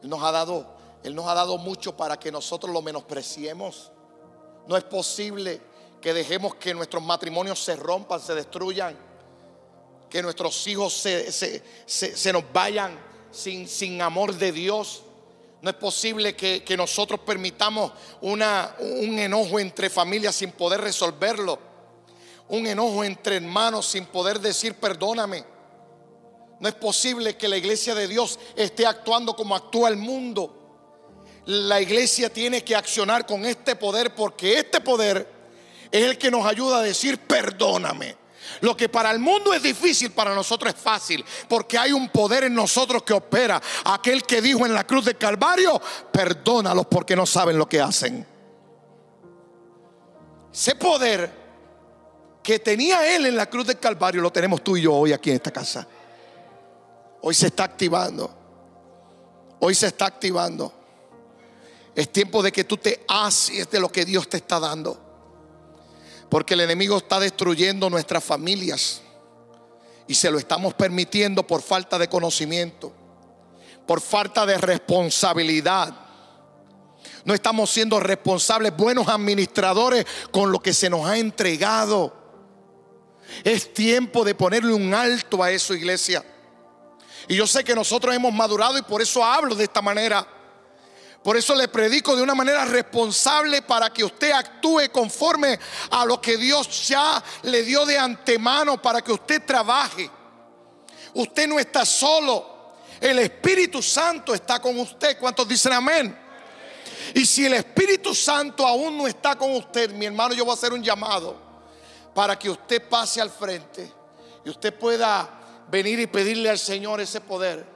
Él 0.02 0.10
nos 0.10 0.22
ha 0.22 0.32
dado, 0.32 0.66
Él 1.04 1.16
nos 1.16 1.28
ha 1.28 1.34
dado 1.34 1.58
mucho 1.58 1.96
para 1.96 2.18
que 2.18 2.32
nosotros 2.32 2.72
lo 2.74 2.82
menospreciemos. 2.82 3.92
No 4.68 4.76
es 4.76 4.84
posible 4.84 5.62
que 6.02 6.14
dejemos 6.14 6.56
que 6.56 6.74
nuestros 6.74 7.02
matrimonios 7.02 7.64
se 7.64 7.76
rompan, 7.78 8.20
se 8.20 8.36
destruyan, 8.36 8.98
que 10.10 10.22
nuestros 10.22 10.68
hijos 10.68 10.94
se, 10.94 12.34
nos 12.34 12.44
vayan 12.52 13.00
sin, 13.32 13.68
sin, 13.68 14.02
amor 14.02 14.36
de 14.36 14.52
Dios. 14.52 15.04
No 15.62 15.70
es 15.70 15.76
posible 15.78 16.36
que, 16.36 16.64
que 16.64 16.76
nosotros 16.76 17.22
permitamos 17.22 17.94
una, 18.20 18.76
un 18.80 19.18
enojo 19.18 19.60
entre 19.60 19.90
familias 19.90 20.36
sin 20.36 20.52
poder 20.52 20.82
resolverlo. 20.82 21.58
Un 22.54 22.68
enojo 22.68 23.04
entre 23.04 23.38
hermanos 23.38 23.88
sin 23.88 24.06
poder 24.06 24.40
decir 24.40 24.76
perdóname. 24.76 25.44
No 26.60 26.70
es 26.70 26.76
posible 26.76 27.36
que 27.36 27.48
la 27.48 27.58
iglesia 27.58 27.96
de 27.96 28.08
Dios 28.08 28.38
esté 28.56 28.86
actuando 28.86 29.36
como 29.36 29.56
actúa 29.56 29.90
el 29.90 29.98
mundo. 29.98 31.42
La 31.46 31.82
iglesia 31.82 32.32
tiene 32.32 32.64
que 32.64 32.76
accionar 32.76 33.26
con 33.26 33.44
este 33.44 33.76
poder 33.76 34.14
porque 34.14 34.60
este 34.60 34.82
poder 34.82 35.28
es 35.92 36.04
el 36.04 36.20
que 36.20 36.30
nos 36.30 36.46
ayuda 36.46 36.78
a 36.78 36.82
decir 36.84 37.18
perdóname. 37.18 38.16
Lo 38.62 38.78
que 38.78 38.88
para 38.88 39.10
el 39.10 39.18
mundo 39.18 39.52
es 39.52 39.64
difícil, 39.64 40.12
para 40.12 40.36
nosotros 40.36 40.76
es 40.76 40.80
fácil, 40.80 41.26
porque 41.50 41.80
hay 41.80 41.92
un 41.92 42.10
poder 42.10 42.44
en 42.44 42.54
nosotros 42.54 43.02
que 43.02 43.14
opera. 43.14 43.60
Aquel 43.86 44.22
que 44.26 44.44
dijo 44.44 44.64
en 44.64 44.76
la 44.76 44.86
cruz 44.86 45.06
del 45.06 45.18
Calvario, 45.18 45.82
perdónalos 46.12 46.86
porque 46.86 47.16
no 47.16 47.26
saben 47.26 47.58
lo 47.58 47.68
que 47.68 47.82
hacen. 47.82 48.28
Ese 50.54 50.76
poder 50.76 51.43
que 52.44 52.60
tenía 52.60 53.16
él 53.16 53.26
en 53.26 53.38
la 53.38 53.50
cruz 53.50 53.66
del 53.66 53.80
Calvario 53.80 54.22
lo 54.22 54.32
tenemos 54.32 54.62
tú 54.62 54.76
y 54.76 54.82
yo 54.82 54.94
hoy 54.94 55.14
aquí 55.14 55.30
en 55.30 55.38
esta 55.38 55.52
casa. 55.52 55.88
Hoy 57.22 57.34
se 57.34 57.48
está 57.48 57.64
activando. 57.64 58.30
Hoy 59.60 59.74
se 59.74 59.88
está 59.88 60.08
activando. 60.08 60.74
Es 61.96 62.12
tiempo 62.12 62.44
de 62.44 62.52
que 62.52 62.66
tú 62.66 62.76
te 62.76 63.06
haces 63.08 63.70
de 63.72 63.80
lo 63.80 63.90
que 63.90 64.04
Dios 64.04 64.28
te 64.28 64.38
está 64.38 64.60
dando. 64.60 65.00
Porque 66.30 66.56
el 66.56 66.62
enemigo 66.62 66.98
está 66.98 67.18
destruyendo 67.18 67.90
nuestras 67.90 68.22
familias. 68.22 69.02
Y 70.06 70.16
se 70.16 70.30
lo 70.30 70.38
estamos 70.38 70.74
permitiendo 70.74 71.48
por 71.48 71.62
falta 71.62 71.98
de 71.98 72.10
conocimiento, 72.10 72.92
por 73.88 74.02
falta 74.02 74.46
de 74.46 74.58
responsabilidad. 74.58 75.96
No 77.24 77.34
estamos 77.34 77.70
siendo 77.70 78.02
responsables, 78.02 78.76
buenos 78.76 79.08
administradores 79.08 80.06
con 80.30 80.52
lo 80.52 80.60
que 80.60 80.74
se 80.74 80.90
nos 80.90 81.06
ha 81.06 81.18
entregado. 81.18 82.23
Es 83.44 83.74
tiempo 83.74 84.24
de 84.24 84.36
ponerle 84.36 84.74
un 84.74 84.94
alto 84.94 85.42
a 85.42 85.52
eso, 85.52 85.74
iglesia. 85.74 86.24
Y 87.28 87.36
yo 87.36 87.48
sé 87.48 87.64
que 87.64 87.76
nosotros 87.76 88.14
hemos 88.14 88.34
madurado 88.34 88.78
y 88.78 88.82
por 88.82 89.02
eso 89.02 89.24
hablo 89.24 89.56
de 89.56 89.64
esta 89.64 89.82
manera. 89.82 90.28
Por 91.24 91.38
eso 91.38 91.56
le 91.56 91.70
predico 91.70 92.16
de 92.16 92.22
una 92.22 92.36
manera 92.36 92.66
responsable 92.66 93.62
para 93.62 93.92
que 93.92 94.04
usted 94.04 94.32
actúe 94.32 94.92
conforme 94.92 95.58
a 95.92 96.06
lo 96.06 96.20
que 96.20 96.36
Dios 96.36 96.88
ya 96.88 97.24
le 97.44 97.64
dio 97.64 97.86
de 97.86 97.98
antemano 97.98 98.82
para 98.82 99.02
que 99.02 99.14
usted 99.14 99.42
trabaje. 99.46 100.10
Usted 101.14 101.48
no 101.48 101.60
está 101.60 101.86
solo. 101.86 102.74
El 103.00 103.20
Espíritu 103.20 103.82
Santo 103.82 104.34
está 104.34 104.62
con 104.62 104.78
usted. 104.80 105.18
¿Cuántos 105.18 105.48
dicen 105.48 105.72
amén? 105.72 106.20
Y 107.14 107.26
si 107.26 107.46
el 107.46 107.54
Espíritu 107.54 108.14
Santo 108.14 108.68
aún 108.68 108.98
no 108.98 109.08
está 109.08 109.38
con 109.38 109.52
usted, 109.56 109.92
mi 109.92 110.06
hermano, 110.06 110.34
yo 110.34 110.44
voy 110.44 110.52
a 110.52 110.56
hacer 110.56 110.74
un 110.74 110.84
llamado 110.84 111.53
para 112.14 112.38
que 112.38 112.50
usted 112.50 112.88
pase 112.88 113.22
al 113.22 113.30
frente 113.30 113.92
y 114.46 114.50
usted 114.50 114.74
pueda 114.74 115.66
venir 115.70 116.00
y 116.00 116.08
pedirle 116.08 116.50
al 116.50 116.60
Señor 116.60 117.02
ese 117.02 117.22
poder 117.22 117.74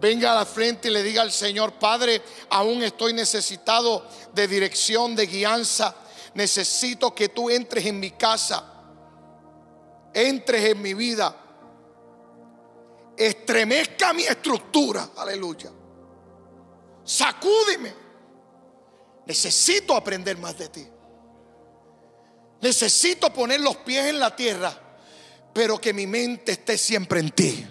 venga 0.00 0.32
a 0.32 0.34
la 0.34 0.46
frente 0.46 0.88
y 0.88 0.90
le 0.90 1.02
diga 1.02 1.22
al 1.22 1.32
Señor, 1.32 1.72
Padre, 1.72 2.22
aún 2.50 2.82
estoy 2.82 3.12
necesitado 3.12 4.06
de 4.32 4.46
dirección, 4.48 5.14
de 5.16 5.26
guianza. 5.26 5.94
Necesito 6.34 7.14
que 7.14 7.30
tú 7.30 7.50
entres 7.50 7.86
en 7.86 7.98
mi 8.00 8.10
casa. 8.12 8.72
entres 10.12 10.64
en 10.64 10.80
mi 10.80 10.94
vida, 10.94 11.36
estremezca 13.18 14.14
mi 14.14 14.22
estructura, 14.22 15.10
aleluya. 15.14 15.70
Sacúdeme. 17.04 17.94
Necesito 19.26 19.94
aprender 19.94 20.38
más 20.38 20.56
de 20.56 20.68
ti. 20.70 20.88
Necesito 22.66 23.32
poner 23.32 23.60
los 23.60 23.76
pies 23.76 24.06
en 24.06 24.18
la 24.18 24.34
tierra, 24.34 24.76
pero 25.52 25.80
que 25.80 25.92
mi 25.92 26.04
mente 26.04 26.50
esté 26.50 26.76
siempre 26.76 27.20
en 27.20 27.30
ti. 27.30 27.64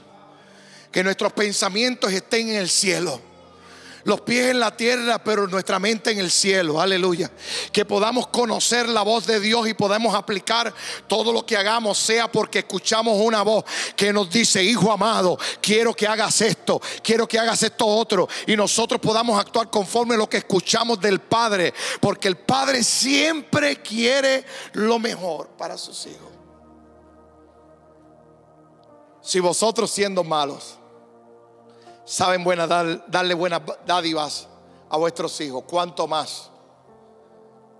Que 0.89 1.03
nuestros 1.03 1.33
pensamientos 1.33 2.13
estén 2.13 2.47
en 2.47 2.55
el 2.55 2.69
cielo 2.69 3.19
los 4.05 4.21
pies 4.21 4.51
en 4.51 4.59
la 4.59 4.75
tierra, 4.77 5.17
pero 5.21 5.47
nuestra 5.47 5.79
mente 5.79 6.11
en 6.11 6.19
el 6.19 6.31
cielo. 6.31 6.79
Aleluya. 6.79 7.29
Que 7.71 7.85
podamos 7.85 8.27
conocer 8.27 8.87
la 8.87 9.01
voz 9.01 9.25
de 9.25 9.39
Dios 9.39 9.67
y 9.67 9.73
podamos 9.73 10.13
aplicar 10.13 10.73
todo 11.07 11.33
lo 11.33 11.43
que 11.43 11.57
hagamos, 11.57 11.97
sea 11.97 12.31
porque 12.31 12.59
escuchamos 12.59 13.19
una 13.19 13.41
voz 13.41 13.65
que 13.95 14.13
nos 14.13 14.29
dice, 14.29 14.63
hijo 14.63 14.91
amado, 14.91 15.37
quiero 15.59 15.93
que 15.93 16.07
hagas 16.07 16.39
esto, 16.41 16.79
quiero 17.03 17.27
que 17.27 17.39
hagas 17.39 17.63
esto 17.63 17.87
otro. 17.87 18.29
Y 18.45 18.55
nosotros 18.55 19.01
podamos 19.01 19.39
actuar 19.39 19.71
conforme 19.71 20.13
a 20.13 20.19
lo 20.19 20.29
que 20.29 20.37
escuchamos 20.37 21.01
del 21.01 21.19
Padre, 21.19 21.73
porque 21.99 22.27
el 22.27 22.37
Padre 22.37 22.83
siempre 22.83 23.81
quiere 23.81 24.45
lo 24.73 24.99
mejor 24.99 25.49
para 25.57 25.79
sus 25.79 26.05
hijos. 26.05 26.29
Si 29.23 29.39
vosotros 29.39 29.89
siendo 29.89 30.23
malos, 30.23 30.77
saben 32.05 32.43
buena, 32.43 32.67
darle 32.67 33.33
buenas 33.33 33.61
dádivas 33.85 34.47
a 34.89 34.97
vuestros 34.97 35.41
hijos, 35.41 35.63
cuánto 35.67 36.07
más 36.07 36.51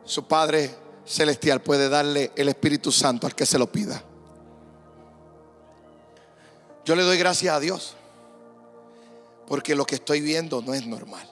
su 0.04 0.26
Padre 0.26 0.76
Celestial 1.06 1.62
puede 1.62 1.88
darle 1.88 2.32
el 2.36 2.50
Espíritu 2.50 2.92
Santo 2.92 3.28
al 3.28 3.36
que 3.36 3.46
se 3.46 3.60
lo 3.60 3.72
pida. 3.72 4.04
Yo 6.84 6.96
le 6.96 7.04
doy 7.04 7.18
gracias 7.18 7.56
a 7.56 7.60
Dios 7.60 7.96
porque 9.48 9.76
lo 9.76 9.86
que 9.86 9.96
estoy 9.96 10.22
viendo 10.22 10.62
no 10.62 10.74
es 10.74 10.86
normal. 10.86 11.32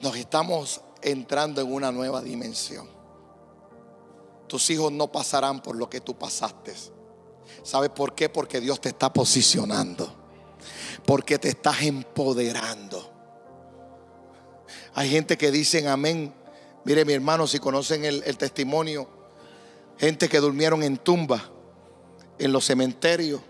Nos 0.00 0.16
estamos 0.16 0.80
entrando 1.02 1.60
en 1.60 1.72
una 1.72 1.92
nueva 1.92 2.22
dimensión. 2.22 2.88
Tus 4.46 4.68
hijos 4.70 4.92
no 4.92 5.10
pasarán 5.10 5.62
por 5.62 5.76
lo 5.76 5.88
que 5.88 6.00
tú 6.00 6.14
pasaste. 6.14 6.74
¿Sabes 7.62 7.90
por 7.90 8.14
qué? 8.14 8.28
Porque 8.28 8.60
Dios 8.60 8.80
te 8.80 8.90
está 8.90 9.12
posicionando 9.12 10.23
porque 11.06 11.38
te 11.38 11.48
estás 11.48 11.82
empoderando. 11.82 13.10
Hay 14.94 15.10
gente 15.10 15.36
que 15.36 15.50
dicen 15.50 15.88
amén. 15.88 16.34
Mire 16.84 17.04
mi 17.04 17.12
hermano, 17.12 17.46
si 17.46 17.58
conocen 17.58 18.04
el, 18.04 18.36
testimonio, 18.36 19.08
gente 19.98 20.28
que 20.28 20.38
durmieron 20.38 20.82
en 20.82 20.98
tumbas, 20.98 21.42
en 22.38 22.52
los 22.52 22.64
cementerios, 22.64 23.40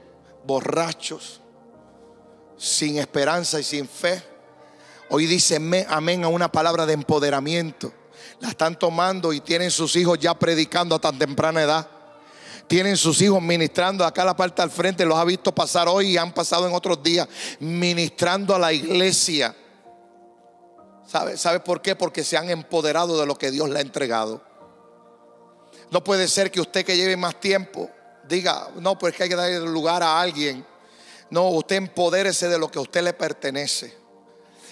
borrachos, 0.46 1.40
sin 2.56 2.98
esperanza 2.98 3.58
y 3.60 3.64
sin 3.64 3.88
fe. 3.88 4.22
Hoy 5.10 5.26
dicen 5.26 5.86
amén 5.88 6.24
a 6.24 6.28
una 6.28 6.50
palabra 6.50 6.86
de 6.86 6.94
empoderamiento. 6.94 7.92
La 8.40 8.48
están 8.48 8.78
tomando 8.78 9.32
y 9.32 9.40
tienen 9.40 9.70
sus 9.70 9.96
hijos 9.96 10.18
ya 10.18 10.34
predicando 10.34 10.94
a 10.94 11.00
tan 11.00 11.18
temprana 11.18 11.62
edad 11.62 11.93
tienen 12.66 12.96
sus 12.96 13.20
hijos 13.20 13.42
ministrando 13.42 14.04
acá 14.04 14.24
la 14.24 14.36
parte 14.36 14.62
al 14.62 14.70
frente, 14.70 15.04
los 15.04 15.18
ha 15.18 15.24
visto 15.24 15.54
pasar 15.54 15.88
hoy 15.88 16.12
y 16.12 16.16
han 16.16 16.32
pasado 16.32 16.66
en 16.66 16.74
otros 16.74 17.02
días 17.02 17.28
ministrando 17.60 18.54
a 18.54 18.58
la 18.58 18.72
iglesia. 18.72 19.54
¿Sabe, 21.06 21.36
¿Sabe 21.36 21.60
por 21.60 21.82
qué? 21.82 21.94
Porque 21.94 22.24
se 22.24 22.36
han 22.36 22.50
empoderado 22.50 23.20
de 23.20 23.26
lo 23.26 23.36
que 23.36 23.50
Dios 23.50 23.68
le 23.68 23.78
ha 23.78 23.82
entregado. 23.82 24.42
No 25.90 26.02
puede 26.02 26.28
ser 26.28 26.50
que 26.50 26.60
usted 26.60 26.84
que 26.84 26.96
lleve 26.96 27.16
más 27.16 27.38
tiempo 27.38 27.90
diga, 28.28 28.68
no, 28.76 28.98
pues 28.98 29.14
que 29.14 29.24
hay 29.24 29.28
que 29.28 29.36
darle 29.36 29.60
lugar 29.60 30.02
a 30.02 30.20
alguien. 30.20 30.66
No, 31.30 31.48
usted 31.50 31.76
empodérese 31.76 32.48
de 32.48 32.58
lo 32.58 32.70
que 32.70 32.78
a 32.78 32.82
usted 32.82 33.02
le 33.02 33.12
pertenece. 33.12 34.03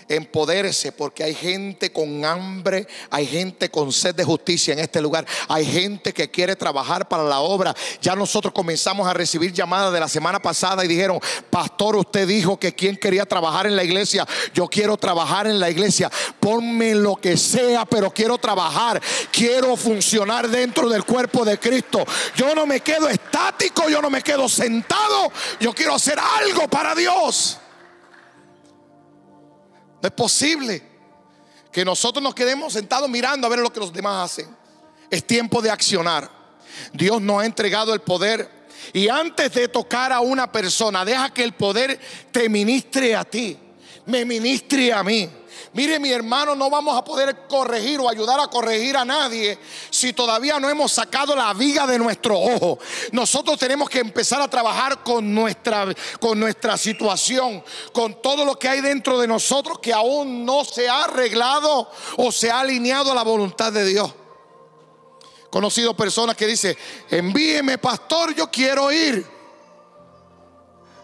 Empodérese 0.09 0.93
porque 0.93 1.25
hay 1.25 1.35
gente 1.35 1.93
con 1.93 2.25
hambre, 2.25 2.87
hay 3.11 3.27
gente 3.27 3.71
con 3.71 3.93
sed 3.93 4.15
de 4.15 4.25
justicia 4.25 4.73
en 4.73 4.81
este 4.81 5.01
lugar, 5.01 5.27
hay 5.49 5.65
gente 5.65 6.13
que 6.13 6.31
quiere 6.31 6.57
trabajar 6.57 7.09
para 7.09 7.23
la 7.23 7.41
obra. 7.41 7.75
Ya 8.01 8.15
nosotros 8.15 8.53
comenzamos 8.53 9.07
a 9.07 9.15
recibir 9.15 9.53
llamadas 9.53 9.93
de 9.93 10.01
la 10.01 10.09
semana 10.09 10.41
pasada 10.41 10.85
y 10.85 10.89
dijeron, 10.89 11.21
pastor, 11.51 11.97
usted 11.97 12.27
dijo 12.27 12.59
que 12.59 12.75
quien 12.75 12.97
quería 12.97 13.27
trabajar 13.27 13.67
en 13.67 13.77
la 13.77 13.85
iglesia, 13.85 14.27
yo 14.55 14.69
quiero 14.69 14.97
trabajar 14.97 15.47
en 15.47 15.59
la 15.59 15.71
iglesia, 15.71 16.11
ponme 16.41 16.95
lo 16.95 17.17
que 17.17 17.37
sea, 17.37 17.85
pero 17.85 18.11
quiero 18.11 18.39
trabajar, 18.39 19.01
quiero 19.31 19.77
funcionar 19.77 20.49
dentro 20.49 20.89
del 20.89 21.05
cuerpo 21.05 21.45
de 21.45 21.59
Cristo. 21.59 22.05
Yo 22.37 22.55
no 22.55 22.67
me 22.67 22.81
quedo 22.81 23.09
estático, 23.09 23.89
yo 23.89 24.01
no 24.03 24.11
me 24.11 24.23
quedo 24.23 24.49
sentado, 24.49 25.33
yo 25.61 25.73
quiero 25.73 25.95
hacer 25.95 26.19
algo 26.19 26.69
para 26.69 26.95
Dios. 26.95 27.59
No 30.03 30.09
es 30.09 30.15
posible 30.15 30.83
que 31.71 31.85
nosotros 31.85 32.23
nos 32.23 32.35
quedemos 32.35 32.73
sentados 32.73 33.09
mirando 33.09 33.47
a 33.47 33.51
ver 33.51 33.61
lo 33.61 33.73
que 33.73 33.81
los 33.81 33.93
demás 33.93 34.31
hacen. 34.33 34.55
Es 35.09 35.25
tiempo 35.25 35.63
de 35.63 35.71
accionar. 35.71 36.29
Dios 36.93 37.23
nos 37.23 37.41
ha 37.41 37.47
entregado 37.47 37.95
el 37.95 38.01
poder. 38.01 38.51
Y 38.93 39.09
antes 39.09 39.55
de 39.55 39.69
tocar 39.69 40.13
a 40.13 40.21
una 40.21 40.51
persona, 40.51 41.05
deja 41.05 41.31
que 41.31 41.45
el 41.45 41.53
poder 41.53 42.01
te 42.33 42.49
ministre 42.49 43.15
a 43.15 43.25
ti, 43.25 43.57
me 44.05 44.25
ministre 44.25 44.93
a 44.93 45.05
mí. 45.05 45.31
Mire 45.75 45.99
mi 45.99 46.11
hermano, 46.11 46.55
no 46.55 46.69
vamos 46.69 46.97
a 46.97 47.05
poder 47.05 47.47
corregir 47.49 48.01
o 48.01 48.09
ayudar 48.09 48.39
a 48.41 48.49
corregir 48.49 48.97
a 48.97 49.05
nadie 49.05 49.59
si 49.91 50.13
todavía 50.13 50.61
no 50.61 50.69
hemos 50.69 50.93
sacado 50.93 51.35
la 51.35 51.53
viga 51.55 51.87
de 51.87 51.99
nuestro 51.99 52.39
ojo. 52.39 52.79
Nosotros 53.13 53.59
tenemos 53.59 53.89
que 53.89 54.01
empezar 54.01 54.41
a 54.43 54.49
trabajar 54.49 55.03
con 55.03 55.35
nuestra, 55.35 55.87
con 56.21 56.39
nuestra 56.39 56.77
situación, 56.77 57.65
con 57.93 58.21
todo 58.21 58.45
lo 58.45 58.59
que 58.59 58.69
hay 58.69 58.81
dentro 58.81 59.19
de 59.19 59.27
nosotros 59.27 59.79
que 59.79 59.93
aún 59.93 60.45
no 60.45 60.65
se 60.65 60.89
ha 60.89 61.05
arreglado 61.05 61.91
o 62.17 62.31
se 62.31 62.51
ha 62.51 62.61
alineado 62.61 63.13
a 63.13 63.15
la 63.15 63.23
voluntad 63.23 63.73
de 63.73 63.87
Dios. 63.87 64.13
Conocido 65.51 65.95
personas 65.95 66.37
que 66.37 66.47
dicen, 66.47 66.77
envíeme 67.11 67.77
pastor, 67.77 68.35
yo 68.35 68.51
quiero 68.51 68.91
ir. 68.91 69.27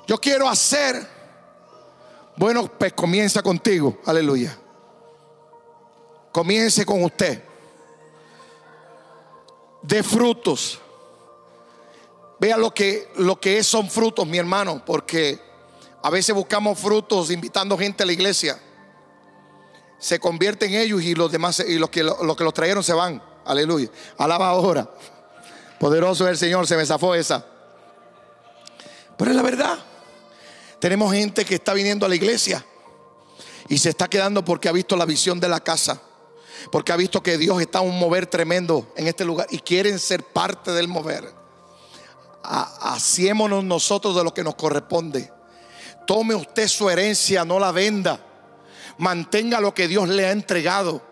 Yo 0.06 0.18
quiero 0.18 0.48
hacer. 0.48 1.17
Bueno, 2.38 2.70
pues 2.78 2.92
comienza 2.92 3.42
contigo. 3.42 3.98
Aleluya. 4.06 4.56
Comience 6.30 6.86
con 6.86 7.02
usted. 7.02 7.42
De 9.82 10.02
frutos. 10.04 10.78
Vea 12.38 12.56
lo 12.56 12.72
que, 12.72 13.10
lo 13.16 13.40
que 13.40 13.58
es, 13.58 13.66
son 13.66 13.90
frutos, 13.90 14.24
mi 14.24 14.38
hermano, 14.38 14.84
porque 14.86 15.40
a 16.00 16.10
veces 16.10 16.32
buscamos 16.32 16.78
frutos 16.78 17.32
invitando 17.32 17.76
gente 17.76 18.04
a 18.04 18.06
la 18.06 18.12
iglesia. 18.12 18.56
Se 19.98 20.20
convierte 20.20 20.66
en 20.66 20.74
ellos 20.74 21.02
y 21.02 21.16
los 21.16 21.32
demás 21.32 21.58
y 21.58 21.76
los 21.76 21.90
que, 21.90 22.04
los 22.04 22.36
que 22.36 22.44
los 22.44 22.54
trajeron 22.54 22.84
se 22.84 22.92
van. 22.92 23.20
Aleluya. 23.44 23.90
Alaba 24.16 24.50
ahora. 24.50 24.88
Poderoso 25.80 26.24
es 26.26 26.30
el 26.30 26.38
Señor, 26.38 26.68
se 26.68 26.76
me 26.76 26.86
zafó 26.86 27.16
esa. 27.16 27.44
Pero 29.16 29.32
es 29.32 29.36
la 29.36 29.42
verdad. 29.42 29.87
Tenemos 30.80 31.12
gente 31.12 31.44
que 31.44 31.56
está 31.56 31.74
viniendo 31.74 32.06
a 32.06 32.08
la 32.08 32.14
iglesia 32.14 32.64
y 33.68 33.78
se 33.78 33.90
está 33.90 34.08
quedando 34.08 34.44
porque 34.44 34.68
ha 34.68 34.72
visto 34.72 34.96
la 34.96 35.04
visión 35.04 35.40
de 35.40 35.48
la 35.48 35.60
casa. 35.60 36.00
Porque 36.72 36.92
ha 36.92 36.96
visto 36.96 37.22
que 37.22 37.38
Dios 37.38 37.60
está 37.60 37.80
un 37.80 37.98
mover 37.98 38.26
tremendo 38.26 38.92
en 38.96 39.06
este 39.06 39.24
lugar 39.24 39.46
y 39.50 39.58
quieren 39.58 39.98
ser 39.98 40.24
parte 40.24 40.72
del 40.72 40.88
mover. 40.88 41.32
Hacémonos 42.42 43.64
nosotros 43.64 44.16
de 44.16 44.24
lo 44.24 44.34
que 44.34 44.44
nos 44.44 44.54
corresponde. 44.54 45.32
Tome 46.06 46.34
usted 46.34 46.66
su 46.68 46.88
herencia, 46.88 47.44
no 47.44 47.58
la 47.58 47.72
venda. 47.72 48.24
Mantenga 48.98 49.60
lo 49.60 49.74
que 49.74 49.86
Dios 49.86 50.08
le 50.08 50.26
ha 50.26 50.32
entregado. 50.32 51.02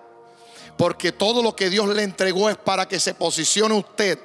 Porque 0.76 1.12
todo 1.12 1.42
lo 1.42 1.54
que 1.54 1.70
Dios 1.70 1.88
le 1.88 2.02
entregó 2.02 2.50
es 2.50 2.56
para 2.56 2.86
que 2.86 2.98
se 2.98 3.14
posicione 3.14 3.74
usted 3.74 4.18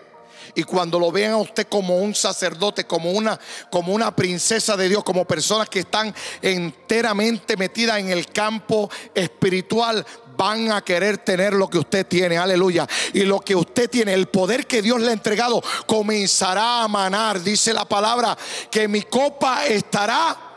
y 0.56 0.64
cuando 0.64 1.00
lo 1.00 1.12
vean 1.12 1.34
a 1.34 1.38
usted 1.38 1.68
como 1.68 1.98
un 1.98 2.16
sacerdote, 2.16 2.86
como 2.86 3.12
una, 3.12 3.40
como 3.70 3.94
una 3.94 4.16
princesa 4.16 4.76
de 4.78 4.90
Dios, 4.90 5.04
como 5.04 5.26
personas 5.26 5.70
que 5.70 5.80
están 5.80 6.14
enteramente 6.42 7.58
metidas 7.58 8.00
en 8.00 8.10
el 8.10 8.28
campo 8.28 8.90
espiritual, 9.14 10.06
van 10.38 10.72
a 10.72 10.82
querer 10.82 11.20
tener 11.20 11.54
lo 11.54 11.70
que 11.70 11.78
usted 11.78 12.08
tiene, 12.08 12.38
aleluya. 12.38 12.88
Y 13.14 13.22
lo 13.24 13.40
que 13.40 13.56
usted 13.56 13.90
tiene, 13.90 14.14
el 14.14 14.28
poder 14.28 14.66
que 14.66 14.82
Dios 14.82 15.00
le 15.00 15.10
ha 15.10 15.14
entregado, 15.14 15.62
comenzará 15.86 16.84
a 16.84 16.88
manar. 16.88 17.42
Dice 17.42 17.74
la 17.74 17.86
palabra 17.86 18.38
que 18.70 18.88
mi 18.88 19.04
copa 19.04 19.66
estará 19.68 20.51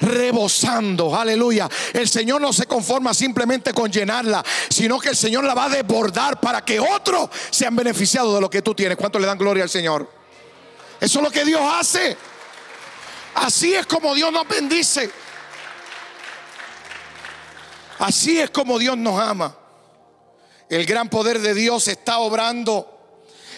rebosando. 0.00 1.14
Aleluya. 1.14 1.68
El 1.92 2.08
Señor 2.08 2.40
no 2.40 2.52
se 2.52 2.66
conforma 2.66 3.14
simplemente 3.14 3.72
con 3.72 3.90
llenarla, 3.90 4.44
sino 4.68 4.98
que 4.98 5.10
el 5.10 5.16
Señor 5.16 5.44
la 5.44 5.54
va 5.54 5.66
a 5.66 5.68
desbordar 5.68 6.40
para 6.40 6.64
que 6.64 6.80
otros 6.80 7.30
sean 7.50 7.76
beneficiados 7.76 8.34
de 8.34 8.40
lo 8.40 8.50
que 8.50 8.62
tú 8.62 8.74
tienes. 8.74 8.96
¿Cuánto 8.96 9.18
le 9.18 9.26
dan 9.26 9.38
gloria 9.38 9.62
al 9.62 9.70
Señor? 9.70 10.10
Eso 11.00 11.18
es 11.18 11.24
lo 11.24 11.30
que 11.30 11.44
Dios 11.44 11.62
hace. 11.64 12.16
Así 13.34 13.74
es 13.74 13.86
como 13.86 14.14
Dios 14.14 14.32
nos 14.32 14.46
bendice. 14.48 15.10
Así 17.98 18.40
es 18.40 18.50
como 18.50 18.78
Dios 18.78 18.96
nos 18.96 19.20
ama. 19.20 19.56
El 20.68 20.86
gran 20.86 21.08
poder 21.08 21.40
de 21.40 21.52
Dios 21.52 21.88
está 21.88 22.18
obrando 22.20 22.96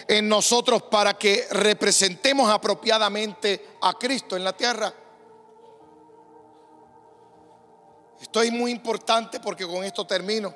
en 0.07 0.27
nosotros 0.27 0.83
para 0.83 1.13
que 1.13 1.47
representemos 1.51 2.49
apropiadamente 2.51 3.77
a 3.81 3.93
Cristo 3.93 4.35
en 4.35 4.43
la 4.43 4.53
tierra. 4.53 4.93
Esto 8.33 8.41
es 8.41 8.51
muy 8.51 8.71
importante 8.71 9.39
porque 9.39 9.67
con 9.67 9.83
esto 9.83 10.07
termino. 10.07 10.51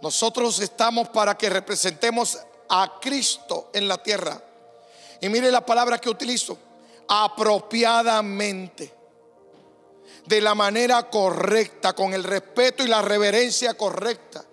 Nosotros 0.00 0.60
estamos 0.60 1.08
para 1.08 1.36
que 1.36 1.50
representemos 1.50 2.38
a 2.68 3.00
Cristo 3.00 3.70
en 3.74 3.88
la 3.88 4.00
tierra. 4.00 4.40
Y 5.20 5.28
mire 5.28 5.50
la 5.50 5.66
palabra 5.66 5.98
que 5.98 6.08
utilizo, 6.08 6.56
apropiadamente, 7.08 8.94
de 10.24 10.40
la 10.40 10.54
manera 10.54 11.10
correcta, 11.10 11.94
con 11.94 12.14
el 12.14 12.22
respeto 12.22 12.84
y 12.84 12.86
la 12.86 13.02
reverencia 13.02 13.74
correcta. 13.74 14.44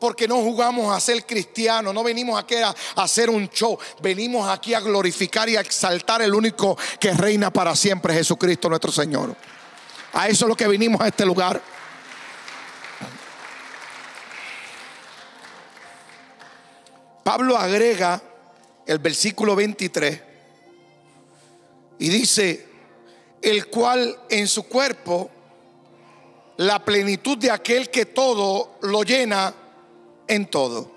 Porque 0.00 0.26
no 0.26 0.36
jugamos 0.36 0.96
a 0.96 0.98
ser 1.00 1.26
cristianos, 1.26 1.92
no 1.92 2.02
venimos 2.02 2.42
aquí 2.42 2.54
a, 2.54 2.74
hacer 2.96 3.28
un 3.28 3.46
show, 3.50 3.78
venimos 4.00 4.48
aquí 4.48 4.72
a 4.72 4.80
glorificar 4.80 5.50
y 5.50 5.56
a 5.56 5.60
exaltar 5.60 6.22
el 6.22 6.32
único 6.32 6.78
que 6.98 7.12
reina 7.12 7.52
para 7.52 7.76
siempre, 7.76 8.14
Jesucristo 8.14 8.70
nuestro 8.70 8.90
Señor. 8.90 9.36
A 10.12 10.28
eso 10.28 10.44
es 10.44 10.48
lo 10.48 10.56
que 10.56 10.66
vinimos 10.68 11.00
a 11.00 11.08
este 11.08 11.24
lugar. 11.24 11.60
Pablo 17.22 17.58
agrega 17.58 18.22
el 18.86 18.98
versículo 18.98 19.54
23 19.54 20.20
y 21.98 22.08
dice, 22.08 22.66
el 23.42 23.66
cual 23.66 24.18
en 24.30 24.48
su 24.48 24.62
cuerpo 24.64 25.30
la 26.56 26.84
plenitud 26.84 27.36
de 27.36 27.50
aquel 27.50 27.90
que 27.90 28.06
todo 28.06 28.78
lo 28.80 29.02
llena 29.02 29.54
en 30.26 30.46
todo. 30.46 30.90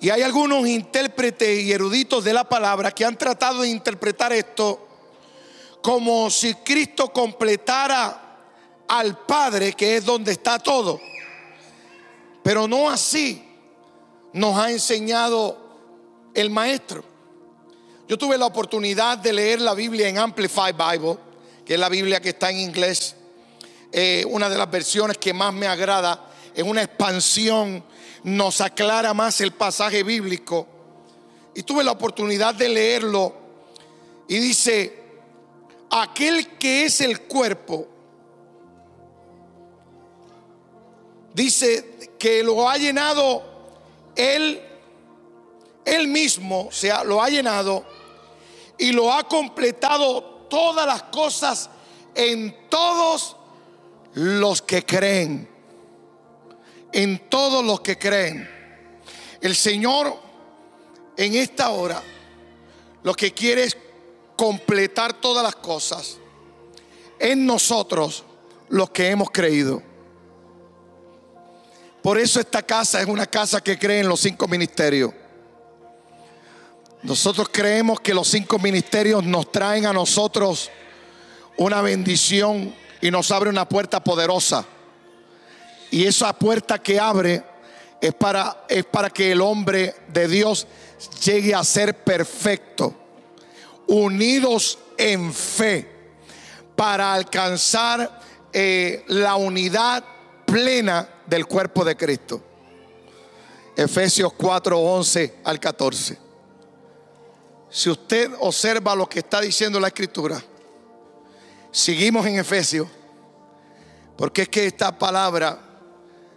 Y 0.00 0.10
hay 0.10 0.20
algunos 0.20 0.66
intérpretes 0.66 1.60
y 1.60 1.72
eruditos 1.72 2.22
de 2.22 2.34
la 2.34 2.46
palabra 2.46 2.92
que 2.92 3.04
han 3.04 3.16
tratado 3.16 3.62
de 3.62 3.68
interpretar 3.68 4.32
esto 4.34 4.86
como 5.84 6.30
si 6.30 6.54
Cristo 6.54 7.12
completara 7.12 8.38
al 8.88 9.18
Padre, 9.18 9.74
que 9.74 9.98
es 9.98 10.04
donde 10.06 10.32
está 10.32 10.58
todo. 10.58 10.98
Pero 12.42 12.66
no 12.66 12.88
así 12.88 13.44
nos 14.32 14.58
ha 14.58 14.70
enseñado 14.70 15.58
el 16.32 16.48
maestro. 16.48 17.04
Yo 18.08 18.16
tuve 18.16 18.38
la 18.38 18.46
oportunidad 18.46 19.18
de 19.18 19.34
leer 19.34 19.60
la 19.60 19.74
Biblia 19.74 20.08
en 20.08 20.16
Amplified 20.16 20.74
Bible, 20.74 21.18
que 21.66 21.74
es 21.74 21.80
la 21.80 21.90
Biblia 21.90 22.18
que 22.18 22.30
está 22.30 22.48
en 22.48 22.60
inglés. 22.60 23.14
Eh, 23.92 24.24
una 24.30 24.48
de 24.48 24.56
las 24.56 24.70
versiones 24.70 25.18
que 25.18 25.34
más 25.34 25.52
me 25.52 25.66
agrada 25.66 26.30
es 26.54 26.64
una 26.64 26.82
expansión, 26.82 27.84
nos 28.22 28.62
aclara 28.62 29.12
más 29.12 29.38
el 29.42 29.52
pasaje 29.52 30.02
bíblico. 30.02 30.66
Y 31.54 31.62
tuve 31.62 31.84
la 31.84 31.92
oportunidad 31.92 32.54
de 32.54 32.70
leerlo 32.70 33.34
y 34.28 34.38
dice, 34.38 35.03
aquel 36.02 36.58
que 36.58 36.86
es 36.86 37.00
el 37.00 37.20
cuerpo, 37.22 37.86
dice 41.32 42.08
que 42.18 42.42
lo 42.42 42.68
ha 42.68 42.76
llenado 42.76 43.44
él, 44.16 44.60
él 45.84 46.08
mismo 46.08 46.68
se 46.72 46.92
lo 47.04 47.22
ha 47.22 47.28
llenado 47.28 47.84
y 48.76 48.90
lo 48.90 49.12
ha 49.12 49.22
completado 49.28 50.22
todas 50.48 50.86
las 50.86 51.04
cosas 51.04 51.70
en 52.14 52.68
todos 52.68 53.36
los 54.14 54.62
que 54.62 54.84
creen. 54.84 55.48
En 56.92 57.28
todos 57.28 57.64
los 57.64 57.80
que 57.80 57.98
creen. 57.98 58.48
El 59.40 59.54
Señor 59.54 60.16
en 61.16 61.34
esta 61.34 61.70
hora 61.70 62.02
lo 63.02 63.14
que 63.14 63.32
quiere 63.32 63.64
es 63.64 63.76
completar 64.36 65.12
todas 65.14 65.42
las 65.42 65.56
cosas 65.56 66.18
en 67.18 67.46
nosotros 67.46 68.24
los 68.68 68.90
que 68.90 69.08
hemos 69.08 69.30
creído. 69.30 69.82
Por 72.02 72.18
eso 72.18 72.38
esta 72.38 72.62
casa 72.62 73.00
es 73.00 73.06
una 73.06 73.26
casa 73.26 73.62
que 73.62 73.78
cree 73.78 74.00
en 74.00 74.08
los 74.08 74.20
cinco 74.20 74.46
ministerios. 74.46 75.12
Nosotros 77.02 77.48
creemos 77.52 78.00
que 78.00 78.14
los 78.14 78.28
cinco 78.28 78.58
ministerios 78.58 79.24
nos 79.24 79.50
traen 79.52 79.86
a 79.86 79.92
nosotros 79.92 80.70
una 81.56 81.82
bendición 81.82 82.74
y 83.00 83.10
nos 83.10 83.30
abre 83.30 83.50
una 83.50 83.68
puerta 83.68 84.02
poderosa. 84.02 84.64
Y 85.90 86.06
esa 86.06 86.32
puerta 86.32 86.78
que 86.78 86.98
abre 86.98 87.44
es 88.00 88.14
para, 88.14 88.64
es 88.68 88.84
para 88.84 89.10
que 89.10 89.32
el 89.32 89.40
hombre 89.40 89.94
de 90.08 90.28
Dios 90.28 90.66
llegue 91.24 91.54
a 91.54 91.62
ser 91.64 92.02
perfecto, 92.04 92.94
unidos 93.86 94.78
en 94.96 95.32
fe, 95.32 95.90
para 96.76 97.14
alcanzar 97.14 98.20
eh, 98.52 99.04
la 99.08 99.36
unidad 99.36 100.04
plena 100.44 101.08
del 101.26 101.46
cuerpo 101.46 101.84
de 101.84 101.96
Cristo. 101.96 102.42
Efesios 103.76 104.32
4, 104.34 104.78
11 104.78 105.34
al 105.44 105.58
14. 105.58 106.18
Si 107.70 107.90
usted 107.90 108.30
observa 108.38 108.94
lo 108.94 109.08
que 109.08 109.18
está 109.18 109.40
diciendo 109.40 109.80
la 109.80 109.88
escritura, 109.88 110.40
seguimos 111.72 112.24
en 112.26 112.38
Efesios, 112.38 112.86
porque 114.16 114.42
es 114.42 114.48
que 114.48 114.66
esta 114.66 114.96
palabra 114.96 115.58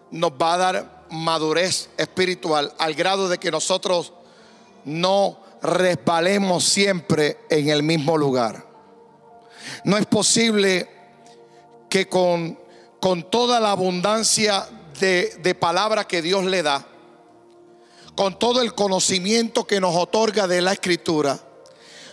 nos 0.09 0.31
va 0.31 0.53
a 0.53 0.57
dar 0.57 1.05
madurez 1.11 1.89
espiritual 1.97 2.73
al 2.79 2.95
grado 2.95 3.29
de 3.29 3.37
que 3.37 3.51
nosotros 3.51 4.13
no 4.83 5.39
resbalemos 5.67 6.63
siempre 6.63 7.39
en 7.49 7.69
el 7.69 7.83
mismo 7.83 8.17
lugar. 8.17 8.65
No 9.83 9.97
es 9.97 10.05
posible 10.05 10.89
que 11.89 12.07
con, 12.07 12.57
con 12.99 13.29
toda 13.29 13.59
la 13.59 13.71
abundancia 13.71 14.67
de, 14.99 15.55
palabra 15.59 16.07
que 16.07 16.21
Dios 16.21 16.45
le 16.45 16.63
da, 16.63 16.87
con 18.15 18.39
todo 18.39 18.61
el 18.61 18.73
conocimiento 18.73 19.67
que 19.67 19.79
nos 19.79 19.95
otorga 19.95 20.47
de 20.47 20.61
la 20.61 20.73
escritura, 20.73 21.39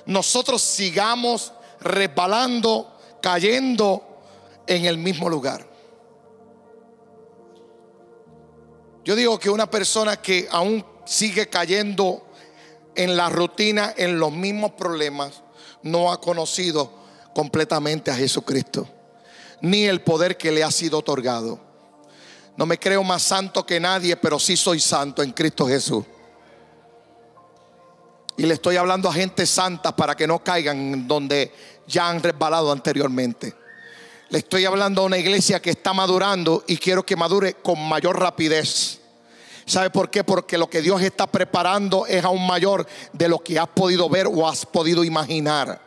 nosotros 0.07 0.61
sigamos 0.61 1.53
resbalando, 1.81 2.93
cayendo 3.23 4.03
en 4.67 4.85
el 4.85 4.99
mismo 4.99 5.29
lugar. 5.29 5.67
Yo 9.05 9.15
digo 9.15 9.39
que 9.39 9.49
una 9.49 9.71
persona 9.71 10.17
que 10.17 10.49
aún 10.51 10.85
sigue 11.05 11.49
cayendo 11.49 12.24
en 12.97 13.17
la 13.17 13.29
rutina, 13.29 13.95
en 13.97 14.19
los 14.19 14.33
mismos 14.33 14.73
problemas, 14.73 15.43
no 15.83 16.13
ha 16.13 16.21
conocido 16.21 16.93
completamente 17.35 18.11
a 18.11 18.15
Jesucristo, 18.15 18.89
ni 19.61 19.85
el 19.85 20.01
poder 20.01 20.37
que 20.37 20.53
le 20.53 20.65
ha 20.65 20.71
sido 20.71 20.99
otorgado. 20.99 21.61
No 22.57 22.67
me 22.67 22.79
creo 22.79 23.03
más 23.03 23.23
santo 23.23 23.67
que 23.67 23.81
nadie, 23.81 24.17
pero 24.17 24.39
sí 24.39 24.57
soy 24.57 24.81
santo 24.81 25.23
en 25.23 25.33
Cristo 25.33 25.67
Jesús. 25.67 26.05
Y 28.37 28.47
le 28.47 28.55
estoy 28.55 28.77
hablando 28.77 29.09
a 29.09 29.13
gente 29.13 29.47
santa 29.47 29.95
para 29.95 30.17
que 30.17 30.27
no 30.27 30.43
caigan 30.43 31.07
donde 31.07 31.53
ya 31.87 32.09
han 32.09 32.23
resbalado 32.23 32.73
anteriormente. 32.73 33.55
Le 34.31 34.39
estoy 34.39 34.65
hablando 34.65 35.03
a 35.03 35.05
una 35.05 35.19
iglesia 35.19 35.61
que 35.61 35.71
está 35.71 35.93
madurando 35.93 36.65
y 36.67 36.77
quiero 36.79 37.05
que 37.05 37.15
madure 37.15 37.55
con 37.55 37.81
mayor 37.89 38.19
rapidez. 38.19 39.01
¿Sabe 39.67 39.91
por 39.91 40.11
qué? 40.11 40.25
Porque 40.25 40.59
lo 40.59 40.69
que 40.69 40.83
Dios 40.83 41.01
está 41.03 41.27
preparando 41.27 42.07
es 42.07 42.25
aún 42.25 42.47
mayor 42.47 42.87
de 43.13 43.29
lo 43.29 43.39
que 43.39 43.59
has 43.59 43.69
podido 43.69 44.09
ver 44.09 44.27
o 44.27 44.49
has 44.49 44.67
podido 44.67 45.05
imaginar. 45.05 45.81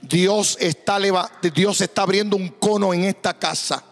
Dios 0.00 0.56
está, 0.60 0.98
Dios 1.54 1.80
está 1.80 2.02
abriendo 2.02 2.36
un 2.36 2.48
cono 2.48 2.92
en 2.92 3.04
esta 3.04 3.34
casa 3.34 3.84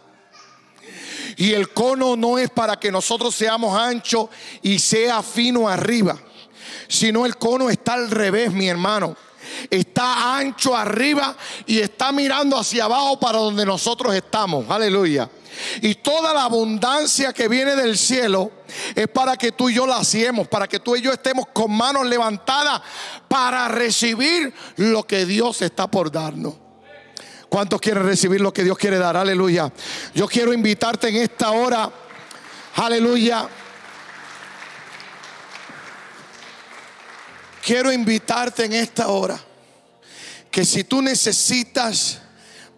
y 1.37 1.53
el 1.53 1.71
cono 1.71 2.17
no 2.17 2.39
es 2.39 2.51
para 2.51 2.79
que 2.79 2.93
nosotros 2.93 3.35
seamos 3.35 3.77
anchos 3.77 4.29
y 4.63 4.79
sea 4.79 5.23
fino 5.23 5.69
arriba, 5.69 6.19
sino 6.89 7.27
el 7.27 7.37
cono 7.37 7.71
está 7.71 7.95
al 7.95 8.11
revés, 8.11 8.53
mi 8.53 8.69
hermano. 8.69 9.17
Está 9.69 10.39
ancho 10.39 10.75
arriba 10.75 11.37
y 11.67 11.81
está 11.81 12.11
mirando 12.11 12.57
hacia 12.59 12.85
abajo 12.85 13.19
para 13.19 13.39
donde 13.39 13.67
nosotros 13.67 14.15
estamos. 14.15 14.69
Aleluya. 14.71 15.29
Y 15.81 15.97
toda 15.97 16.33
la 16.33 16.45
abundancia 16.45 17.33
que 17.33 17.49
viene 17.49 17.77
del 17.77 17.97
cielo 17.97 18.51
es 18.95 19.09
para 19.09 19.37
que 19.37 19.53
tú 19.53 19.69
y 19.69 19.75
yo 19.75 19.87
la 19.87 19.99
hacemos, 19.99 20.49
para 20.49 20.67
que 20.67 20.81
tú 20.81 20.97
y 20.97 21.03
yo 21.03 21.13
estemos 21.13 21.47
con 21.53 21.73
manos 21.73 22.07
levantadas 22.07 22.81
para 23.29 23.69
recibir 23.69 24.53
lo 24.77 25.07
que 25.07 25.27
Dios 25.27 25.63
está 25.63 25.91
por 25.91 26.11
darnos. 26.11 26.55
¿Cuántos 27.49 27.81
quieren 27.81 28.05
recibir 28.05 28.41
lo 28.41 28.53
que 28.53 28.65
Dios 28.65 28.79
quiere 28.79 28.97
dar? 28.97 29.17
Aleluya. 29.17 29.71
Yo 30.15 30.27
quiero 30.27 30.55
invitarte 30.55 31.09
en 31.09 31.17
esta 31.17 31.51
hora. 31.51 31.91
Aleluya. 32.77 33.47
Quiero 37.63 37.93
invitarte 37.93 38.65
en 38.65 38.73
esta 38.73 39.09
hora 39.09 39.39
que 40.51 40.65
si 40.65 40.85
tú 40.85 41.01
necesitas 41.01 42.21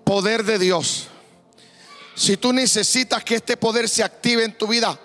poder 0.04 0.44
de 0.44 0.58
Dios, 0.58 1.08
si 2.14 2.36
tú 2.36 2.52
necesitas 2.52 3.24
que 3.24 3.36
este 3.36 3.56
poder 3.56 3.88
se 3.88 4.02
active 4.02 4.44
en 4.44 4.56
tu 4.56 4.66
vida, 4.66 4.98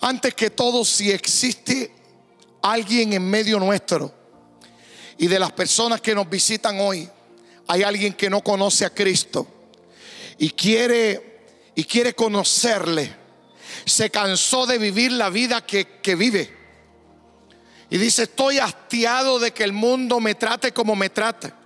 Antes 0.00 0.34
que 0.34 0.50
todo, 0.50 0.84
si 0.84 1.10
existe 1.10 1.92
alguien 2.62 3.12
en 3.12 3.28
medio 3.28 3.58
nuestro 3.58 4.12
y 5.18 5.26
de 5.26 5.38
las 5.38 5.52
personas 5.52 6.00
que 6.00 6.14
nos 6.14 6.28
visitan 6.28 6.80
hoy, 6.80 7.08
hay 7.66 7.82
alguien 7.82 8.14
que 8.14 8.30
no 8.30 8.42
conoce 8.42 8.86
a 8.86 8.90
Cristo 8.90 9.46
y 10.38 10.50
quiere 10.50 11.44
y 11.74 11.84
quiere 11.84 12.14
conocerle. 12.14 13.14
Se 13.84 14.10
cansó 14.10 14.66
de 14.66 14.78
vivir 14.78 15.12
la 15.12 15.28
vida 15.28 15.64
que, 15.64 16.00
que 16.00 16.14
vive. 16.14 16.58
Y 17.90 17.98
dice, 17.98 18.22
estoy 18.22 18.58
hastiado 18.58 19.38
de 19.38 19.52
que 19.52 19.64
el 19.64 19.72
mundo 19.72 20.18
me 20.18 20.34
trate 20.34 20.72
como 20.72 20.96
me 20.96 21.10
trata. 21.10 21.56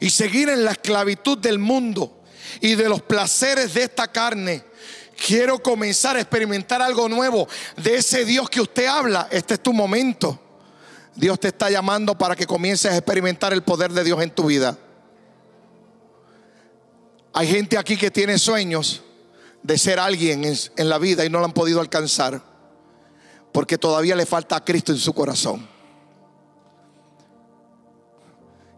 Y 0.00 0.10
seguir 0.10 0.50
en 0.50 0.64
la 0.64 0.72
esclavitud 0.72 1.38
del 1.38 1.58
mundo 1.58 2.21
y 2.60 2.74
de 2.74 2.88
los 2.88 3.02
placeres 3.02 3.74
de 3.74 3.84
esta 3.84 4.08
carne. 4.08 4.64
Quiero 5.26 5.62
comenzar 5.62 6.16
a 6.16 6.20
experimentar 6.20 6.82
algo 6.82 7.08
nuevo 7.08 7.48
de 7.76 7.96
ese 7.96 8.24
Dios 8.24 8.50
que 8.50 8.60
usted 8.60 8.86
habla. 8.86 9.28
Este 9.30 9.54
es 9.54 9.62
tu 9.62 9.72
momento. 9.72 10.38
Dios 11.14 11.38
te 11.38 11.48
está 11.48 11.70
llamando 11.70 12.16
para 12.16 12.34
que 12.34 12.46
comiences 12.46 12.90
a 12.90 12.96
experimentar 12.96 13.52
el 13.52 13.62
poder 13.62 13.92
de 13.92 14.04
Dios 14.04 14.20
en 14.22 14.30
tu 14.30 14.46
vida. 14.46 14.76
Hay 17.34 17.46
gente 17.46 17.78
aquí 17.78 17.96
que 17.96 18.10
tiene 18.10 18.38
sueños 18.38 19.02
de 19.62 19.78
ser 19.78 19.98
alguien 19.98 20.44
en, 20.44 20.88
la 20.88 20.98
vida 20.98 21.24
y 21.24 21.30
no 21.30 21.38
lo 21.38 21.44
han 21.44 21.52
podido 21.52 21.80
alcanzar 21.80 22.42
porque 23.52 23.78
todavía 23.78 24.16
le 24.16 24.26
falta 24.26 24.56
a 24.56 24.64
Cristo 24.64 24.92
en 24.92 24.98
su 24.98 25.12
corazón. 25.12 25.68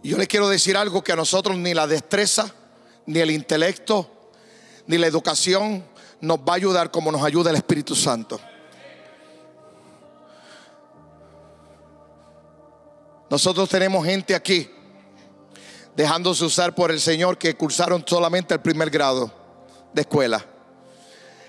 Yo 0.02 0.18
le 0.18 0.26
quiero 0.26 0.48
decir 0.48 0.76
algo 0.76 1.02
que 1.02 1.12
a 1.12 1.16
nosotros 1.16 1.56
ni 1.56 1.72
la 1.72 1.86
destreza, 1.86 2.52
ni 3.06 3.20
el 3.20 3.30
intelecto, 3.30 4.10
ni 4.86 4.98
la 4.98 5.06
educación 5.06 5.84
nos 6.20 6.38
va 6.38 6.52
a 6.52 6.56
ayudar 6.56 6.90
como 6.90 7.12
nos 7.12 7.22
ayuda 7.22 7.50
el 7.50 7.56
Espíritu 7.56 7.94
Santo. 7.94 8.40
Nosotros 13.30 13.68
tenemos 13.68 14.04
gente 14.04 14.34
aquí 14.34 14.70
dejándose 15.96 16.44
usar 16.44 16.74
por 16.74 16.90
el 16.90 17.00
Señor 17.00 17.38
que 17.38 17.54
cursaron 17.54 18.04
solamente 18.06 18.54
el 18.54 18.60
primer 18.60 18.90
grado 18.90 19.32
de 19.92 20.02
escuela. 20.02 20.44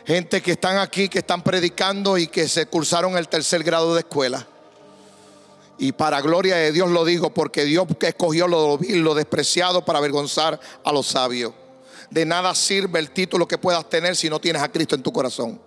Gente 0.05 0.41
que 0.41 0.51
están 0.51 0.77
aquí, 0.77 1.09
que 1.09 1.19
están 1.19 1.41
predicando 1.41 2.17
y 2.17 2.27
que 2.27 2.47
se 2.47 2.67
cursaron 2.67 3.17
el 3.17 3.27
tercer 3.27 3.63
grado 3.63 3.93
de 3.93 4.01
escuela. 4.01 4.47
Y 5.77 5.91
para 5.91 6.21
gloria 6.21 6.55
de 6.55 6.71
Dios 6.71 6.89
lo 6.89 7.03
digo, 7.03 7.33
porque 7.33 7.65
Dios 7.65 7.85
que 7.99 8.07
escogió 8.07 8.47
lo 8.47 8.77
vil, 8.77 9.01
lo 9.01 9.13
despreciado 9.13 9.83
para 9.83 9.99
avergonzar 9.99 10.59
a 10.83 10.91
los 10.91 11.07
sabios. 11.07 11.53
De 12.09 12.25
nada 12.25 12.55
sirve 12.55 12.99
el 12.99 13.11
título 13.11 13.47
que 13.47 13.57
puedas 13.57 13.89
tener 13.89 14.15
si 14.15 14.29
no 14.29 14.39
tienes 14.39 14.61
a 14.61 14.71
Cristo 14.71 14.95
en 14.95 15.03
tu 15.03 15.11
corazón. 15.11 15.59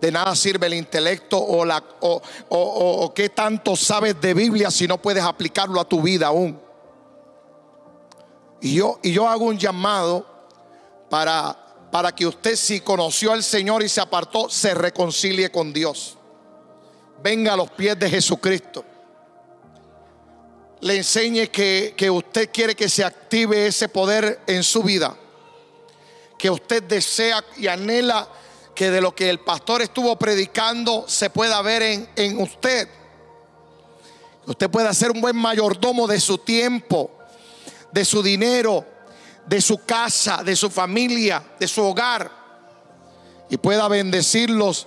De 0.00 0.12
nada 0.12 0.34
sirve 0.36 0.66
el 0.66 0.74
intelecto 0.74 1.38
o, 1.38 1.64
la, 1.64 1.82
o, 2.00 2.20
o 2.50 3.14
qué 3.14 3.30
tanto 3.30 3.74
sabes 3.76 4.20
de 4.20 4.34
Biblia 4.34 4.70
si 4.70 4.86
no 4.86 5.00
puedes 5.00 5.24
aplicarlo 5.24 5.80
a 5.80 5.88
tu 5.88 6.02
vida 6.02 6.26
aún. 6.26 6.60
Y 8.60 8.74
yo, 8.74 8.98
yo 9.02 9.28
hago 9.28 9.46
un 9.46 9.58
llamado 9.58 10.26
para, 11.08 11.56
para 11.90 12.14
que 12.14 12.26
usted 12.26 12.56
si 12.56 12.80
conoció 12.80 13.32
al 13.32 13.42
Señor 13.42 13.82
y 13.82 13.88
se 13.88 14.00
apartó, 14.00 14.50
se 14.50 14.74
reconcilie 14.74 15.50
con 15.50 15.72
Dios. 15.72 16.18
Venga 17.22 17.54
a 17.54 17.56
los 17.56 17.70
pies 17.70 17.98
de 17.98 18.10
Jesucristo. 18.10 18.84
Le 20.80 20.96
enseñe 20.96 21.48
que, 21.48 21.94
que 21.96 22.10
usted 22.10 22.50
quiere 22.52 22.74
que 22.74 22.88
se 22.88 23.04
active 23.04 23.66
ese 23.66 23.88
poder 23.88 24.40
en 24.46 24.62
su 24.62 24.82
vida. 24.82 25.16
Que 26.38 26.50
usted 26.50 26.82
desea 26.82 27.44
y 27.56 27.66
anhela 27.66 28.28
que 28.74 28.90
de 28.90 29.00
lo 29.00 29.14
que 29.14 29.30
el 29.30 29.40
pastor 29.40 29.80
estuvo 29.80 30.16
predicando 30.18 31.04
se 31.08 31.30
pueda 31.30 31.62
ver 31.62 31.82
en, 31.82 32.08
en 32.16 32.40
usted. 32.40 32.88
Usted 34.46 34.70
pueda 34.70 34.92
ser 34.92 35.10
un 35.10 35.20
buen 35.20 35.36
mayordomo 35.36 36.06
de 36.06 36.20
su 36.20 36.38
tiempo 36.38 37.10
de 37.96 38.04
su 38.04 38.22
dinero, 38.22 38.84
de 39.46 39.58
su 39.60 39.78
casa, 39.78 40.42
de 40.44 40.54
su 40.54 40.68
familia, 40.68 41.42
de 41.58 41.66
su 41.66 41.82
hogar. 41.82 42.30
Y 43.48 43.56
pueda 43.56 43.88
bendecirlos 43.88 44.86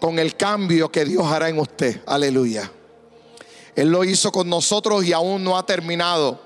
con 0.00 0.18
el 0.18 0.36
cambio 0.36 0.90
que 0.90 1.04
Dios 1.04 1.26
hará 1.26 1.50
en 1.50 1.58
usted. 1.58 2.00
Aleluya. 2.06 2.72
Él 3.80 3.88
lo 3.88 4.04
hizo 4.04 4.30
con 4.30 4.46
nosotros 4.46 5.06
y 5.06 5.14
aún 5.14 5.42
no 5.42 5.56
ha 5.56 5.64
terminado. 5.64 6.38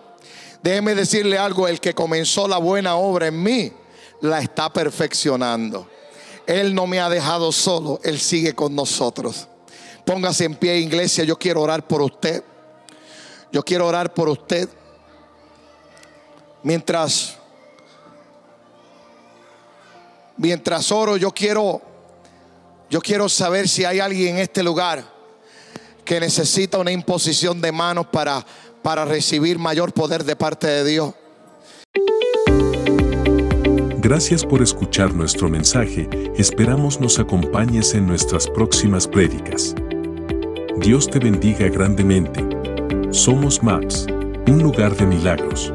Déjeme 0.62 0.94
decirle 0.94 1.36
algo, 1.36 1.66
el 1.66 1.80
que 1.80 1.92
comenzó 1.92 2.46
la 2.46 2.58
buena 2.58 2.94
obra 2.94 3.26
en 3.26 3.42
mí, 3.42 3.72
la 4.20 4.38
está 4.38 4.72
perfeccionando. 4.72 5.88
Él 6.46 6.72
no 6.76 6.86
me 6.86 7.00
ha 7.00 7.08
dejado 7.08 7.50
solo, 7.50 7.98
Él 8.04 8.20
sigue 8.20 8.54
con 8.54 8.76
nosotros. 8.76 9.48
Póngase 10.06 10.44
en 10.44 10.54
pie, 10.54 10.78
iglesia, 10.78 11.24
yo 11.24 11.36
quiero 11.36 11.62
orar 11.62 11.84
por 11.88 12.02
usted. 12.02 12.44
Yo 13.50 13.64
quiero 13.64 13.88
orar 13.88 14.14
por 14.14 14.28
usted. 14.28 14.68
Mientras 16.62 17.36
mientras 20.36 20.92
oro, 20.92 21.16
yo 21.16 21.32
quiero 21.32 21.82
yo 22.88 23.00
quiero 23.00 23.28
saber 23.28 23.68
si 23.68 23.84
hay 23.84 23.98
alguien 23.98 24.36
en 24.36 24.42
este 24.42 24.62
lugar 24.62 25.13
que 26.04 26.20
necesita 26.20 26.78
una 26.78 26.92
imposición 26.92 27.60
de 27.60 27.72
manos 27.72 28.06
para 28.06 28.44
para 28.84 29.06
recibir 29.06 29.58
mayor 29.58 29.94
poder 29.94 30.24
de 30.24 30.36
parte 30.36 30.66
de 30.66 30.84
Dios. 30.84 31.14
Gracias 33.98 34.44
por 34.44 34.60
escuchar 34.60 35.14
nuestro 35.14 35.48
mensaje. 35.48 36.06
Esperamos 36.36 37.00
nos 37.00 37.18
acompañes 37.18 37.94
en 37.94 38.06
nuestras 38.06 38.46
próximas 38.46 39.08
prédicas. 39.08 39.74
Dios 40.76 41.08
te 41.08 41.18
bendiga 41.18 41.66
grandemente. 41.68 42.44
Somos 43.10 43.62
MAPS, 43.62 44.06
un 44.48 44.62
lugar 44.62 44.94
de 44.94 45.06
milagros. 45.06 45.72